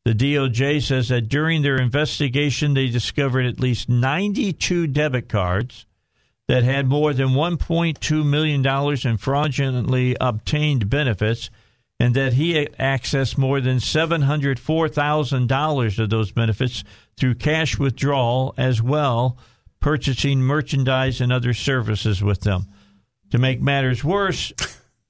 [0.05, 5.87] The DOJ says that during their investigation, they discovered at least 92 debit cards
[6.47, 8.65] that had more than $1.2 million
[9.05, 11.51] in fraudulently obtained benefits
[11.99, 16.83] and that he accessed more than $704,000 of those benefits
[17.15, 19.37] through cash withdrawal as well,
[19.79, 22.65] purchasing merchandise and other services with them.
[23.31, 24.51] To make matters worse,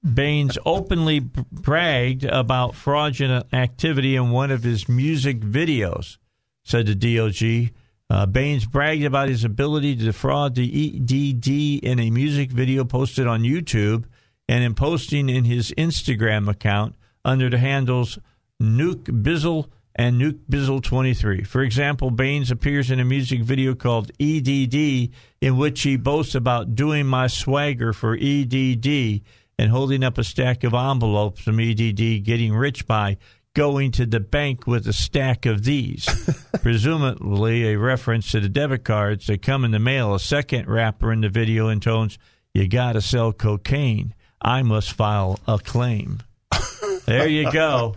[0.04, 6.18] Baines openly bragged about fraudulent activity in one of his music videos,
[6.64, 7.72] said the DOJ.
[8.10, 13.28] Uh, Baines bragged about his ability to defraud the EDD in a music video posted
[13.28, 14.06] on YouTube
[14.48, 18.20] and in posting in his Instagram account under the handles
[18.62, 21.44] Nuke Bizzle and Nuke Bizzle 23.
[21.44, 25.10] For example, Baines appears in a music video called EDD,
[25.42, 29.22] in which he boasts about doing my swagger for EDD
[29.60, 33.18] and holding up a stack of envelopes from EDD getting rich by
[33.54, 36.08] going to the bank with a stack of these.
[36.62, 40.16] Presumably a reference to the debit cards that come in the mail.
[40.16, 42.18] A second rapper in the video intones,
[42.54, 44.14] You gotta sell cocaine.
[44.42, 46.22] I must file a claim.
[47.06, 47.96] there you go.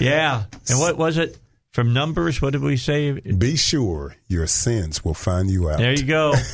[0.00, 0.44] Yeah.
[0.68, 1.38] And what was it?
[1.70, 3.12] From numbers, what did we say?
[3.12, 5.78] Be sure your sins will find you out.
[5.78, 6.34] There you go.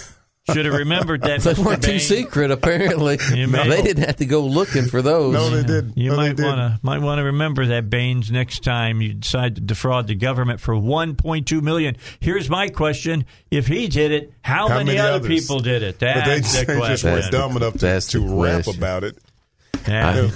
[0.52, 1.40] Should have remembered that.
[1.42, 3.18] they weren't too secret, apparently.
[3.30, 5.32] May, they didn't have to go looking for those.
[5.32, 5.92] No, they did.
[5.96, 9.56] You no, might want to might want to remember that Baines next time you decide
[9.56, 11.96] to defraud the government for 1.2 million.
[12.20, 15.28] Here's my question: If he did it, how, how many, many, other others?
[15.28, 15.98] people did it?
[15.98, 17.14] That's but they the just, question.
[17.14, 19.18] just were dumb enough to, to rap about it.
[19.86, 20.30] Yeah.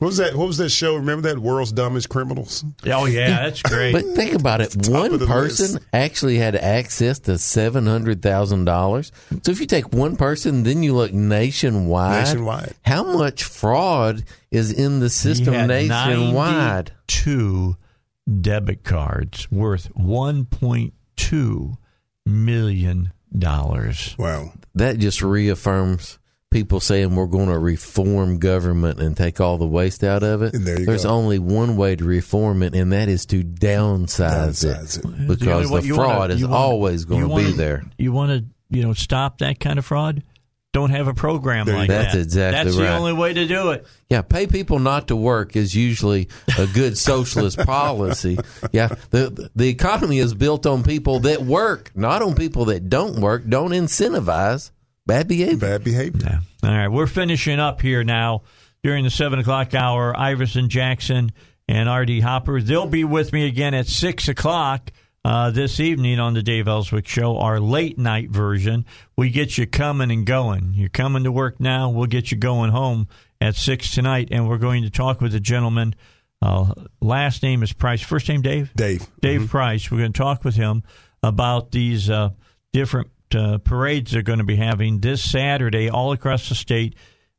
[0.00, 0.34] What was that?
[0.34, 0.96] What was that show?
[0.96, 2.64] Remember that World's Dumbest Criminals?
[2.86, 3.92] Oh yeah, that's great.
[3.92, 4.74] But think about it.
[4.88, 5.86] One person list.
[5.92, 9.12] actually had access to seven hundred thousand dollars.
[9.42, 12.24] So if you take one person, then you look nationwide.
[12.24, 12.74] Nationwide.
[12.82, 16.92] How much fraud is in the system nationwide?
[17.06, 17.76] Two
[18.40, 21.76] debit cards worth one point two
[22.24, 24.16] million dollars.
[24.18, 24.54] Wow.
[24.74, 26.18] That just reaffirms
[26.50, 30.52] people saying we're going to reform government and take all the waste out of it.
[30.52, 31.10] There's go.
[31.10, 35.70] only one way to reform it, and that is to downsize, downsize it, it, because
[35.70, 37.84] the, the fraud wanna, is wanna, always going to be there.
[37.98, 40.24] You want to, you know, stop that kind of fraud.
[40.72, 42.18] Don't have a program there, like that's that.
[42.18, 42.86] That's exactly That's right.
[42.86, 43.84] the only way to do it.
[44.08, 48.38] Yeah, pay people not to work is usually a good socialist policy.
[48.70, 53.20] Yeah, the the economy is built on people that work, not on people that don't
[53.20, 53.48] work.
[53.48, 54.70] Don't incentivize
[55.10, 55.56] bad behavior.
[55.56, 56.20] Bad behavior.
[56.22, 56.68] Yeah.
[56.68, 58.42] All right, we're finishing up here now
[58.82, 60.16] during the seven o'clock hour.
[60.16, 61.32] Iverson Jackson
[61.68, 62.20] and R.D.
[62.20, 62.60] Hopper.
[62.60, 64.90] They'll be with me again at six o'clock.
[65.22, 68.86] Uh, this evening on the Dave Elswick Show, our late night version.
[69.18, 70.72] We get you coming and going.
[70.74, 71.90] You're coming to work now.
[71.90, 73.06] We'll get you going home
[73.38, 75.94] at six tonight, and we're going to talk with a gentleman.
[76.40, 76.72] Uh,
[77.02, 78.00] last name is Price.
[78.00, 78.72] First name Dave.
[78.74, 79.06] Dave.
[79.20, 79.50] Dave mm-hmm.
[79.50, 79.90] Price.
[79.90, 80.84] We're going to talk with him
[81.22, 82.30] about these uh,
[82.72, 86.94] different uh, parades they're going to be having this Saturday all across the state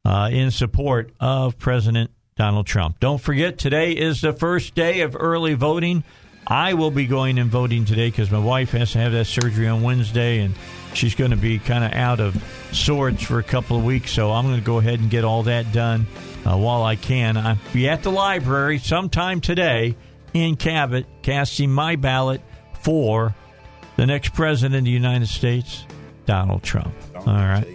[0.06, 3.00] uh, in support of President Donald Trump.
[3.00, 6.04] Don't forget, today is the first day of early voting.
[6.48, 9.68] I will be going and voting today because my wife has to have that surgery
[9.68, 10.56] on Wednesday and
[10.94, 12.36] she's going to be kind of out of
[12.72, 14.12] sorts for a couple of weeks.
[14.12, 16.08] So I'm going to go ahead and get all that done
[16.46, 17.38] uh, while I can.
[17.38, 19.96] I'll be at the library sometime today
[20.34, 22.42] in Cabot casting my ballot
[22.82, 23.36] for
[23.96, 25.86] the next president of the United States,
[26.26, 26.94] Donald Trump.
[27.16, 27.68] All right.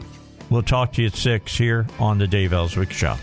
[0.51, 3.17] We'll talk to you at 6 here on the Dave Elswick Show.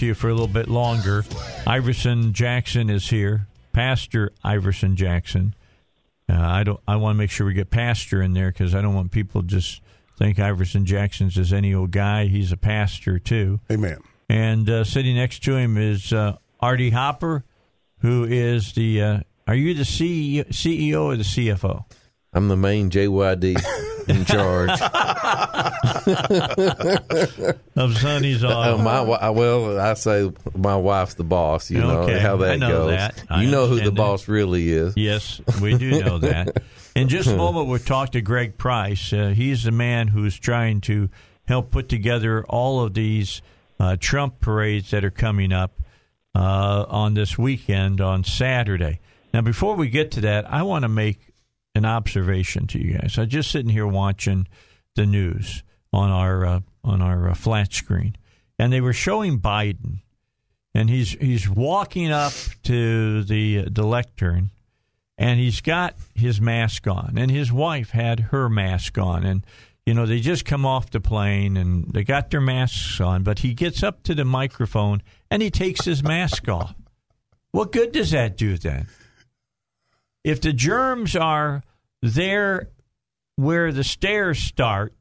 [0.00, 1.26] To you for a little bit longer.
[1.66, 5.54] Iverson Jackson is here, Pastor Iverson Jackson.
[6.26, 6.80] Uh, I don't.
[6.88, 9.42] I want to make sure we get pastor in there because I don't want people
[9.42, 9.82] just
[10.16, 12.28] think Iverson Jackson's just any old guy.
[12.28, 13.60] He's a pastor too.
[13.70, 13.98] Amen.
[14.26, 17.44] And uh, sitting next to him is uh, RD Hopper,
[17.98, 19.02] who is the.
[19.02, 21.84] Uh, are you the CEO, CEO or the CFO?
[22.32, 24.80] I'm the main JYD in charge.
[27.76, 28.78] of Sonny's Uh, Auto.
[28.78, 31.70] my well, I say my wife's the boss.
[31.70, 32.90] You know how that know goes.
[32.90, 33.24] that.
[33.40, 33.94] You know who the that.
[33.94, 34.94] boss really is.
[34.96, 36.62] Yes, we do know that.
[36.94, 39.12] In just a moment, we'll talk to Greg Price.
[39.12, 41.08] Uh, he's the man who's trying to
[41.46, 43.42] help put together all of these
[43.78, 45.80] uh, Trump parades that are coming up
[46.34, 49.00] uh, on this weekend on Saturday.
[49.32, 51.18] Now, before we get to that, I want to make
[51.74, 53.16] an observation to you guys.
[53.16, 54.48] I'm just sitting here watching
[54.96, 55.62] the news
[55.92, 58.16] on our uh, on our uh, flat screen,
[58.58, 59.98] and they were showing Biden,
[60.74, 62.32] and he's he's walking up
[62.64, 64.50] to the the lectern,
[65.18, 69.44] and he's got his mask on, and his wife had her mask on, and
[69.86, 73.40] you know they just come off the plane and they got their masks on, but
[73.40, 76.74] he gets up to the microphone and he takes his mask off.
[77.52, 78.86] What good does that do then?
[80.22, 81.62] If the germs are
[82.02, 82.68] there
[83.36, 84.92] where the stairs start,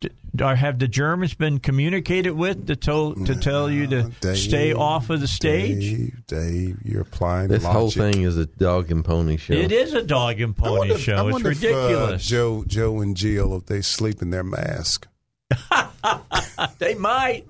[0.00, 0.10] d-
[0.42, 4.72] are, have the Germans been communicated with to, tell to tell you to Dave, stay
[4.72, 5.80] off of the stage?
[5.90, 7.76] Dave, Dave, you're applying This logic.
[7.76, 9.52] whole thing is a dog and pony show.
[9.54, 11.26] It is a dog and pony wonder, show.
[11.28, 12.24] It's wonder if, uh, ridiculous.
[12.26, 15.06] Joe, Joe, and Jill, if they sleep in their mask.
[16.78, 17.44] they might.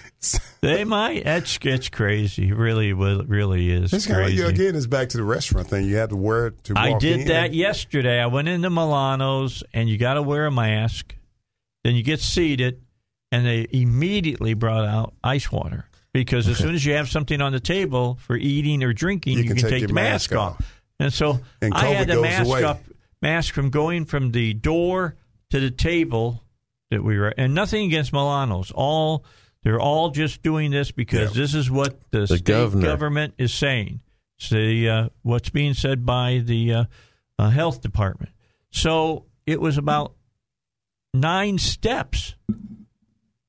[0.60, 1.24] they might.
[1.24, 2.48] That's it's crazy.
[2.48, 4.42] It really, will- really is It's kind of, crazy.
[4.42, 5.86] again, it's back to the restaurant thing.
[5.86, 7.26] You had to wear it to walk I did in.
[7.28, 8.20] that yesterday.
[8.20, 11.16] I went into Milano's, and you got to wear a mask.
[11.84, 12.82] Then you get seated,
[13.30, 17.52] and they immediately brought out ice water because as soon as you have something on
[17.52, 20.30] the table for eating or drinking, You you, can can, take take, your the mask,
[20.30, 20.60] mask off.
[20.60, 20.80] off.
[21.00, 22.62] And so And I had the mask away.
[22.64, 22.80] up,
[23.20, 25.16] mask from going from the door
[25.50, 26.44] to the table
[26.90, 28.70] that we were, and nothing against Milano's.
[28.70, 29.24] All
[29.64, 31.42] they're all just doing this because Yeah.
[31.42, 32.86] this is what the, The state governor.
[32.86, 34.00] government is saying.
[34.38, 36.84] It's the uh, what's being said by the uh,
[37.38, 38.32] uh, health department.
[38.70, 40.14] So it was about
[41.14, 42.34] nine steps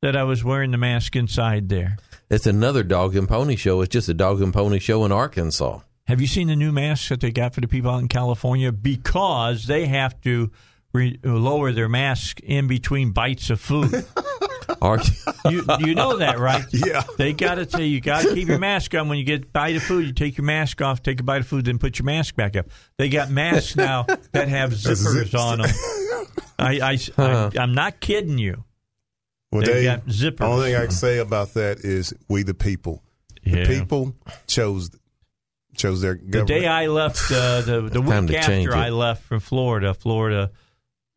[0.02, 1.98] that I was wearing the mask inside there.
[2.30, 3.82] It's another dog and pony show.
[3.82, 5.80] It's just a dog and pony show in Arkansas.
[6.08, 8.72] Have you seen the new masks that they got for the people out in California?
[8.72, 10.52] Because they have to
[10.94, 14.06] re- lower their mask in between bites of food.
[15.50, 16.66] You you know that, right?
[16.72, 17.04] Yeah.
[17.18, 19.48] They got to tell you, got to keep your mask on when you get a
[19.48, 20.06] bite of food.
[20.06, 22.56] You take your mask off, take a bite of food, then put your mask back
[22.56, 22.68] up.
[22.98, 25.70] They got masks now that have zippers on them.
[26.60, 28.64] I, I, I, am not kidding you.
[29.52, 30.46] Well, They've Dave, got zippers.
[30.46, 33.04] only thing I can say about that is we the people.
[33.44, 33.64] Yeah.
[33.64, 34.16] The people
[34.48, 34.90] chose
[35.76, 38.76] chose their The day I left, uh, the the week after.
[38.76, 40.52] I left from Florida, Florida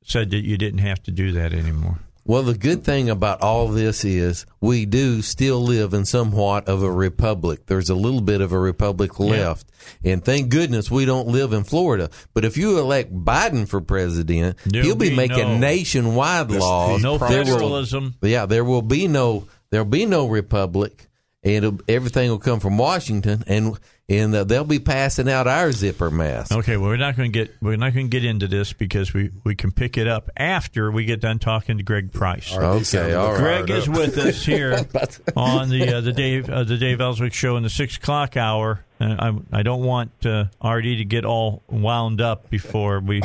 [0.04, 1.98] said that you didn't have to do that anymore.
[2.26, 6.82] Well, the good thing about all this is we do still live in somewhat of
[6.82, 7.66] a republic.
[7.66, 9.66] There's a little bit of a republic left.
[10.04, 12.10] And thank goodness we don't live in Florida.
[12.34, 17.02] But if you elect Biden for president, There'll he'll be, be making no- nationwide laws.
[17.02, 18.14] No There will- federalism.
[18.22, 21.06] yeah, there will be no there'll be no republic,
[21.42, 23.78] and everything will come from Washington, and
[24.08, 26.52] and uh, they'll be passing out our zipper mask.
[26.52, 29.12] Okay, well, we're not going to get we're not going to get into this because
[29.12, 32.52] we, we can pick it up after we get done talking to Greg Price.
[32.52, 33.64] All right, he Okay, all right.
[33.66, 33.96] Greg is up.
[33.96, 34.72] with us here
[35.36, 38.84] on the uh, the Dave uh, the Dave Elswick show in the six o'clock hour.
[39.00, 43.22] Uh, I I don't want uh, RD to get all wound up before we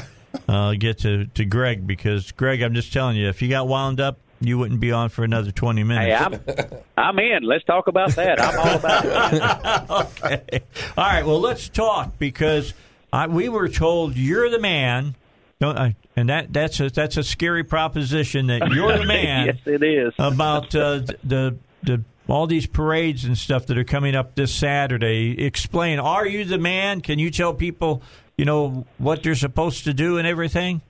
[0.47, 3.99] uh, get to, to Greg because Greg, I'm just telling you, if you got wound
[3.99, 6.05] up, you wouldn't be on for another twenty minutes.
[6.05, 7.43] Hey, I'm I'm in.
[7.43, 8.41] Let's talk about that.
[8.41, 9.89] I'm all about it.
[10.23, 10.61] okay.
[10.97, 11.25] All right.
[11.25, 12.73] Well, let's talk because
[13.13, 15.15] I, we were told you're the man.
[15.59, 19.57] Don't I, and that that's a that's a scary proposition that you're the man yes,
[19.65, 20.13] it is.
[20.17, 25.43] about uh, the the all these parades and stuff that are coming up this Saturday.
[25.43, 25.99] Explain.
[25.99, 27.01] Are you the man?
[27.01, 28.01] Can you tell people
[28.37, 30.81] you know what they're supposed to do and everything?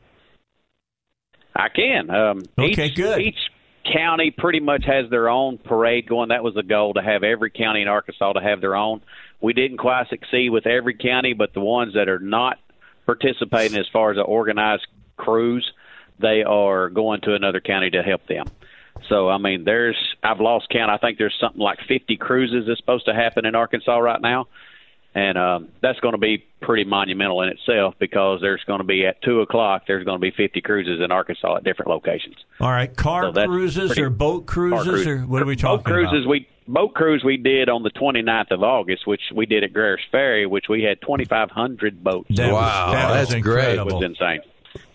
[1.56, 2.10] I can.
[2.10, 3.22] Um, Okay, each, good.
[3.22, 3.40] Each
[3.91, 6.30] county pretty much has their own parade going.
[6.30, 9.02] That was the goal to have every county in Arkansas to have their own.
[9.40, 12.60] We didn't quite succeed with every county, but the ones that are not
[13.06, 14.88] participating as far as an organized
[15.18, 15.69] cruise,
[16.19, 18.45] they are going to another county to help them.
[19.10, 20.91] So I mean, there's I've lost count.
[20.91, 24.48] I think there's something like 50 cruises that's supposed to happen in Arkansas right now,
[25.14, 29.06] and um, that's going to be pretty monumental in itself because there's going to be
[29.06, 32.36] at two o'clock there's going to be 50 cruises in Arkansas at different locations.
[32.60, 35.08] All right, car So cruises pretty- or boat cruises cruise.
[35.08, 36.30] or what are we talking boat cruises about?
[36.30, 40.00] we boat cruise we did on the 29th of August, which we did at Greer's
[40.12, 42.28] Ferry, which we had 2,500 boats.
[42.36, 43.78] That was- Wow, that was that's great.
[43.80, 44.40] It was insane.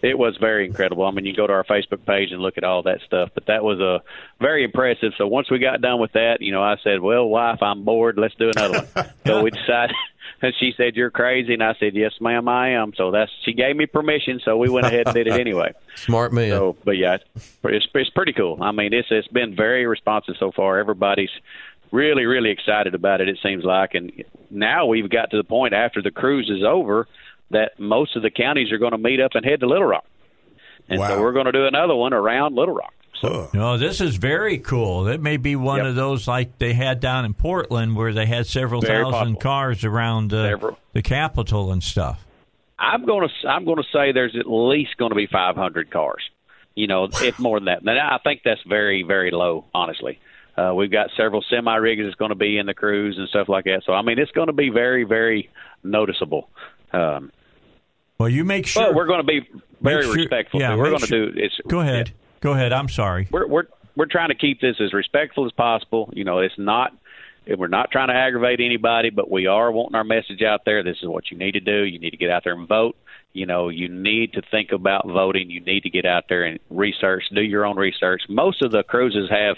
[0.02, 1.04] It was very incredible.
[1.04, 3.46] I mean, you go to our Facebook page and look at all that stuff, but
[3.46, 4.02] that was a
[4.40, 5.12] very impressive.
[5.18, 8.18] So once we got done with that, you know, I said, "Well, wife, I'm bored.
[8.18, 9.94] Let's do another one." so we decided.
[10.42, 13.54] And she said, "You're crazy," and I said, "Yes, ma'am, I am." So that's she
[13.54, 15.72] gave me permission, so we went ahead and did it anyway.
[15.94, 16.50] Smart man.
[16.50, 17.24] So, but yeah, it's,
[17.64, 18.58] it's it's pretty cool.
[18.62, 20.78] I mean, it's it's been very responsive so far.
[20.78, 21.30] Everybody's
[21.90, 23.30] really really excited about it.
[23.30, 24.12] It seems like, and
[24.50, 27.08] now we've got to the point after the cruise is over
[27.50, 30.04] that most of the counties are going to meet up and head to Little Rock,
[30.88, 31.08] and Wow.
[31.08, 32.92] so we're going to do another one around Little Rock.
[33.20, 35.06] So No, this is very cool.
[35.08, 35.86] It may be one Yep.
[35.86, 39.40] of those like they had down in Portland where they had several Very thousand possible.
[39.40, 40.58] cars around uh,
[40.92, 42.26] the Capitol and stuff.
[42.78, 46.22] I'm going to I'm going to say there's at least going to be 500 cars.
[46.74, 47.80] You know, if more than that.
[47.80, 50.18] And I think that's very very low, honestly.
[50.58, 53.48] Uh, we've got several semi rigs that's going to be in the cruise and stuff
[53.48, 53.82] like that.
[53.86, 55.48] So I mean, it's going to be very very
[55.82, 56.50] noticeable.
[56.92, 57.30] Um,
[58.18, 58.86] Well, you make sure.
[58.86, 59.46] but we're going to be
[59.80, 60.60] very sure- respectful.
[60.60, 61.54] Yeah, we're going to sure- do it's.
[61.68, 62.12] Go ahead.
[62.40, 62.72] Go ahead.
[62.72, 63.28] I'm sorry.
[63.30, 63.64] We're we're
[63.96, 66.10] we're trying to keep this as respectful as possible.
[66.14, 66.92] You know, it's not.
[67.48, 70.82] We're not trying to aggravate anybody, but we are wanting our message out there.
[70.82, 71.84] This is what you need to do.
[71.84, 72.96] You need to get out there and vote.
[73.34, 75.48] You know, you need to think about voting.
[75.50, 78.22] You need to get out there and research, do your own research.
[78.28, 79.56] Most of the cruises have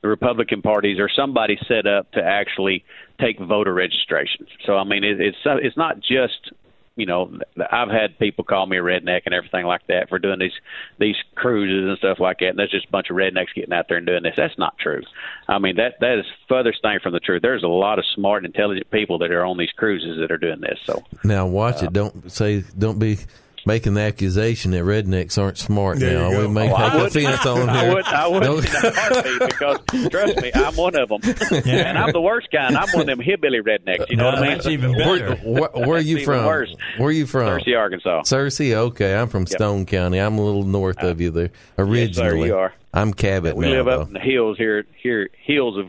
[0.00, 2.84] the Republican parties or somebody set up to actually
[3.20, 4.46] take voter registration.
[4.64, 6.52] So I mean, it, it's it's not just
[6.96, 7.30] you know,
[7.70, 10.54] I've had people call me a redneck and everything like that for doing these
[10.98, 12.48] these cruises and stuff like that.
[12.48, 14.34] And there's just a bunch of rednecks getting out there and doing this.
[14.36, 15.02] That's not true.
[15.46, 17.42] I mean, that that is furthest thing from the truth.
[17.42, 20.38] There's a lot of smart, and intelligent people that are on these cruises that are
[20.38, 20.78] doing this.
[20.84, 21.88] So Now watch it.
[21.88, 22.64] Uh, don't say.
[22.76, 23.18] Don't be
[23.66, 25.98] making the accusation that rednecks aren't smart.
[25.98, 26.48] There now we go.
[26.48, 27.94] may Oh, take offense on I here.
[27.94, 31.20] would, I would Don't- in a heartbeat because trust me, I'm one of them,
[31.66, 32.76] and I'm the worst kind.
[32.76, 34.08] I'm one of them hillbilly rednecks.
[34.08, 34.50] You know No, what I mean?
[34.52, 35.34] that's even where, better.
[35.42, 36.46] where, where are you from?
[36.46, 36.74] worse.
[36.96, 37.58] Where are you from?
[37.60, 38.22] Searcy, Arkansas.
[38.22, 39.14] Searcy, okay.
[39.16, 40.18] I'm from Stone County.
[40.18, 41.50] I'm a little north of you there.
[41.76, 42.72] Originally, you are.
[42.94, 43.72] I'm Cabot We now.
[43.72, 44.00] live though.
[44.02, 45.86] up in the hills here, here hills of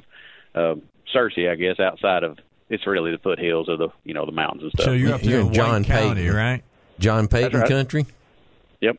[0.55, 0.79] uh,
[1.15, 2.39] Searcy, I guess, outside of.
[2.69, 4.85] It's really the foothills of the you know the mountains and stuff.
[4.87, 6.35] So you're up You're in in John County, Payton.
[6.35, 6.63] right?
[6.99, 7.69] John Payton right.
[7.69, 8.05] Country.
[8.81, 8.97] yep.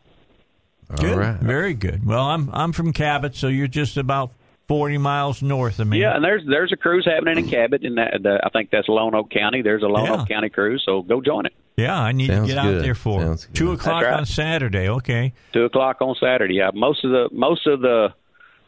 [0.97, 1.13] Good.
[1.13, 1.39] All right.
[1.39, 2.07] Very good.
[2.07, 4.33] Well, I'm I'm from Cabot, so you're just about
[4.69, 6.01] 40 miles north of me.
[6.01, 7.51] Yeah, and there's there's a cruise happening in mm.
[7.51, 9.63] Cabot, and that, the, I think that's Lonoke County.
[9.63, 10.23] There's a Lone Yeah.
[10.23, 11.55] Oak County cruise, so go join it.
[11.77, 12.77] Yeah, I need Sounds to get good.
[12.77, 13.47] out there for Sounds it.
[13.49, 13.55] good.
[13.55, 14.15] two o'clock right.
[14.15, 14.89] on Saturday.
[14.89, 15.33] Okay.
[15.53, 16.55] Two o'clock on Saturday.
[16.55, 18.09] Yeah, most of the most of the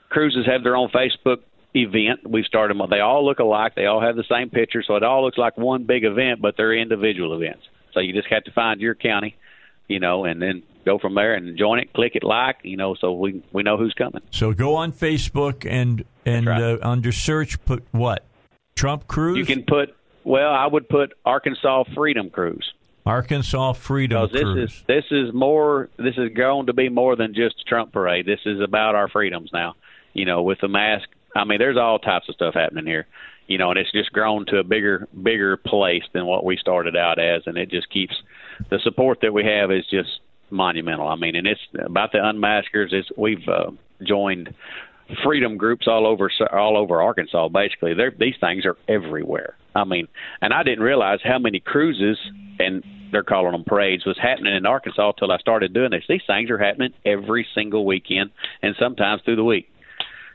[0.09, 1.39] cruises have their own Facebook
[1.75, 2.21] event.
[2.29, 2.87] We've started them.
[2.89, 3.75] They all look alike.
[3.75, 6.57] They all have the same picture, so it all looks like one big event, but
[6.57, 7.63] they're individual events.
[7.93, 9.37] So you just have to find your county,
[9.89, 11.93] you know, and then go from there and join it.
[11.93, 14.23] Click it, like, you know, so we we know who's coming.
[14.31, 16.63] So go on Facebook and and right.
[16.63, 18.25] uh, under search put what?
[18.75, 19.37] Trump Cruise.
[19.37, 19.95] You can put.
[20.25, 22.73] Well, I would put Arkansas Freedom Cruise.
[23.07, 24.71] Arkansas Freedom because this Cruise.
[24.71, 28.27] is this is more this is going to be more than just a Trump parade.
[28.27, 29.75] This is about our freedoms now.
[30.13, 31.09] You know, with the mask.
[31.35, 33.07] I mean, there's all types of stuff happening here.
[33.51, 36.97] You know, and it's just grown to a bigger bigger place than what we started
[36.97, 38.15] out as, and it just keeps
[38.71, 40.21] the support that we have is just
[40.51, 41.09] monumental.
[41.09, 42.93] I mean, and it's about the unmaskers.
[42.93, 43.73] It's we've uh,
[44.07, 44.55] joined
[45.25, 47.49] freedom groups all over all over Arkansas.
[47.49, 49.57] Basically, They're, these things are everywhere.
[49.75, 50.07] I mean,
[50.41, 52.19] and I didn't realize how many cruises
[52.61, 56.05] and they're calling them parades was happening in Arkansas till I started doing this.
[56.09, 58.31] These things are happening every single weekend
[58.63, 59.69] and sometimes through the week.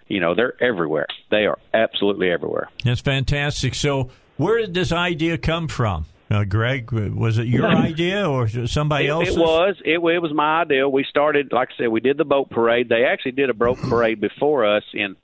[0.07, 1.07] You know, they're everywhere.
[1.31, 2.69] They are absolutely everywhere.
[2.83, 3.73] That's fantastic.
[3.75, 6.05] So where did this idea come from?
[6.29, 9.35] Uh, Greg, was it your idea or somebody It, else's?
[9.35, 9.75] it was.
[9.85, 10.87] It, it was my idea.
[10.89, 12.89] We started, like I said, we did the boat parade.
[12.89, 15.15] They actually did a boat parade before us in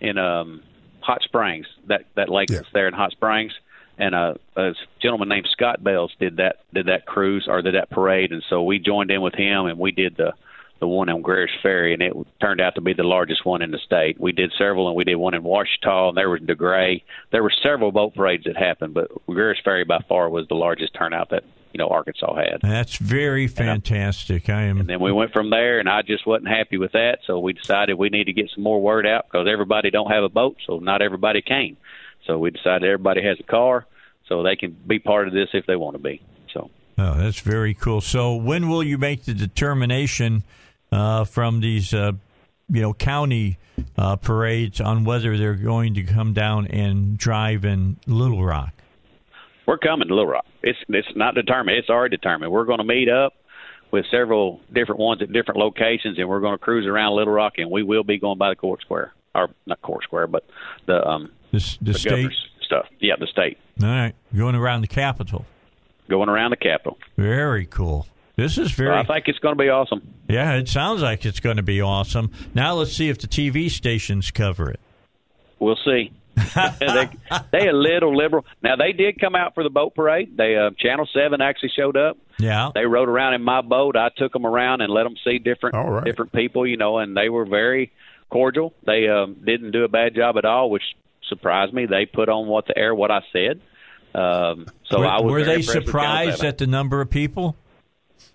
[0.00, 0.62] in um,
[1.00, 1.66] Hot Springs.
[1.88, 3.52] That that lake that's there in Hot Springs,
[3.98, 4.72] and uh, a
[5.02, 8.62] gentleman named Scott Bells did that did that cruise or did that parade, and so
[8.62, 10.32] we joined in with him, and we did the
[10.80, 13.70] the one on Greer's Ferry, and it turned out to be the largest one in
[13.70, 14.18] the state.
[14.18, 17.02] We did several, and we did one in Ouachita, and there was DeGray.
[17.30, 20.94] There were several boat parades that happened, but Greer's Ferry by far was the largest
[20.94, 22.60] turnout that you know Arkansas had.
[22.62, 24.48] That's very fantastic.
[24.48, 24.80] I am.
[24.80, 27.52] And then we went from there, and I just wasn't happy with that, so we
[27.52, 30.56] decided we need to get some more word out because everybody don't have a boat,
[30.66, 31.76] so not everybody came.
[32.26, 33.86] So we decided everybody has a car,
[34.28, 36.22] so they can be part of this if they want to be.
[36.52, 36.70] So
[37.00, 38.02] Oh, that's very cool.
[38.02, 40.44] So, when will you make the determination
[40.92, 42.12] uh, from these, uh,
[42.68, 43.58] you know, county
[43.96, 48.74] uh, parades on whether they're going to come down and drive in Little Rock?
[49.70, 50.46] we're coming to Little Rock.
[50.64, 51.78] It's it's not determined.
[51.78, 52.50] It's already determined.
[52.50, 53.34] We're going to meet up
[53.92, 57.54] with several different ones at different locations, and we're going to cruise around Little Rock,
[57.58, 60.44] and we will be going by the court square, or not court square, but
[60.86, 62.86] the um the, the, state stuff.
[62.98, 63.58] Yeah, the state.
[63.80, 65.46] All right, going around the Capitol.
[66.08, 66.98] Going around the Capitol.
[67.16, 68.08] Very cool.
[68.40, 68.88] This is very.
[68.88, 70.14] So I think it's going to be awesome.
[70.26, 72.32] Yeah, it sounds like it's going to be awesome.
[72.54, 74.80] Now let's see if the TV stations cover it.
[75.58, 76.10] We'll see.
[76.54, 77.10] they
[77.52, 78.46] they a little liberal.
[78.62, 80.38] Now they did come out for the boat parade.
[80.38, 82.16] They uh, Channel Seven actually showed up.
[82.38, 83.94] Yeah, they rode around in my boat.
[83.94, 86.06] I took them around and let them see different right.
[86.06, 87.92] different people, you know, and they were very
[88.30, 88.72] cordial.
[88.86, 90.84] They um, didn't do a bad job at all, which
[91.28, 91.84] surprised me.
[91.84, 93.60] They put on what the air what I said.
[94.14, 96.48] Um, so were, I was were they impressed with Channel surprised 7.
[96.48, 97.54] at the number of people?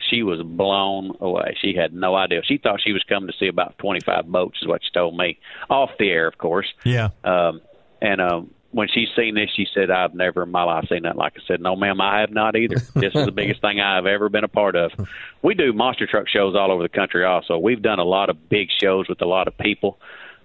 [0.09, 1.57] She was blown away.
[1.61, 2.41] She had no idea.
[2.43, 5.39] She thought she was coming to see about 25 boats, is what she told me.
[5.69, 6.67] Off the air, of course.
[6.83, 7.09] Yeah.
[7.23, 7.61] Um,
[8.01, 11.15] and um, when she seen this, she said, "I've never in my life seen that."
[11.15, 12.75] Like I said, "No, ma'am, I have not either.
[12.93, 14.91] this is the biggest thing I have ever been a part of."
[15.41, 17.23] We do monster truck shows all over the country.
[17.23, 19.97] Also, we've done a lot of big shows with a lot of people,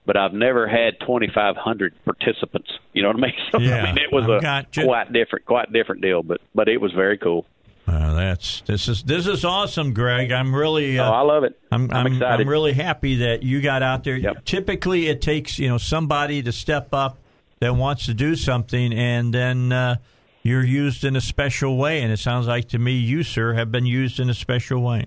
[0.06, 2.70] but I've never had 2,500 participants.
[2.92, 3.32] You know what I mean?
[3.50, 4.40] So, Yeah, I mean, it was I've a
[4.84, 6.22] quite different, quite different deal.
[6.22, 7.46] But but it was very cool.
[7.90, 10.30] Uh, that's this is this is awesome, Greg.
[10.30, 10.96] I'm really.
[10.96, 11.58] Uh, oh, I love it.
[11.72, 12.46] I'm, I'm I'm, excited.
[12.46, 14.34] I'm really happy that you got out there.
[14.44, 17.18] Typically, it takes you know somebody to step up
[17.58, 19.96] that wants to do something, and then uh,
[20.44, 22.00] you're used in a special way.
[22.00, 25.06] And it sounds like to me, you sir have been used in a special way.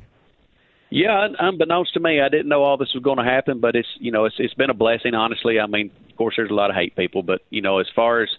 [0.90, 3.88] Yeah, unbeknownst to me, I didn't know all this was going to happen, but it's
[4.00, 5.14] you know it's it's been a blessing.
[5.14, 7.88] Honestly, I mean, of course, there's a lot of hate people, but you know, as
[7.96, 8.30] far as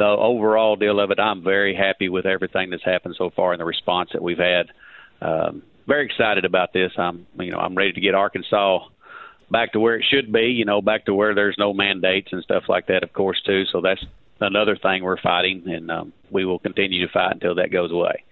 [0.00, 3.60] the overall deal of it, I'm very happy with everything that's happened so far and
[3.60, 4.66] the response that we've had.
[5.22, 6.92] Um, very excited about this.
[6.98, 8.86] I'm you know I'm ready to get Arkansas
[9.50, 10.46] back to where it should be.
[10.46, 13.64] You know, back to where there's no mandates and stuff like that, of course, too.
[13.72, 14.04] So that's
[14.40, 18.24] another thing we're fighting, and um, we will continue to fight until that goes away.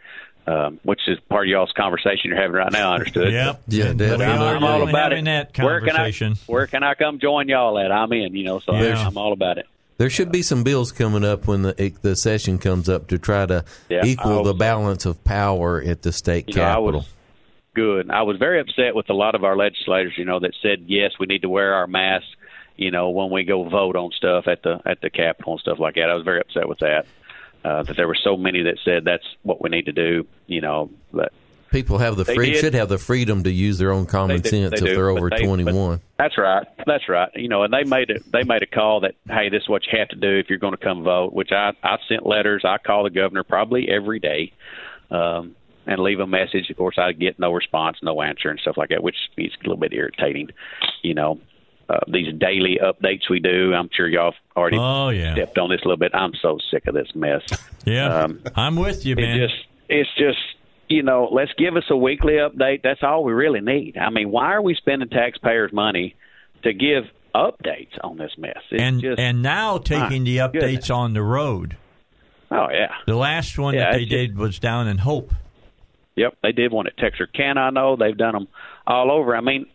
[0.47, 2.93] Um, which is part of y'all's conversation you're having right now.
[2.93, 3.31] I understood?
[3.35, 3.63] Yep.
[3.69, 4.25] Yeah, But definitely.
[4.25, 5.53] I'm, I'm all about having it.
[5.53, 6.37] that where can I conversation.
[6.47, 7.93] where can I come join y'all at?
[7.93, 8.35] I'm in.
[8.35, 9.07] You know, so Yeah.
[9.07, 9.67] I'm all about it.
[9.99, 13.47] There should be some bills coming up when the the session comes up to try
[13.47, 16.93] to Yeah, equal the balance of power at the state You know, I capitol.
[17.01, 17.09] was
[17.75, 18.11] good.
[18.11, 20.15] I was very upset with a lot of our legislators.
[20.17, 22.29] You know, that said yes, we need to wear our masks.
[22.77, 25.81] You know, when we go vote on stuff at the at the Capitol and stuff
[25.81, 26.09] like that.
[26.11, 27.07] I was very upset with that.
[27.65, 30.27] Uh, that there were so many that said that's what we need to do.
[30.47, 31.33] You know, but
[31.71, 32.61] People have the They free did.
[32.61, 34.95] should have the freedom to use their own common They do- sense they if do,
[34.95, 36.01] they're over they- twenty one.
[36.19, 36.67] That's right.
[36.87, 37.31] That's right.
[37.37, 38.23] You know, and they made it.
[38.33, 40.59] They made a call that hey, this is what you have to do if you're
[40.59, 41.33] going to come vote.
[41.33, 42.63] Which I I sent letters.
[42.65, 44.53] I call the governor probably every day,
[45.11, 45.55] um,
[45.87, 46.71] and leave a message.
[46.71, 49.63] Of course, I get no response, no answer, and stuff like that, which is a
[49.63, 50.49] little bit irritating.
[51.03, 51.41] You know,
[51.89, 53.73] uh, these daily updates we do.
[53.75, 56.13] I'm sure y'all have already Oh yeah, stepped on this a little bit.
[56.15, 57.43] I'm so sick of this mess.
[57.87, 58.23] yeah.
[58.23, 59.39] Um, I'm with you, man.
[59.41, 60.39] it just it's just
[60.89, 62.83] you know let's give us a weekly update.
[62.83, 63.97] That's all we really need.
[63.97, 66.15] I mean why are we spending taxpayers money
[66.65, 67.05] to give
[67.35, 68.57] updates on this mess?
[68.71, 70.91] It's and just and now taking the updates goodness.
[70.91, 71.77] on the road.
[72.51, 72.93] oh yeah.
[73.07, 75.33] The last one Yeah, that they just- did was down in Hope.
[76.17, 77.97] yep they did one at texarkana i know.
[77.97, 78.49] They've done them
[78.87, 79.37] all over.
[79.37, 79.67] I mean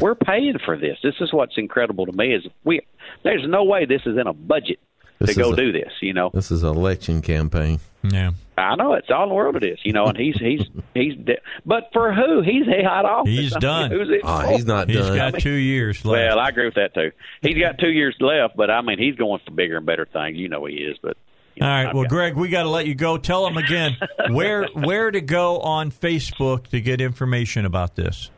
[0.00, 0.98] we're paying for this.
[1.02, 2.80] This is what's incredible to me is we
[3.24, 4.78] there's no way this is in a budget
[5.18, 6.30] This to go a- do this you know?
[6.32, 7.80] This is an election campaign.
[8.04, 8.30] Yeah,
[8.60, 10.62] I know it's all in the world it is, you know, and he's he's
[10.94, 12.42] he's, de- but for who?
[12.42, 13.30] He's out of office.
[13.32, 13.90] He's done.
[13.90, 15.16] Who's it Oh, he's not he's done.
[15.16, 16.12] got two years left.
[16.36, 17.12] Well, I agree with that too.
[17.42, 20.36] He's got two years left, but I mean, he's going for bigger and better things.
[20.36, 20.98] You know he is.
[21.02, 21.16] But
[21.56, 23.18] you All know, right, I've well, got- Greg, we got to let you go.
[23.18, 23.96] Tell them again
[24.30, 28.30] where where to go on Facebook to get information about this.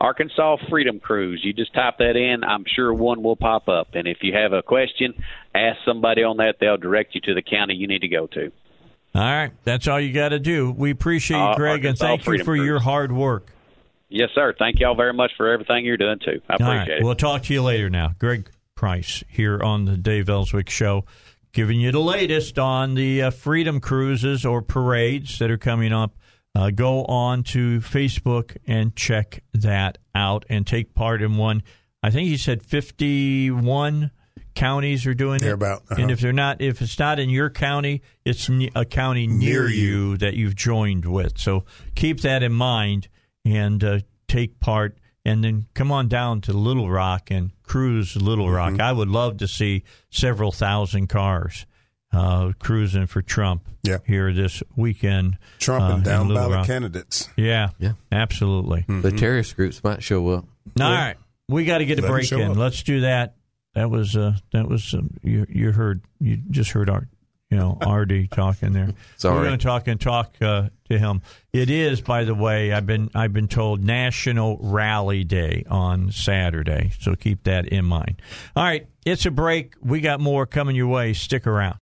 [0.00, 1.40] Arkansas Freedom Cruise.
[1.42, 2.44] You just type that in.
[2.44, 3.88] I'm sure one will pop up.
[3.94, 5.14] And if you have a question,
[5.54, 6.56] ask somebody on that.
[6.60, 8.52] They'll direct you to the county you need to go to.
[9.14, 10.70] All right, that's all you got to do.
[10.70, 13.50] We appreciate you, Uh, Greg, and thank you for your hard work.
[14.10, 14.54] Yes, sir.
[14.58, 16.40] Thank y'all very much for everything you're doing too.
[16.48, 17.02] I appreciate right, it.
[17.04, 17.90] we'll talk to you later.
[17.90, 21.04] Now, Greg Price here on the Dave Elswick Show,
[21.52, 26.16] giving you the latest on the uh, Freedom Cruises or parades that are coming up.
[26.54, 31.62] Uh, go on to Facebook and check that out and take part in one.
[32.02, 34.10] I think he said 51
[34.58, 35.54] counties are doing Hear it.
[35.54, 36.02] about, uh-huh.
[36.02, 39.68] And if they're not, if it's not in your county, it's a county near, Near
[39.68, 39.82] you.
[40.10, 41.38] you that you've joined with.
[41.38, 41.64] So
[41.94, 43.08] keep that in mind
[43.44, 44.98] and uh, take part.
[45.24, 48.72] And then come on down to Little Rock and cruise Little Rock.
[48.72, 48.80] Mm-hmm.
[48.80, 51.66] I would love to see several thousand cars
[52.12, 53.98] uh, cruising for Trump Yeah.
[54.06, 55.36] here this weekend.
[55.58, 56.66] Trump uh, and in down Little ballot Rock.
[56.66, 57.28] candidates.
[57.36, 57.92] Yeah, Yeah.
[58.10, 58.86] absolutely.
[58.88, 60.46] The terrorist groups might show up.
[60.80, 61.16] All right,
[61.48, 62.50] we got to get a Let 'em break in.
[62.52, 62.56] up.
[62.56, 63.34] Let's do that.
[63.78, 65.46] That was uh, that was um, you.
[65.48, 67.06] You heard you just heard our
[67.48, 68.88] you know RD talking there.
[69.16, 69.36] Sorry.
[69.36, 71.22] we're going to talk and talk uh, to him.
[71.52, 76.90] It is, by the way, I've been I've been told National Rally Day on Saturday,
[76.98, 78.20] so keep that in mind.
[78.56, 79.74] All right, it's a break.
[79.80, 81.12] We got more coming your way.
[81.12, 81.78] Stick around.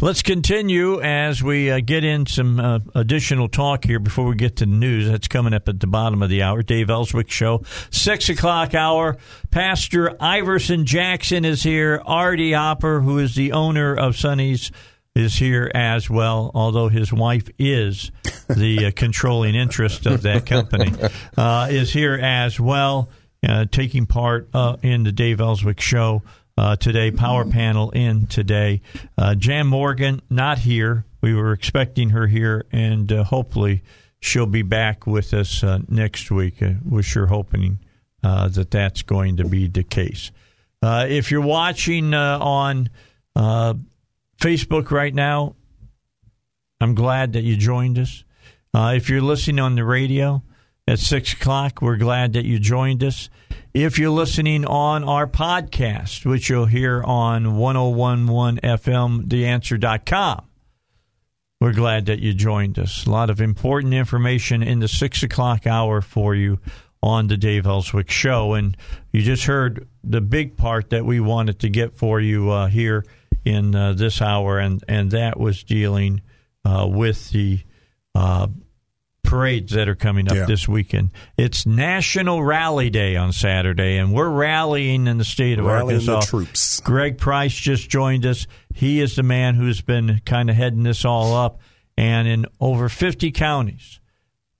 [0.00, 4.56] Let's continue as we uh, get in some uh, additional talk here before we get
[4.56, 5.08] to the news.
[5.08, 6.62] That's coming up at the bottom of the hour.
[6.62, 9.16] Dave Elswick Show, 6 o'clock hour.
[9.50, 11.96] Pastor Iverson Jackson is here.
[12.08, 14.72] RD Hopper, who is the owner of Sonny's,
[15.14, 18.10] is here as well, although his wife is
[18.48, 20.90] the uh, controlling interest of that company,
[21.36, 23.10] uh, is here as well,
[23.46, 26.22] uh, taking part uh, in the Dave Elswick Show
[26.56, 27.10] uh, today.
[27.10, 28.80] Power panel in today.
[29.16, 31.04] Uh, Jan Morgan not here.
[31.20, 33.82] We were expecting her here, and uh, hopefully
[34.20, 36.62] she'll be back with us uh, next week.
[36.62, 37.78] Uh, we're sure hoping
[38.22, 40.30] uh, that that's going to be the case.
[40.82, 42.90] Uh, if you're watching uh, on
[43.36, 43.74] uh,
[44.38, 45.54] Facebook right now,
[46.80, 48.24] I'm glad that you joined us.
[48.74, 50.42] Uh, if you're listening on the radio
[50.88, 53.30] at 6 o'clock, we're glad that you joined us.
[53.74, 60.44] If you're listening on our podcast, which you'll hear on 1011 FM, theanswer.com,
[61.58, 63.06] we're glad that you joined us.
[63.06, 66.58] A lot of important information in the 6 o'clock hour for you
[67.02, 68.52] on the Dave Elswick Show.
[68.52, 68.76] And
[69.10, 73.06] you just heard the big part that we wanted to get for you uh, here
[73.42, 76.20] in uh, this hour, and, and that was dealing
[76.66, 77.60] uh, with the
[78.14, 78.48] uh,
[79.32, 80.44] parades that are coming up Yeah.
[80.44, 81.10] this weekend.
[81.38, 86.12] It's National Rally Day on Saturday, and we're rallying in the state of Rallying the
[86.12, 86.30] Arkansas.
[86.30, 86.80] troops.
[86.80, 88.46] Greg Price just joined us.
[88.74, 91.60] He is the man who's been kind of heading this all up.
[91.96, 94.00] And in over 50 counties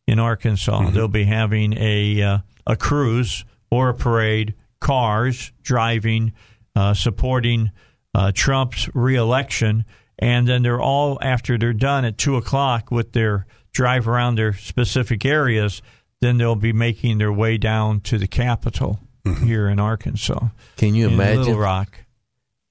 [0.07, 0.95] in Arkansas, Mm-hmm.
[0.95, 6.33] they'll be having a uh, a cruise or a parade, cars driving,
[6.77, 7.71] uh, supporting
[8.15, 9.85] uh, Trump's reelection,
[10.19, 14.53] and then they're all after they're done at two o'clock with their drive around their
[14.53, 15.83] specific areas.
[16.21, 19.45] Then they'll be making their way down to the Capitol mm-hmm.
[19.45, 20.49] here in Arkansas.
[20.77, 21.99] Can you in imagine Little Rock?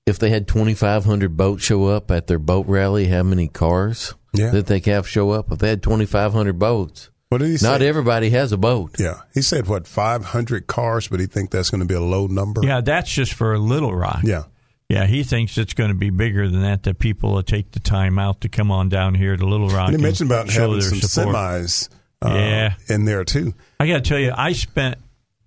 [0.07, 3.07] if they had 2,500 boats show up at their boat rally?
[3.07, 4.49] How many cars Yeah.
[4.52, 5.52] that they have show up?
[5.52, 7.68] If they had 2,500 boats, What did he say?
[7.69, 8.95] not everybody has a boat.
[8.98, 12.28] Yeah, he said what 500 cars, but he think that's going to be a low
[12.28, 12.61] number.
[12.64, 14.22] Yeah, that's just for Little Rock.
[14.23, 14.44] yeah.
[14.91, 16.84] Yeah, he thinks it's going to be bigger than that.
[16.84, 19.89] That people will take the time out to come on down here to Little Rock.
[19.89, 21.35] And he mentioned about show having some support.
[21.35, 21.89] semis.
[22.22, 22.73] Uh, Yeah.
[22.89, 23.53] in there too.
[23.80, 24.97] I got to tell you, I spent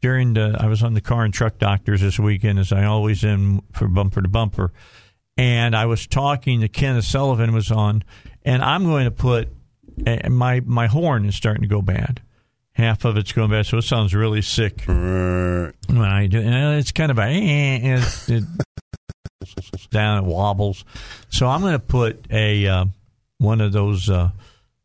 [0.00, 3.22] during the I was on the car and truck doctors this weekend, as I always
[3.24, 4.72] am for bumper to bumper,
[5.36, 8.02] and I was talking to Kenneth Sullivan was on,
[8.46, 9.48] and I'm going to put
[10.06, 12.22] uh, my my horn is starting to go bad.
[12.72, 16.40] Half of it's going bad, so it sounds really sick when I do.
[16.40, 18.44] And it's kind of a eh, it, it
[19.94, 20.84] down, it wobbles.
[21.30, 22.84] So I'm going to put a uh,
[23.38, 24.30] one of those uh,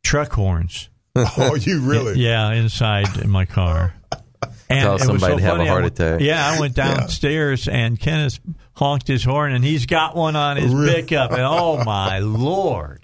[0.03, 0.90] truck horns.
[1.15, 2.18] oh, you really?
[2.19, 3.94] Yeah, inside in my car.
[4.72, 5.68] And Cause it was somebody to have a funny.
[5.69, 6.22] I heart went- attack.
[6.22, 8.40] Yeah, I went downstairs and Kenneth
[8.73, 10.94] honked his horn, and he's got one on his Really?
[10.94, 11.31] pickup.
[11.31, 13.03] And oh my lord!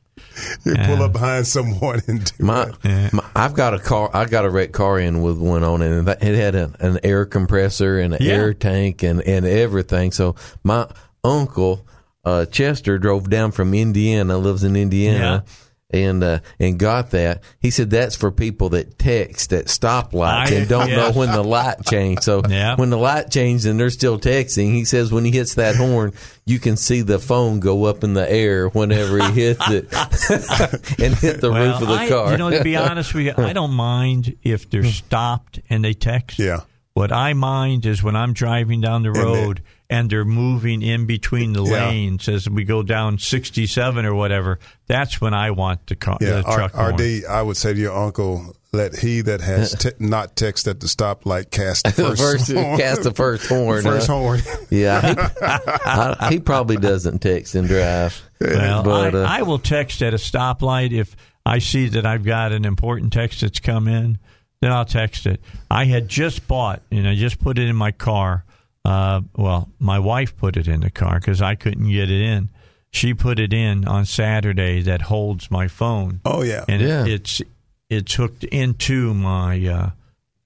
[0.64, 3.14] You pull up behind someone and do My, that.
[3.14, 4.12] my, I've got a car.
[4.14, 6.76] I got a wrecked car in with one on it, and that- it had an,
[6.80, 8.34] an air compressor and an Yeah.
[8.34, 10.12] air tank and and everything.
[10.12, 10.88] So my
[11.24, 11.88] uncle
[12.26, 15.44] uh, Chester drove down from Indiana, lives in Indiana.
[15.92, 17.44] And uh, and got that.
[17.62, 20.96] He said that's for people that text at stoplights I- and don't yeah.
[20.96, 22.24] know when the light changed.
[22.24, 22.76] So Yeah.
[22.76, 26.14] when the light changed and they're still texting, he says when he hits that horn,
[26.44, 29.84] you can see the phone go up in the air whenever he hits it
[31.00, 32.32] and hit the roof of the I, car.
[32.32, 35.94] You know, to be honest with you, I don't mind if they're stopped and they
[35.94, 36.40] text.
[36.40, 36.62] Yeah.
[36.96, 41.06] What I mind is when I'm driving down the they- road and they're moving in
[41.06, 41.90] between the Yeah.
[41.90, 44.60] lanes as we go down 67 or whatever.
[44.88, 46.72] That's when I want the car, Yeah, the truck.
[46.76, 46.90] R-.
[46.92, 50.80] RD, I would say to your uncle, let he that has te- not text at
[50.80, 52.78] the stoplight cast the first, first horn.
[52.78, 53.84] cast the first horn.
[53.84, 54.14] First huh?
[54.14, 54.42] horn.
[54.70, 58.22] Yeah, he, I, he probably doesn't text and drive.
[58.42, 62.26] Well, but uh, I, I will text at a stoplight if I see that I've
[62.26, 64.18] got an important text that's come in.
[64.62, 65.42] Then I'll text it.
[65.70, 68.46] I had just bought and I just put it in my car
[68.86, 72.50] Uh, well, my wife put it in the car because I couldn't get it in.
[72.92, 76.22] She put it in on Saturday that holds my phone.
[76.24, 77.06] Oh yeah, and Yeah.
[77.06, 77.42] It, it's
[77.90, 79.90] it's hooked into my uh,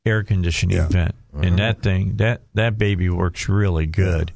[0.06, 0.88] air conditioning Yeah.
[0.88, 4.32] vent, and that thing that that baby works really good.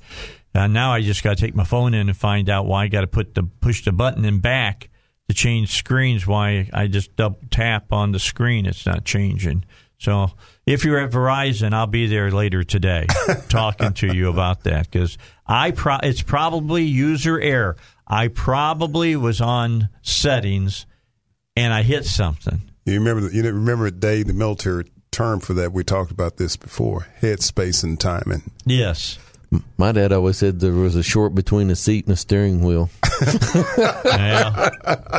[0.54, 2.88] Uh, now I just got to take my phone in and find out why I
[2.88, 4.90] got to put the push the button in back
[5.30, 6.28] to change screens.
[6.28, 9.64] Why I just double tap on the screen, it's not changing.
[10.04, 10.32] So
[10.66, 13.08] if you're at Verizon, I'll be there later today
[13.50, 15.18] talking to you about that because
[15.48, 17.78] I pro- it's probably user error.
[18.06, 20.86] I probably was on settings
[21.56, 22.62] and I hit something.
[22.86, 23.30] You remember?
[23.30, 25.72] the- You remember, Dave, the military term for that?
[25.72, 28.52] We talked about this before: head space and timing.
[28.66, 29.18] Yes.
[29.78, 32.90] My dad always said there was a short between a seat and a steering wheel.
[34.06, 34.70] Yeah.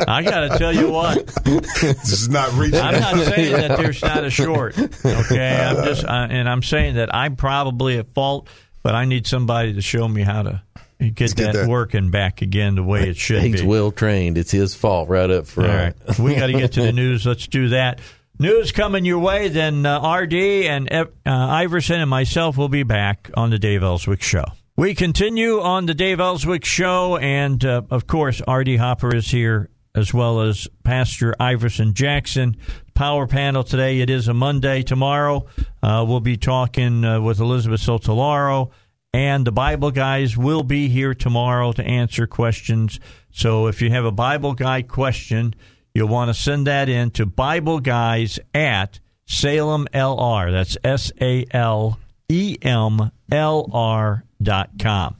[0.07, 1.25] I got to tell you what.
[1.45, 2.79] This is not reaching.
[2.79, 4.77] I'm not saying that there's not a short.
[4.77, 8.47] Okay, I'm just, uh, and I'm saying that I'm probably at fault,
[8.83, 10.61] but I need somebody to show me how to
[10.99, 11.67] get, get that, that.
[11.67, 13.67] working back again the way it should He's be.
[13.67, 14.37] well trained.
[14.37, 15.95] It's his fault right up All front.
[16.07, 17.25] right, we got to get to the news.
[17.25, 17.99] Let's do that.
[18.37, 19.47] News coming your way.
[19.47, 24.21] Then uh, RD and uh, Iverson and myself will be back on the Dave Elswick
[24.21, 24.43] Show.
[24.75, 29.69] We continue on the Dave Elswick Show, and uh, of course, RD Hopper is here
[29.95, 32.57] as well as Pastor Iverson Jackson.
[32.93, 34.01] Power panel today.
[34.01, 34.83] It is a Monday.
[34.83, 35.45] Tomorrow,
[35.81, 38.71] uh, we'll be talking uh, with Elizabeth Sotolaro,
[39.13, 42.99] and the Bible guys will be here tomorrow to answer questions.
[43.31, 45.55] So if you have a Bible guy question,
[45.95, 50.51] you'll want to send that in to Bible guys at Salem LR.
[50.51, 51.99] That's S A L
[52.29, 55.15] E M L R dot com.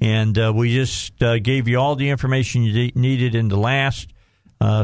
[0.00, 3.58] And uh, we just uh, gave you all the information you de- needed in the
[3.58, 4.08] last
[4.60, 4.82] uh,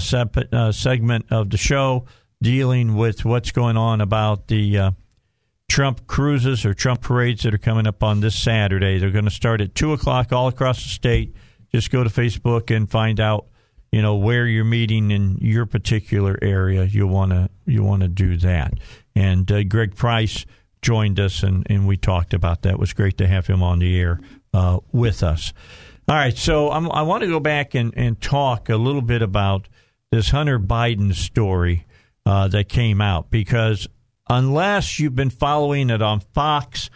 [0.53, 2.05] uh, segment of the show
[2.43, 4.91] dealing with what's going on about the uh,
[5.69, 8.99] Trump cruises or Trump parades that are coming up on this Saturday.
[8.99, 11.35] They're going to start at 2 o'clock all across the state.
[11.73, 13.47] Just go to Facebook and find out
[13.97, 18.09] you know where you're meeting in your particular area you want to you want to
[18.09, 18.75] do that.
[19.15, 20.45] And uh, greg price
[20.83, 22.75] joined us and, and we talked about that.
[22.75, 24.21] It was great to have him on the air
[24.53, 25.55] uh, with us.
[26.09, 29.23] All right so I'm, i want to go back and, and talk a little bit
[29.23, 29.67] about
[30.13, 31.87] this hunter biden story
[32.27, 33.89] uh, that came out because
[34.29, 36.91] unless you've been following it on fox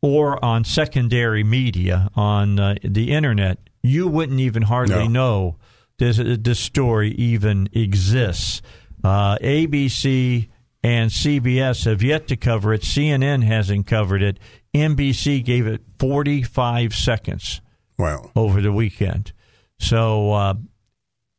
[0.00, 5.08] or on secondary media on uh, the internet you wouldn't even hardly No.
[5.08, 5.56] know
[6.00, 8.60] this, this story even exists.
[9.04, 10.48] Uh, ABC
[10.82, 12.82] and CBS have yet to cover it.
[12.82, 14.38] CNN hasn't covered it.
[14.74, 17.60] NBC gave it 45 seconds
[17.98, 18.30] Wow.
[18.34, 19.32] over the weekend.
[19.78, 20.54] So, uh,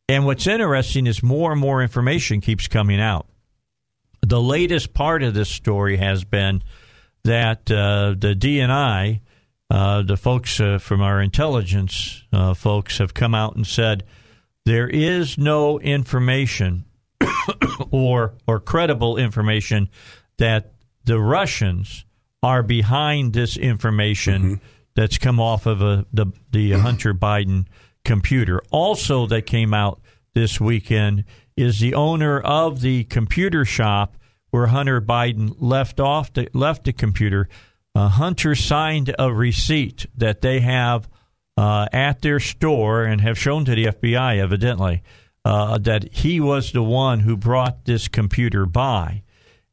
[0.08, 3.28] and what's interesting is more and more information keeps coming out.
[4.22, 6.64] The latest part of this story has been
[7.24, 9.22] that uh, the DNI,
[9.70, 14.04] uh, the folks uh, from our intelligence uh, folks, have come out and said
[14.66, 16.86] there is no information
[17.92, 19.90] or or credible information
[20.38, 20.74] that
[21.04, 22.06] the Russians
[22.44, 24.62] are behind this information
[24.96, 27.66] that's come off of a, the the Hunter Biden
[28.04, 28.62] computer.
[28.72, 30.02] Also, that came out
[30.34, 31.24] this weekend
[31.58, 34.18] is the owner of the computer shop
[34.50, 37.48] where Hunter Biden left off the, left the computer.
[37.94, 41.10] Uh, Hunter signed a receipt that they have
[41.58, 45.04] uh, at their store and have shown to the FBI, evidently,
[45.44, 49.24] uh, that he was the one who brought this computer by.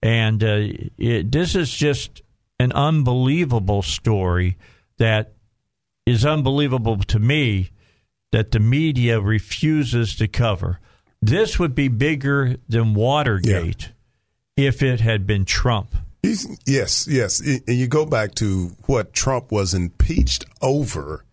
[0.03, 2.23] And uh, it, this is just
[2.61, 4.57] an unbelievable story
[4.99, 5.35] that
[6.07, 7.71] is unbelievable to me
[8.33, 10.81] that the media refuses to cover.
[11.21, 13.93] This would be bigger than Watergate
[14.57, 15.95] if it had been Trump.
[16.23, 17.41] He's, yes, yes.
[17.41, 21.25] And you go back to what Trump was impeached over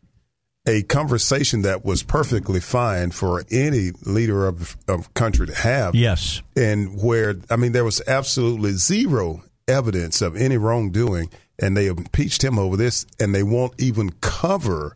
[0.67, 5.95] a conversation that was perfectly fine for any leader of of country to have.
[5.95, 6.41] Yes.
[6.55, 11.29] And where I mean there was absolutely zero evidence of any wrongdoing
[11.59, 14.95] and they impeached him over this and they won't even cover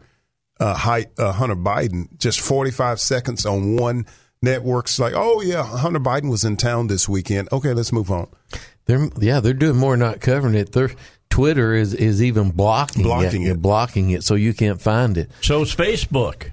[0.60, 4.06] uh, Hi- uh, Hunter Biden just 45 seconds on one
[4.42, 7.50] network's like, "Oh yeah, Hunter Biden was in town this weekend.
[7.52, 8.28] Okay, let's move on."
[8.86, 10.72] They're yeah, they're doing more not covering it.
[10.72, 10.92] Their
[11.40, 13.62] Twitter is is even blocking, Blocking it, it.
[13.62, 15.32] blocking it, so you can't find it.
[15.42, 16.52] So is Facebook.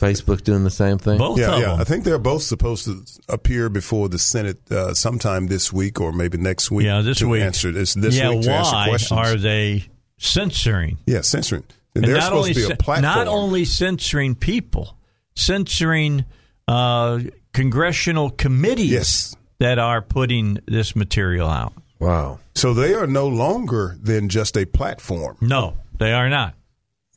[0.00, 1.18] Facebook doing the same thing.
[1.18, 1.66] Both yeah, of yeah.
[1.68, 1.80] them.
[1.80, 6.10] I think they're both supposed to appear before the Senate uh, sometime this week or
[6.12, 6.86] maybe next week.
[6.86, 7.42] Yeah, this to week.
[7.42, 9.18] Answer this this yeah, week to answer why questions.
[9.20, 9.84] are they
[10.16, 10.98] censoring?
[11.06, 11.64] yeah, censoring.
[11.94, 13.02] And, And they're not supposed only to be a platform.
[13.02, 14.96] not only censoring people,
[15.36, 16.24] censoring
[16.66, 17.20] uh,
[17.52, 19.36] congressional committees Yes.
[19.58, 21.74] that are putting this material out.
[22.00, 22.38] Wow.
[22.54, 25.36] so they are no longer than just a platform.
[25.40, 26.54] No, they are not.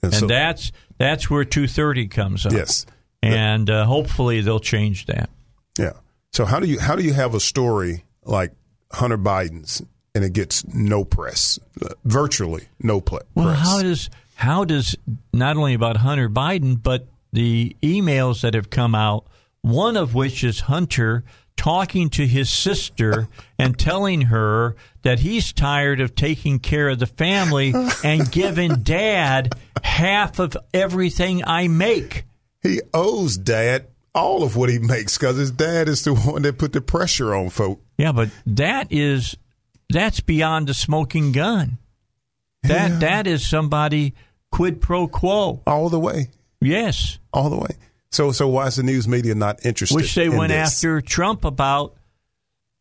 [0.03, 2.51] And And, so- that's that's where 230 comes up.
[2.51, 2.85] Yes.
[3.21, 5.29] And uh, hopefully they'll change that.
[5.79, 5.93] Yeah.
[6.33, 8.51] So how do you how do you have a story like
[8.91, 9.81] Hunter Biden's
[10.13, 11.57] and it gets no press,
[12.03, 13.59] virtually no pla- Well, press?
[13.59, 14.95] how does how does
[15.31, 19.25] not only about Hunter Biden, but the emails that have come out,
[19.61, 21.23] one of which is Hunter
[21.55, 23.27] talking to his sister
[23.59, 27.73] and telling her that he's tired of taking care of the family
[28.03, 29.53] and giving dad
[29.83, 32.23] half of everything I make.
[32.61, 36.57] he owes dad all of what he makes because his dad is the one that
[36.57, 37.81] put the pressure on folk.
[37.97, 39.35] Yeah, but that is
[39.89, 41.77] that's beyond the smoking gun.
[42.63, 44.13] That that is somebody
[44.51, 45.61] quid pro quo.
[45.67, 46.29] all the way,
[46.61, 47.17] Yes.
[47.33, 47.71] all the way.
[48.13, 49.95] So so why is the news media not interested?
[49.95, 50.73] which they in went this?
[50.73, 51.95] after Trump about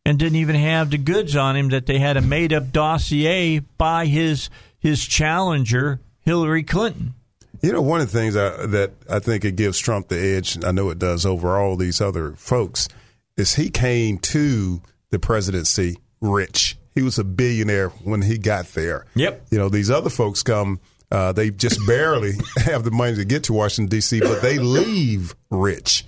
[0.05, 3.59] and didn't even have the goods on him that they had a made up dossier
[3.59, 7.15] by his his challenger Hillary Clinton.
[7.61, 10.61] You know, one of the things I, that I think it gives Trump the edge,
[10.63, 12.89] I know it does over all these other folks,
[13.37, 14.81] is he came to
[15.11, 16.77] the presidency rich.
[16.93, 19.05] He was a billionaire when he got there.
[19.15, 19.47] Yep.
[19.49, 20.79] You know, these other folks come,
[21.13, 25.35] uh, they just barely have the money to get to Washington, D.C., but they leave
[25.49, 26.05] rich.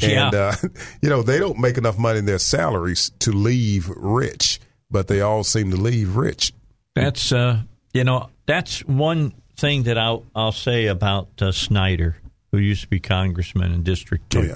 [0.00, 0.28] And, Yeah.
[0.32, 0.54] uh,
[1.02, 4.60] you know, they don't make enough money in their salaries to leave rich,
[4.90, 6.52] but they all seem to leave rich.
[6.94, 7.62] That's uh
[7.92, 12.16] you know, that's one thing that I'll I'll say about uh, Snyder,
[12.52, 14.38] who used to be congressman in District 2.
[14.38, 14.54] Oh, yeah.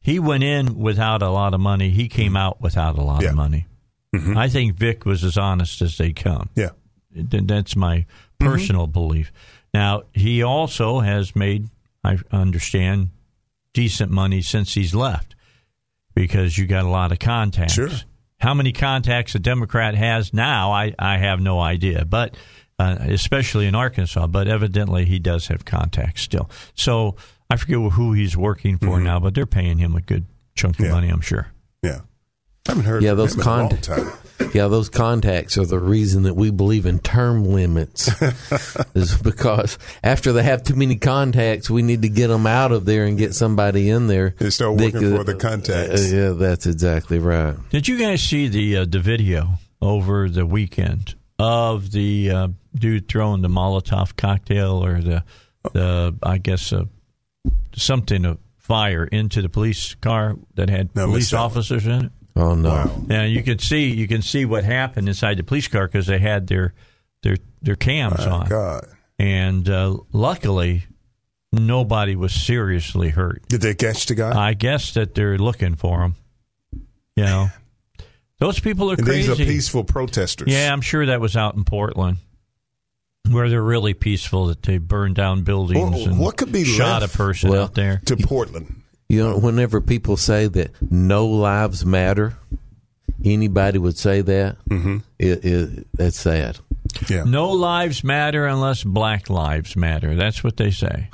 [0.00, 3.30] He went in without a lot of money, he came out without a lot Yeah.
[3.30, 3.66] of money.
[4.14, 6.48] I think Vic was as honest as they come.
[6.56, 6.70] Yeah.
[7.14, 8.06] That's my
[8.38, 9.32] personal belief.
[9.74, 11.68] Now, he also has made,
[12.04, 13.10] I understand,
[13.74, 15.34] decent money since he's left
[16.14, 17.74] because you got a lot of contacts.
[17.74, 17.90] Sure.
[18.38, 22.36] How many contacts a Democrat has now, I, I have no idea, but
[22.78, 26.50] uh, especially in Arkansas, but evidently he does have contacts still.
[26.74, 27.16] So
[27.48, 30.86] I forget who he's working for now, but they're paying him a good chunk of
[30.86, 30.92] Yeah.
[30.92, 31.48] money, I'm sure.
[31.82, 32.00] Yeah.
[32.68, 34.12] I haven't heard Yeah, from those him in a long con- time.
[34.52, 38.10] Yeah, those contacts are the reason that we believe in term limits.
[38.94, 42.84] is because after they have too many contacts, we need to get them out of
[42.84, 44.34] there and get somebody in there.
[44.38, 46.12] They start working could- for the contacts.
[46.12, 47.56] Uh, yeah, that's exactly right.
[47.70, 53.08] Did you guys see the uh, the video over the weekend of the uh, dude
[53.08, 55.24] throwing the Molotov cocktail or the
[55.72, 56.84] the I guess uh,
[57.74, 61.44] something of fire into the police car that had No, police missed that one.
[61.46, 62.12] officers in it?
[62.36, 63.02] Oh no, Wow.
[63.08, 66.18] And you can see you can see what happened inside the police car because they
[66.18, 66.74] had their
[67.22, 68.86] their their cams My on, God.
[69.18, 70.84] and uh, luckily
[71.52, 73.48] nobody was seriously hurt.
[73.48, 74.48] Did they catch the guy?
[74.48, 76.14] I guess that they're looking for him.
[77.16, 77.48] You know,
[78.38, 79.42] those people are and these crazy.
[79.42, 80.52] are peaceful protesters.
[80.52, 82.18] Yeah, I'm sure that was out in Portland,
[83.30, 84.48] where they're really peaceful.
[84.48, 87.14] That they burned down buildings Well, and what could be shot left?
[87.14, 88.02] a person Well, out there.
[88.04, 88.82] To Portland.
[89.08, 92.36] You know, whenever people say that no lives matter,
[93.24, 94.56] anybody would say that.
[94.68, 94.98] Mm-hmm.
[95.18, 96.58] It, it, that's sad.
[97.08, 97.24] Yeah.
[97.24, 100.14] No lives matter unless black lives matter.
[100.14, 101.10] That's what they say.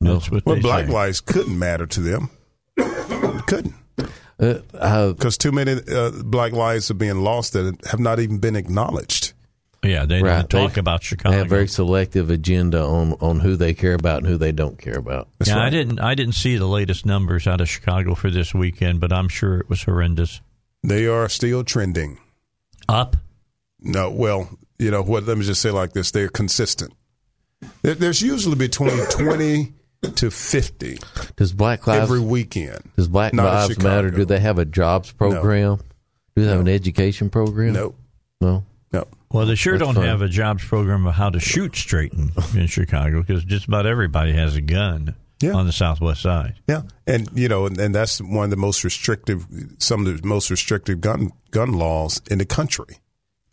[0.00, 0.92] That's what Well, they black say.
[0.92, 2.30] lives couldn't matter to them.
[3.46, 3.74] couldn't.
[4.38, 8.56] Uh, Because too many uh, black lives are being lost that have not even been
[8.56, 9.32] acknowledged.
[9.82, 10.36] Yeah, they Right.
[10.38, 11.30] didn't talk They- about Chicago.
[11.30, 11.38] they Chicago.
[11.38, 14.96] have very selective agenda on, on who they care about and who they don't care
[14.98, 15.28] about.
[15.38, 16.00] That's yeah, I didn't.
[16.00, 19.58] I didn't see the latest numbers out of Chicago for this weekend, but I'm sure
[19.58, 20.40] it was horrendous.
[20.82, 22.18] They are still trending.
[22.88, 23.16] Up.
[23.80, 24.48] No, well,
[24.78, 25.24] you know what?
[25.24, 26.92] Let me just say like this: they're consistent.
[27.82, 29.72] There, there's usually between twenty
[30.16, 30.98] to fifty
[31.36, 32.80] Does Black Lives every weekend.
[32.96, 33.88] Does Black Not Lives Chicago.
[33.88, 34.10] Matter?
[34.10, 35.78] Do they have a jobs program?
[36.36, 37.72] Do they have an education program?
[37.72, 37.94] No,
[38.40, 38.64] No.
[38.92, 39.06] no.
[39.30, 40.06] Well, they sure That's don't fine.
[40.06, 43.84] have a jobs program of how to shoot straight in, in Chicago because just about
[43.86, 45.52] everybody has a gun Yeah.
[45.52, 46.54] on the southwest side.
[46.68, 49.46] Yeah, and you know, and, and that's one of the most restrictive,
[49.78, 52.98] some of the most restrictive gun gun laws in the country.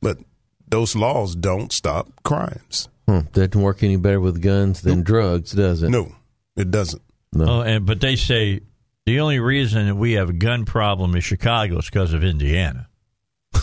[0.01, 0.19] But
[0.67, 2.87] those laws don't stop crimes.
[3.07, 3.19] Hmm.
[3.33, 5.89] Doesn't work any better with guns than drugs, does it?
[5.89, 6.13] No,
[6.55, 7.01] it doesn't.
[7.33, 7.45] No.
[7.47, 8.61] Oh, and but they say
[9.05, 12.87] the only reason that we have a gun problem in Chicago is because of Indiana.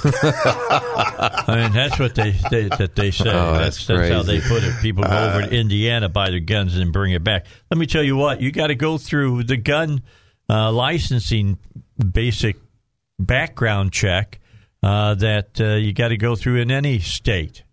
[0.05, 3.29] I mean, that's what they, they that they say.
[3.31, 4.75] Oh, that's that's that's how they put it.
[4.81, 7.47] People go over to Indiana, buy their guns, and bring it back.
[7.71, 10.03] Let me tell you what: you got to go through the gun
[10.49, 11.59] uh, licensing
[12.13, 12.57] basic
[13.19, 14.41] background check
[14.83, 17.65] uh, that uh, you got to go through in any state.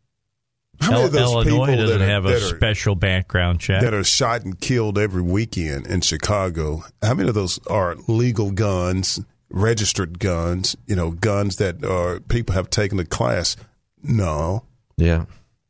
[0.80, 3.82] How many of those Illinois people doesn't are- have a are- special background check.
[3.82, 6.84] That are shot and killed every weekend in Chicago.
[7.02, 10.76] How many of those are legal guns, registered guns?
[10.86, 13.56] You know, guns that are people have taken a class.
[14.04, 14.64] No,
[14.98, 15.26] Yeah.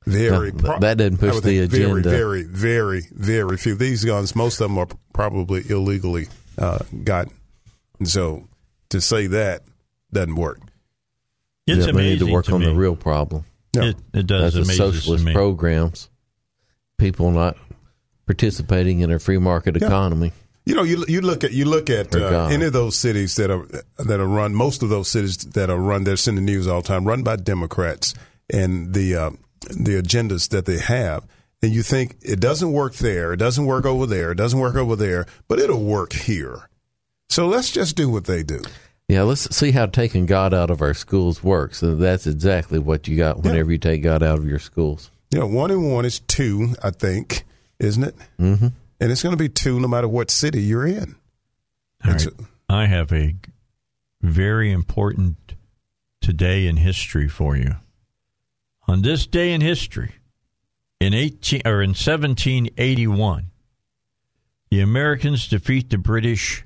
[0.05, 0.53] Very.
[0.53, 2.01] No, th- that doesn't push the think very.
[2.01, 3.75] Very, very, very few.
[3.75, 6.27] These guns, most of them are probably illegally
[6.57, 7.33] uh, gotten.
[8.05, 8.47] So
[8.89, 9.63] to say that
[10.13, 10.59] doesn't work.
[11.65, 13.43] It's yeah, we need to work to on the real problem.
[13.75, 13.89] Yeah.
[13.89, 15.33] It, it does That's the amazes to socialist me.
[15.33, 16.09] programs.
[16.97, 17.57] People not
[18.25, 20.31] participating in a free market economy.
[20.67, 23.49] You know, you you look at you look at uh, any of those cities that
[23.49, 23.65] are
[24.03, 24.53] that are run.
[24.53, 27.23] Most of those cities that are run, they're in the news all the time, run
[27.23, 28.13] by Democrats,
[28.49, 29.29] and the uh,
[29.61, 31.25] the agendas that they have.
[31.61, 34.75] And you think it doesn't work there, it doesn't work over there, it doesn't work
[34.75, 36.69] over there, but it'll work here.
[37.29, 38.61] So let's just do what they do.
[39.07, 41.81] Yeah, let's see how taking God out of our schools works.
[41.81, 45.11] And that's exactly what you got whenever you take God out of your schools.
[45.31, 47.45] Know, one and one is two, I think,
[47.79, 48.15] isn't it?
[48.37, 48.67] Mm-hmm.
[48.99, 51.15] And it's going to be two no matter what city you're in.
[52.05, 52.27] All right.
[52.69, 53.35] I have a
[54.21, 55.55] very important
[56.21, 57.75] today in history for you.
[58.87, 60.13] On this day in history,
[60.99, 63.47] in eighteen or in seventeen eighty one,
[64.71, 66.63] the Americans defeat the British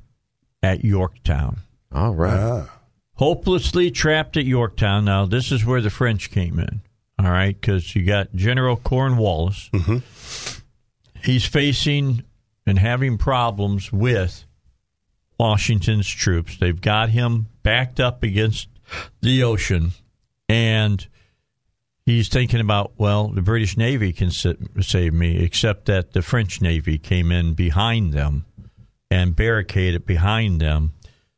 [0.64, 1.58] at Yorktown.
[1.92, 2.40] All right.
[2.40, 2.78] Ah,
[3.16, 5.06] Hopelessly trapped at Yorktown.
[5.06, 6.82] Now, this is where the French came in.
[7.20, 9.70] All right, because you got General Cornwallis.
[11.24, 12.24] He's facing
[12.66, 14.46] and having problems with
[15.40, 16.58] Washington's troops.
[16.58, 18.68] They've got him backed up against
[19.22, 19.92] the ocean,
[20.50, 21.08] and
[22.06, 26.98] he's thinking about, well, the British Navy can save me, except that the French Navy
[26.98, 28.46] came in behind them
[29.10, 30.94] and barricaded behind them.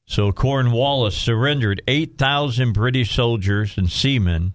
[0.06, 4.54] So Cornwallis surrendered 8,000 British soldiers and seamen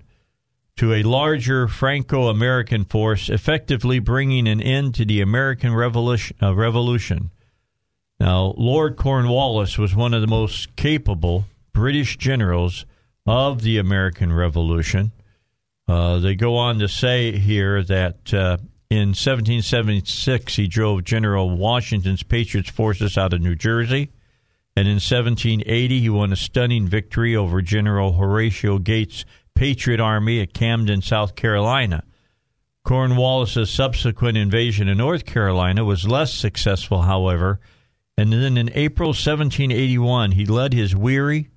[0.78, 6.36] to a larger Franco American force, effectively bringing an end to the American Revolution.
[6.40, 7.30] Uh, revolution.
[8.20, 12.86] Now, Lord Cornwallis was one of the most capable British generals
[13.26, 15.10] of the American Revolution.
[15.88, 22.22] Uh, they go on to say here that uh, in 1776 he drove General Washington's
[22.22, 24.10] Patriots forces out of New Jersey.
[24.76, 29.24] And in 1780, he won a stunning victory over General Horatio Gates'
[29.58, 32.04] Patriot Army at Camden, South Carolina.
[32.84, 37.58] Cornwallis's subsequent invasion of North Carolina was less successful, however,
[38.16, 41.50] and then in April 1781, he led his weary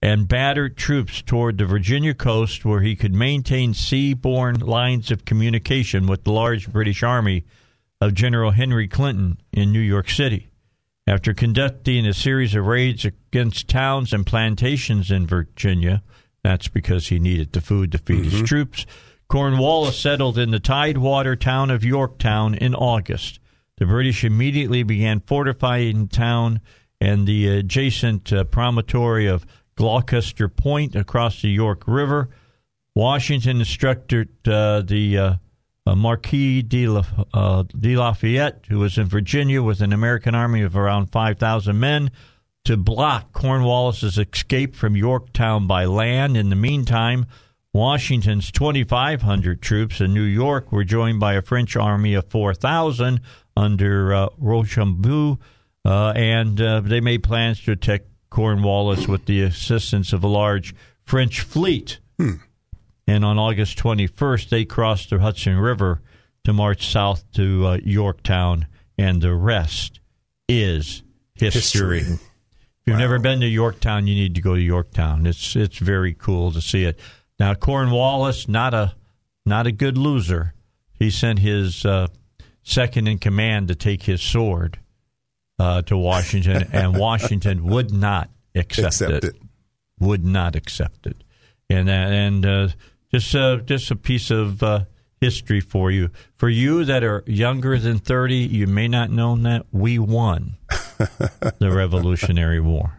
[0.00, 6.06] and battered troops toward the Virginia coast where he could maintain seaborne lines of communication
[6.06, 7.44] with the large British army
[8.00, 10.48] of General Henry Clinton in New York City.
[11.08, 16.04] After conducting a series of raids against towns and plantations in Virginia,
[16.42, 18.86] that's because he needed the food to feed his troops,
[19.28, 23.38] Cornwallis settled in the tidewater town of Yorktown in August.
[23.78, 26.60] The British immediately began fortifying the town
[27.00, 29.46] and the adjacent uh, promontory of
[29.76, 32.28] Gloucester Point across the York River.
[32.94, 35.34] Washington instructed uh, the uh,
[35.86, 40.62] uh, Marquis de, La, uh, de Lafayette, who was in Virginia with an American army
[40.62, 42.10] of around 5,000 men,
[42.64, 46.36] to block Cornwallis's escape from Yorktown by land.
[46.36, 47.26] In the meantime,
[47.72, 53.20] Washington's 2,500 troops in New York were joined by a French army of 4,000
[53.56, 55.38] under uh, Rochambeau,
[55.84, 60.74] uh, and uh, they made plans to attack Cornwallis with the assistance of a large
[61.04, 61.98] French fleet.
[63.06, 66.00] And on August 21st, they crossed the Hudson River
[66.44, 68.66] to march south to uh, Yorktown,
[68.96, 70.00] and the rest
[70.48, 71.02] is
[71.34, 72.00] history.
[72.00, 72.18] History.
[72.84, 75.24] If you've never been to Yorktown, you need to go to Yorktown.
[75.26, 76.98] It's it's very cool to see it.
[77.38, 78.94] Now Cornwallis, not a
[79.46, 80.54] not a good loser.
[80.92, 82.08] He sent his uh,
[82.64, 84.80] second in command to take his sword
[85.60, 89.24] uh, to Washington, and Washington would not accept, Accept it.
[89.24, 89.36] it.
[90.00, 91.22] Would not accept it.
[91.70, 92.68] And uh, and uh,
[93.12, 94.84] just uh, just a piece of uh,
[95.22, 96.10] history for you.
[96.36, 100.56] For you that are younger than thirty, you may not know that we won
[100.98, 102.98] the Revolutionary War.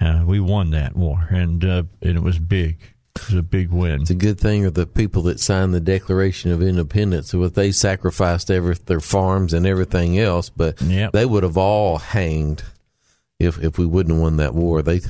[0.00, 2.78] Uh, we won that war, and uh, and it was big.
[3.16, 4.02] It was a big win.
[4.02, 7.34] It's a good thing of the people that signed the Declaration of Independence.
[7.34, 11.12] what they sacrificed every, their farms and everything else, but Yep.
[11.12, 12.62] they would have all hanged
[13.38, 14.80] if if we wouldn't have won that war.
[14.82, 15.00] They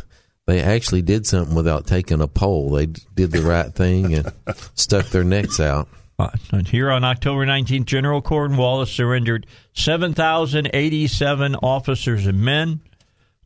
[0.46, 2.70] they actually did something without taking a poll.
[2.70, 4.32] They did the right thing and
[4.74, 5.88] stuck their necks out.
[6.20, 12.82] Uh, and here on October 19th, General Cornwallis surrendered 7,087 officers and men,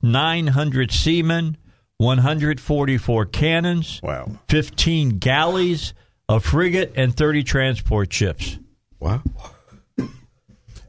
[0.02, 1.56] 900 seamen,
[1.98, 4.40] 144 cannons, Wow.
[4.48, 5.94] 15 galleys,
[6.28, 8.59] a frigate, and 30 transport ships.
[8.98, 9.22] Wow.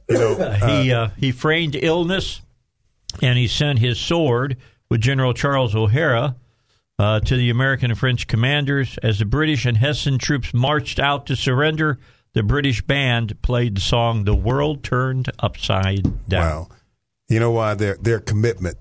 [0.08, 2.40] You know, he uh, he feigned illness,
[3.24, 4.58] and he sent his sword
[4.88, 6.36] with General Charles O'Hara
[6.98, 8.98] uh, to the American and French commanders.
[9.04, 12.00] As the British and Hessian troops marched out to surrender,
[12.34, 16.70] the British band played the song "The World Turned Upside Down." Wow.
[17.30, 18.78] You know why their their commitment.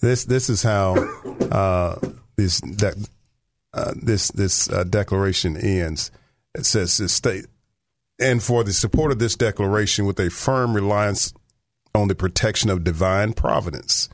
[0.00, 0.94] This this is how
[1.50, 1.96] uh,
[2.36, 3.08] this that
[3.72, 6.10] uh, this this uh, declaration ends.
[6.54, 7.46] It says this state
[8.18, 11.34] and for the support of this declaration with a firm reliance
[11.94, 14.08] on the protection of divine providence,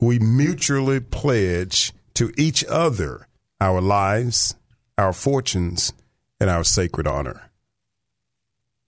[0.00, 3.28] we mutually pledge to each other
[3.60, 4.54] our lives,
[4.98, 5.92] our fortunes,
[6.40, 7.50] and our sacred honor.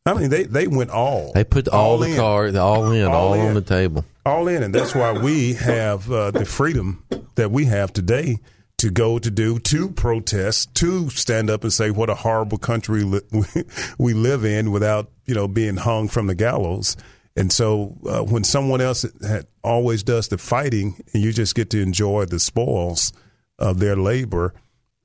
[0.06, 1.32] I mean, they, they went all.
[1.34, 2.16] They put all, all the in.
[2.16, 3.46] cards, all in, all, All in.
[3.48, 4.04] on the table.
[4.24, 8.38] all in, and that's why we have uh, the freedom that we have today
[8.78, 13.02] to go to do to protest, to stand up and say what a horrible country
[13.02, 13.20] li-
[13.98, 16.96] we live in without you know being hung from the gallows.
[17.38, 21.70] And so uh, when someone else had, always does the fighting, and you just get
[21.70, 23.12] to enjoy the spoils
[23.60, 24.54] of their labor,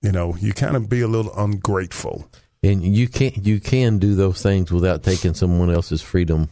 [0.01, 2.27] you know, you kind of be a little ungrateful.
[2.63, 6.49] And you can't you can do those things without taking someone else's freedom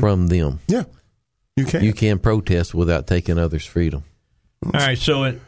[0.00, 0.58] from them.
[0.66, 0.84] Yeah,
[1.56, 1.84] you can.
[1.84, 4.02] You can protest without taking others' freedom.
[4.64, 5.40] All right, so it,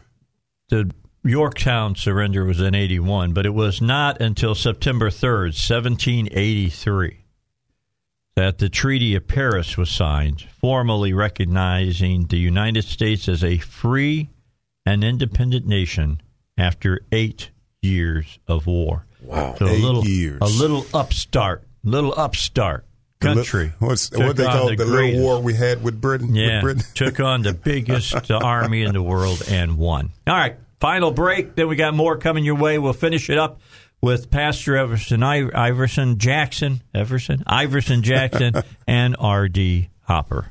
[0.68, 0.92] the
[1.24, 7.21] Yorktown surrender was in 81, but it was not until September 3rd, 1783,
[8.34, 14.30] that the Treaty of Paris was signed, formally recognizing the United States as a free
[14.86, 16.20] and independent nation
[16.56, 17.50] after eight
[17.82, 19.06] years of war.
[19.22, 19.54] Wow.
[19.58, 20.38] So a Eight little, years.
[20.40, 22.84] a little upstart, little upstart
[23.20, 23.72] country.
[23.78, 26.34] What's what they call the the, little war we had with Britain?
[26.34, 26.82] yeah, with Britain?
[26.94, 30.10] took on the biggest army in the world and won.
[30.26, 31.54] All right, final break.
[31.54, 32.78] Then we got more coming your way.
[32.78, 33.60] We'll finish it up
[34.02, 38.54] with Pastor Everson Iverson Jackson, Everson Iverson Jackson,
[38.86, 39.88] and R.D.
[40.02, 40.50] Hopper.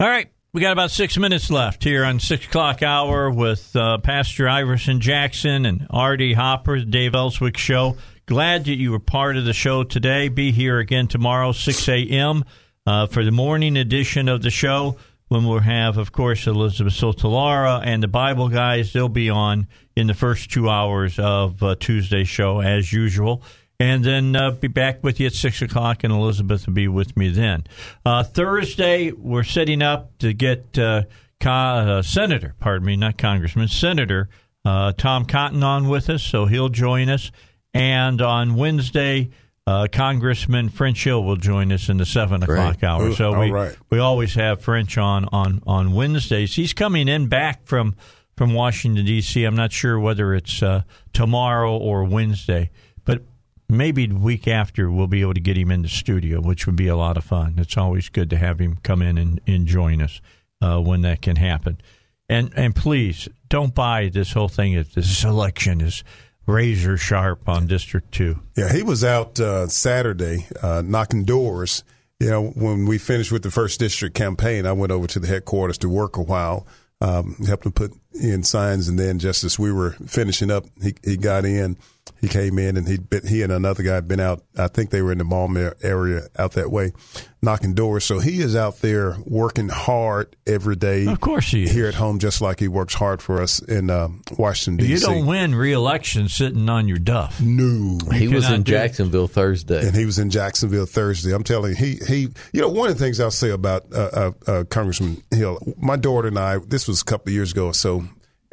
[0.00, 3.98] All right, we got about six minutes left here on six o'clock hour with uh,
[3.98, 6.32] Pastor Iverson Jackson and R.D.
[6.32, 7.98] Hopper, the Dave Elswick Show.
[8.26, 10.28] Glad that you were part of the show today.
[10.28, 12.44] Be here again tomorrow, 6 a.m.,
[12.86, 14.96] uh, for the morning edition of the show
[15.30, 18.92] when we'll have, of course, Elizabeth Sotolara and the Bible guys.
[18.92, 23.42] They'll be on in the first two hours of uh, Tuesday's show, as usual.
[23.78, 27.16] And then uh, be back with you at 6 o'clock, and Elizabeth will be with
[27.16, 27.64] me then.
[28.04, 31.04] Uh, Thursday, we're setting up to get uh,
[31.44, 34.28] uh, Senator, pardon me, not Congressman, Senator
[34.64, 37.30] uh, Tom Cotton on with us, so he'll join us.
[37.72, 39.30] And on Wednesday,
[39.70, 43.12] uh, Congressman French Hill will join us in the 7 o'clock hour.
[43.12, 43.76] So all we, right.
[43.88, 46.56] we always have French on, on, on Wednesdays.
[46.56, 47.94] He's coming in back from,
[48.36, 49.44] from Washington, D.C.
[49.44, 50.82] I'm not sure whether it's uh,
[51.12, 52.70] tomorrow or Wednesday,
[53.04, 53.22] but
[53.68, 56.76] maybe the week after we'll be able to get him in the studio, which would
[56.76, 57.54] be a lot of fun.
[57.56, 60.20] It's always good to have him come in and, and join us
[60.60, 61.80] uh, when that can happen.
[62.28, 66.04] And and please don't buy this whole thing This election is
[66.46, 68.40] razor sharp on District Two.
[68.56, 71.84] Yeah, he was out uh, Saturday uh, knocking doors.
[72.18, 75.26] You know, when we finished with the first district campaign, I went over to the
[75.26, 76.66] headquarters to work a while,
[77.00, 80.94] um, helped him put in signs, and then just as we were finishing up, he
[81.04, 81.76] he got in.
[82.20, 84.42] He came in and he been, he and another guy had been out.
[84.58, 86.92] I think they were in the Baltimore area out that way,
[87.40, 88.04] knocking doors.
[88.04, 91.06] So he is out there working hard every day.
[91.06, 91.70] Of course he is.
[91.72, 94.92] here at home, just like he works hard for us in uh, Washington D.C.
[94.92, 97.40] You don't win re-election sitting on your duff.
[97.40, 98.76] No, He was in do it.
[98.76, 99.86] Jacksonville Thursday.
[99.86, 101.32] and he was in Jacksonville Thursday.
[101.34, 102.28] I'm telling you, he he.
[102.52, 104.10] You know, one of the things I'll say about uh,
[104.46, 106.58] uh, uh, Congressman Hill, my daughter and I.
[106.58, 108.04] This was a couple of years ago, so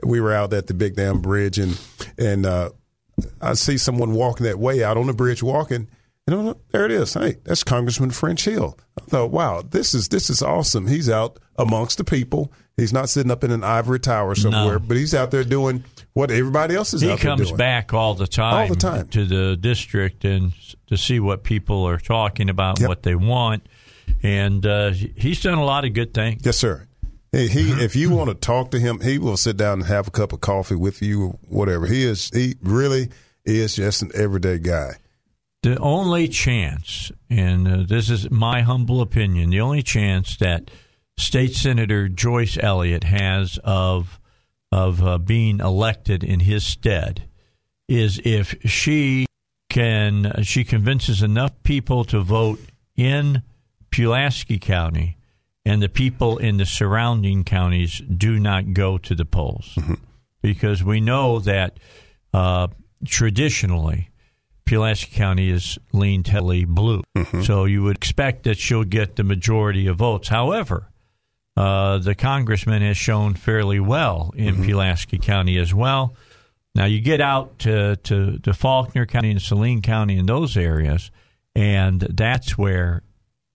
[0.04, 1.78] we were out at the Big Dam Bridge, and
[2.18, 2.70] and uh,
[3.42, 5.88] I see someone walking that way out on the bridge, walking.
[6.28, 7.14] And I'm like, there it is.
[7.14, 8.78] Hey, that's Congressman French Hill.
[9.00, 10.88] I thought, wow, this is this is awesome.
[10.88, 12.52] He's out amongst the people.
[12.76, 15.84] He's not sitting up in an ivory tower somewhere, but he's out there doing
[16.14, 17.58] what everybody else is He out there comes doing.
[17.58, 19.08] back all the time, All the time.
[19.08, 20.54] to the district and
[20.88, 22.88] to see what people are talking about, Yep.
[22.90, 23.66] what they want,
[24.22, 26.42] and uh, he's done a lot of good things.
[26.46, 26.87] Yes, sir.
[27.38, 30.08] Hey, he if you want to talk to him, he will sit down and have
[30.08, 31.86] a cup of coffee with you, or whatever.
[31.86, 33.10] He is he really
[33.46, 34.94] is just an everyday guy.
[35.62, 40.72] The only chance, and uh, this is my humble opinion, the only chance that
[41.20, 44.20] State Senator Joyce Elliott has of
[44.72, 47.30] of uh, being elected in his stead
[47.88, 49.28] is if she
[49.70, 52.60] can she convinces enough people to vote
[52.96, 53.44] in
[53.92, 55.17] Pulaski County,
[55.68, 59.78] and the people in the surrounding counties do not go to the polls
[60.42, 61.78] because we know that
[62.34, 62.68] uh,
[63.06, 64.10] traditionally.
[64.66, 67.02] Pulaski County is leaned heavily blue.
[67.44, 70.28] So you would expect that she'll get the majority of votes.
[70.28, 70.90] However,
[71.56, 76.16] uh, the congressman has shown fairly well in Pulaski County as well.
[76.76, 81.12] Now you get out to, to, to Faulkner County and Saline County and those areas,
[81.56, 83.04] and that's where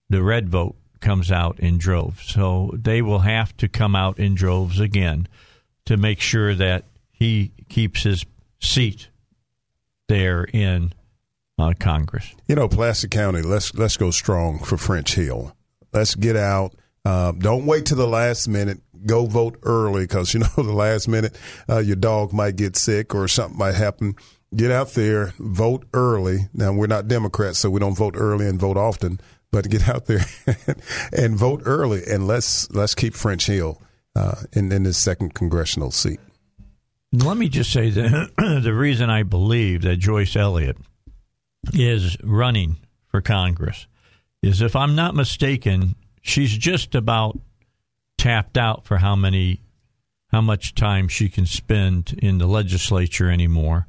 [0.09, 2.23] the red vote comes out in droves.
[2.23, 5.27] So they will have to come out in droves again
[5.85, 8.25] to make sure that he keeps his
[8.59, 9.09] seat
[10.07, 10.93] there in
[11.59, 12.33] uh, Congress.
[12.47, 13.41] You know, Placer County.
[13.41, 15.55] Let's let's go strong for French Hill.
[15.91, 16.73] Let's get out.
[17.05, 18.79] Uh, don't wait to the last minute.
[19.05, 21.37] Go vote early because you know the last minute
[21.69, 24.15] uh, your dog might get sick or something might happen.
[24.55, 26.47] Get out there, vote early.
[26.53, 29.19] Now we're not Democrats, so we don't vote early and vote often.
[29.53, 30.25] But get out there
[31.13, 33.79] and vote early, and let's let's keep French Hill
[34.15, 36.19] uh, in in this second congressional seat.
[37.11, 38.31] Let me just say that
[38.63, 40.77] the reason I believe that Joyce Elliott
[41.71, 43.85] is running for Congress
[44.41, 45.93] is, if I'm not mistaken,
[46.23, 47.37] she's just about
[48.17, 49.61] tapped out for how many
[50.31, 53.85] how much time she can spend in the legislature anymore.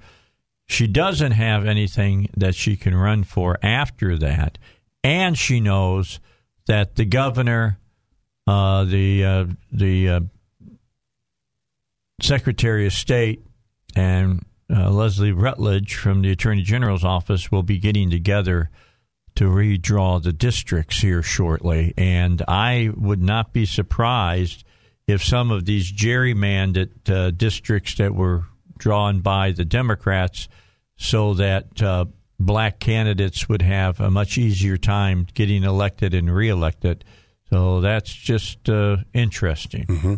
[0.66, 4.58] She doesn't have anything that she can run for after that,
[5.04, 6.18] and she knows
[6.66, 7.78] that the governor,
[8.46, 10.20] uh, the uh, the uh,
[12.20, 13.46] Secretary of State,
[13.94, 14.44] and
[14.74, 18.70] uh, Leslie Rutledge from the Attorney General's office will be getting together
[19.36, 21.92] to redraw the districts here shortly.
[21.98, 24.64] And I would not be surprised
[25.06, 28.44] if some of these gerrymandered uh, districts that were
[28.78, 30.48] drawn by the Democrats
[30.96, 32.06] so that uh,
[32.44, 37.04] black candidates would have a much easier time getting elected and reelected.
[37.50, 39.86] So that's just uh, interesting.
[39.86, 40.14] Mm-hmm.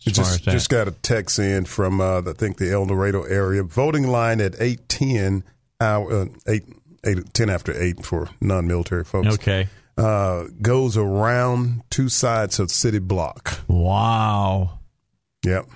[0.00, 3.62] Just, just got a text in from uh, I think the El Dorado area.
[3.62, 5.44] Voting line at eight ten
[5.80, 6.64] hour uh, eight
[7.06, 9.34] eight ten after eight for non military folks.
[9.34, 9.68] Okay.
[9.96, 13.60] Uh, goes around two sides of city block.
[13.68, 14.80] Wow.
[15.44, 15.66] Yep.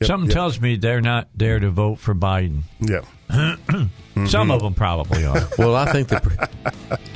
[0.00, 0.34] yep Something yep.
[0.34, 2.62] tells me they're not there to vote for Biden.
[2.80, 3.04] Yep.
[4.14, 4.26] mm-hmm.
[4.26, 5.48] Some of them probably are.
[5.58, 6.48] well, I think the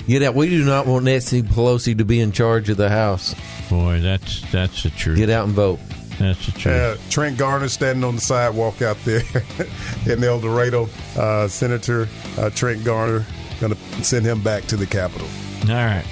[0.07, 0.35] get out.
[0.35, 3.35] We do not want Nancy Pelosi to be in charge of the House.
[3.69, 5.19] Boy, that's that's the truth.
[5.19, 5.81] Get out and vote.
[6.19, 6.75] That's the truth.
[6.75, 9.23] Uh, Trent Garner standing on the sidewalk out there
[10.07, 10.89] in El Dorado.
[11.17, 13.25] Uh, Senator uh, Trent Garner
[13.61, 15.29] going to send him back to the Capitol.
[15.63, 16.05] All right.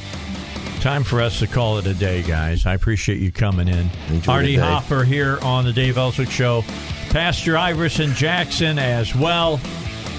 [0.81, 2.67] Time for us to call it a day, guys.
[2.67, 3.91] I appreciate you coming in.
[4.09, 6.63] Enjoy RD Hopper here on the Dave Elswick Show.
[7.11, 9.59] Pastor Iverson Jackson as well.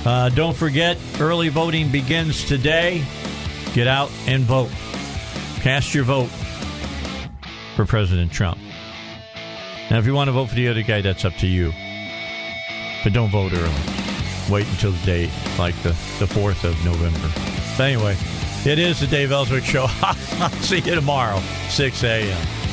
[0.08, 3.04] Uh, don't forget, early voting begins today.
[3.74, 4.70] Get out and vote.
[5.60, 6.30] Cast your vote
[7.76, 8.58] for President Trump.
[9.92, 11.74] Now, if you want to vote for the other guy, that's up to you.
[13.04, 13.70] But don't vote early.
[14.50, 15.30] Wait until the date,
[15.60, 15.90] like the,
[16.20, 17.30] the 4th of November.
[17.76, 18.16] But anyway,
[18.66, 19.88] it is the Dave Elswick Show.
[20.02, 22.67] I'll see you tomorrow, 6 a.m.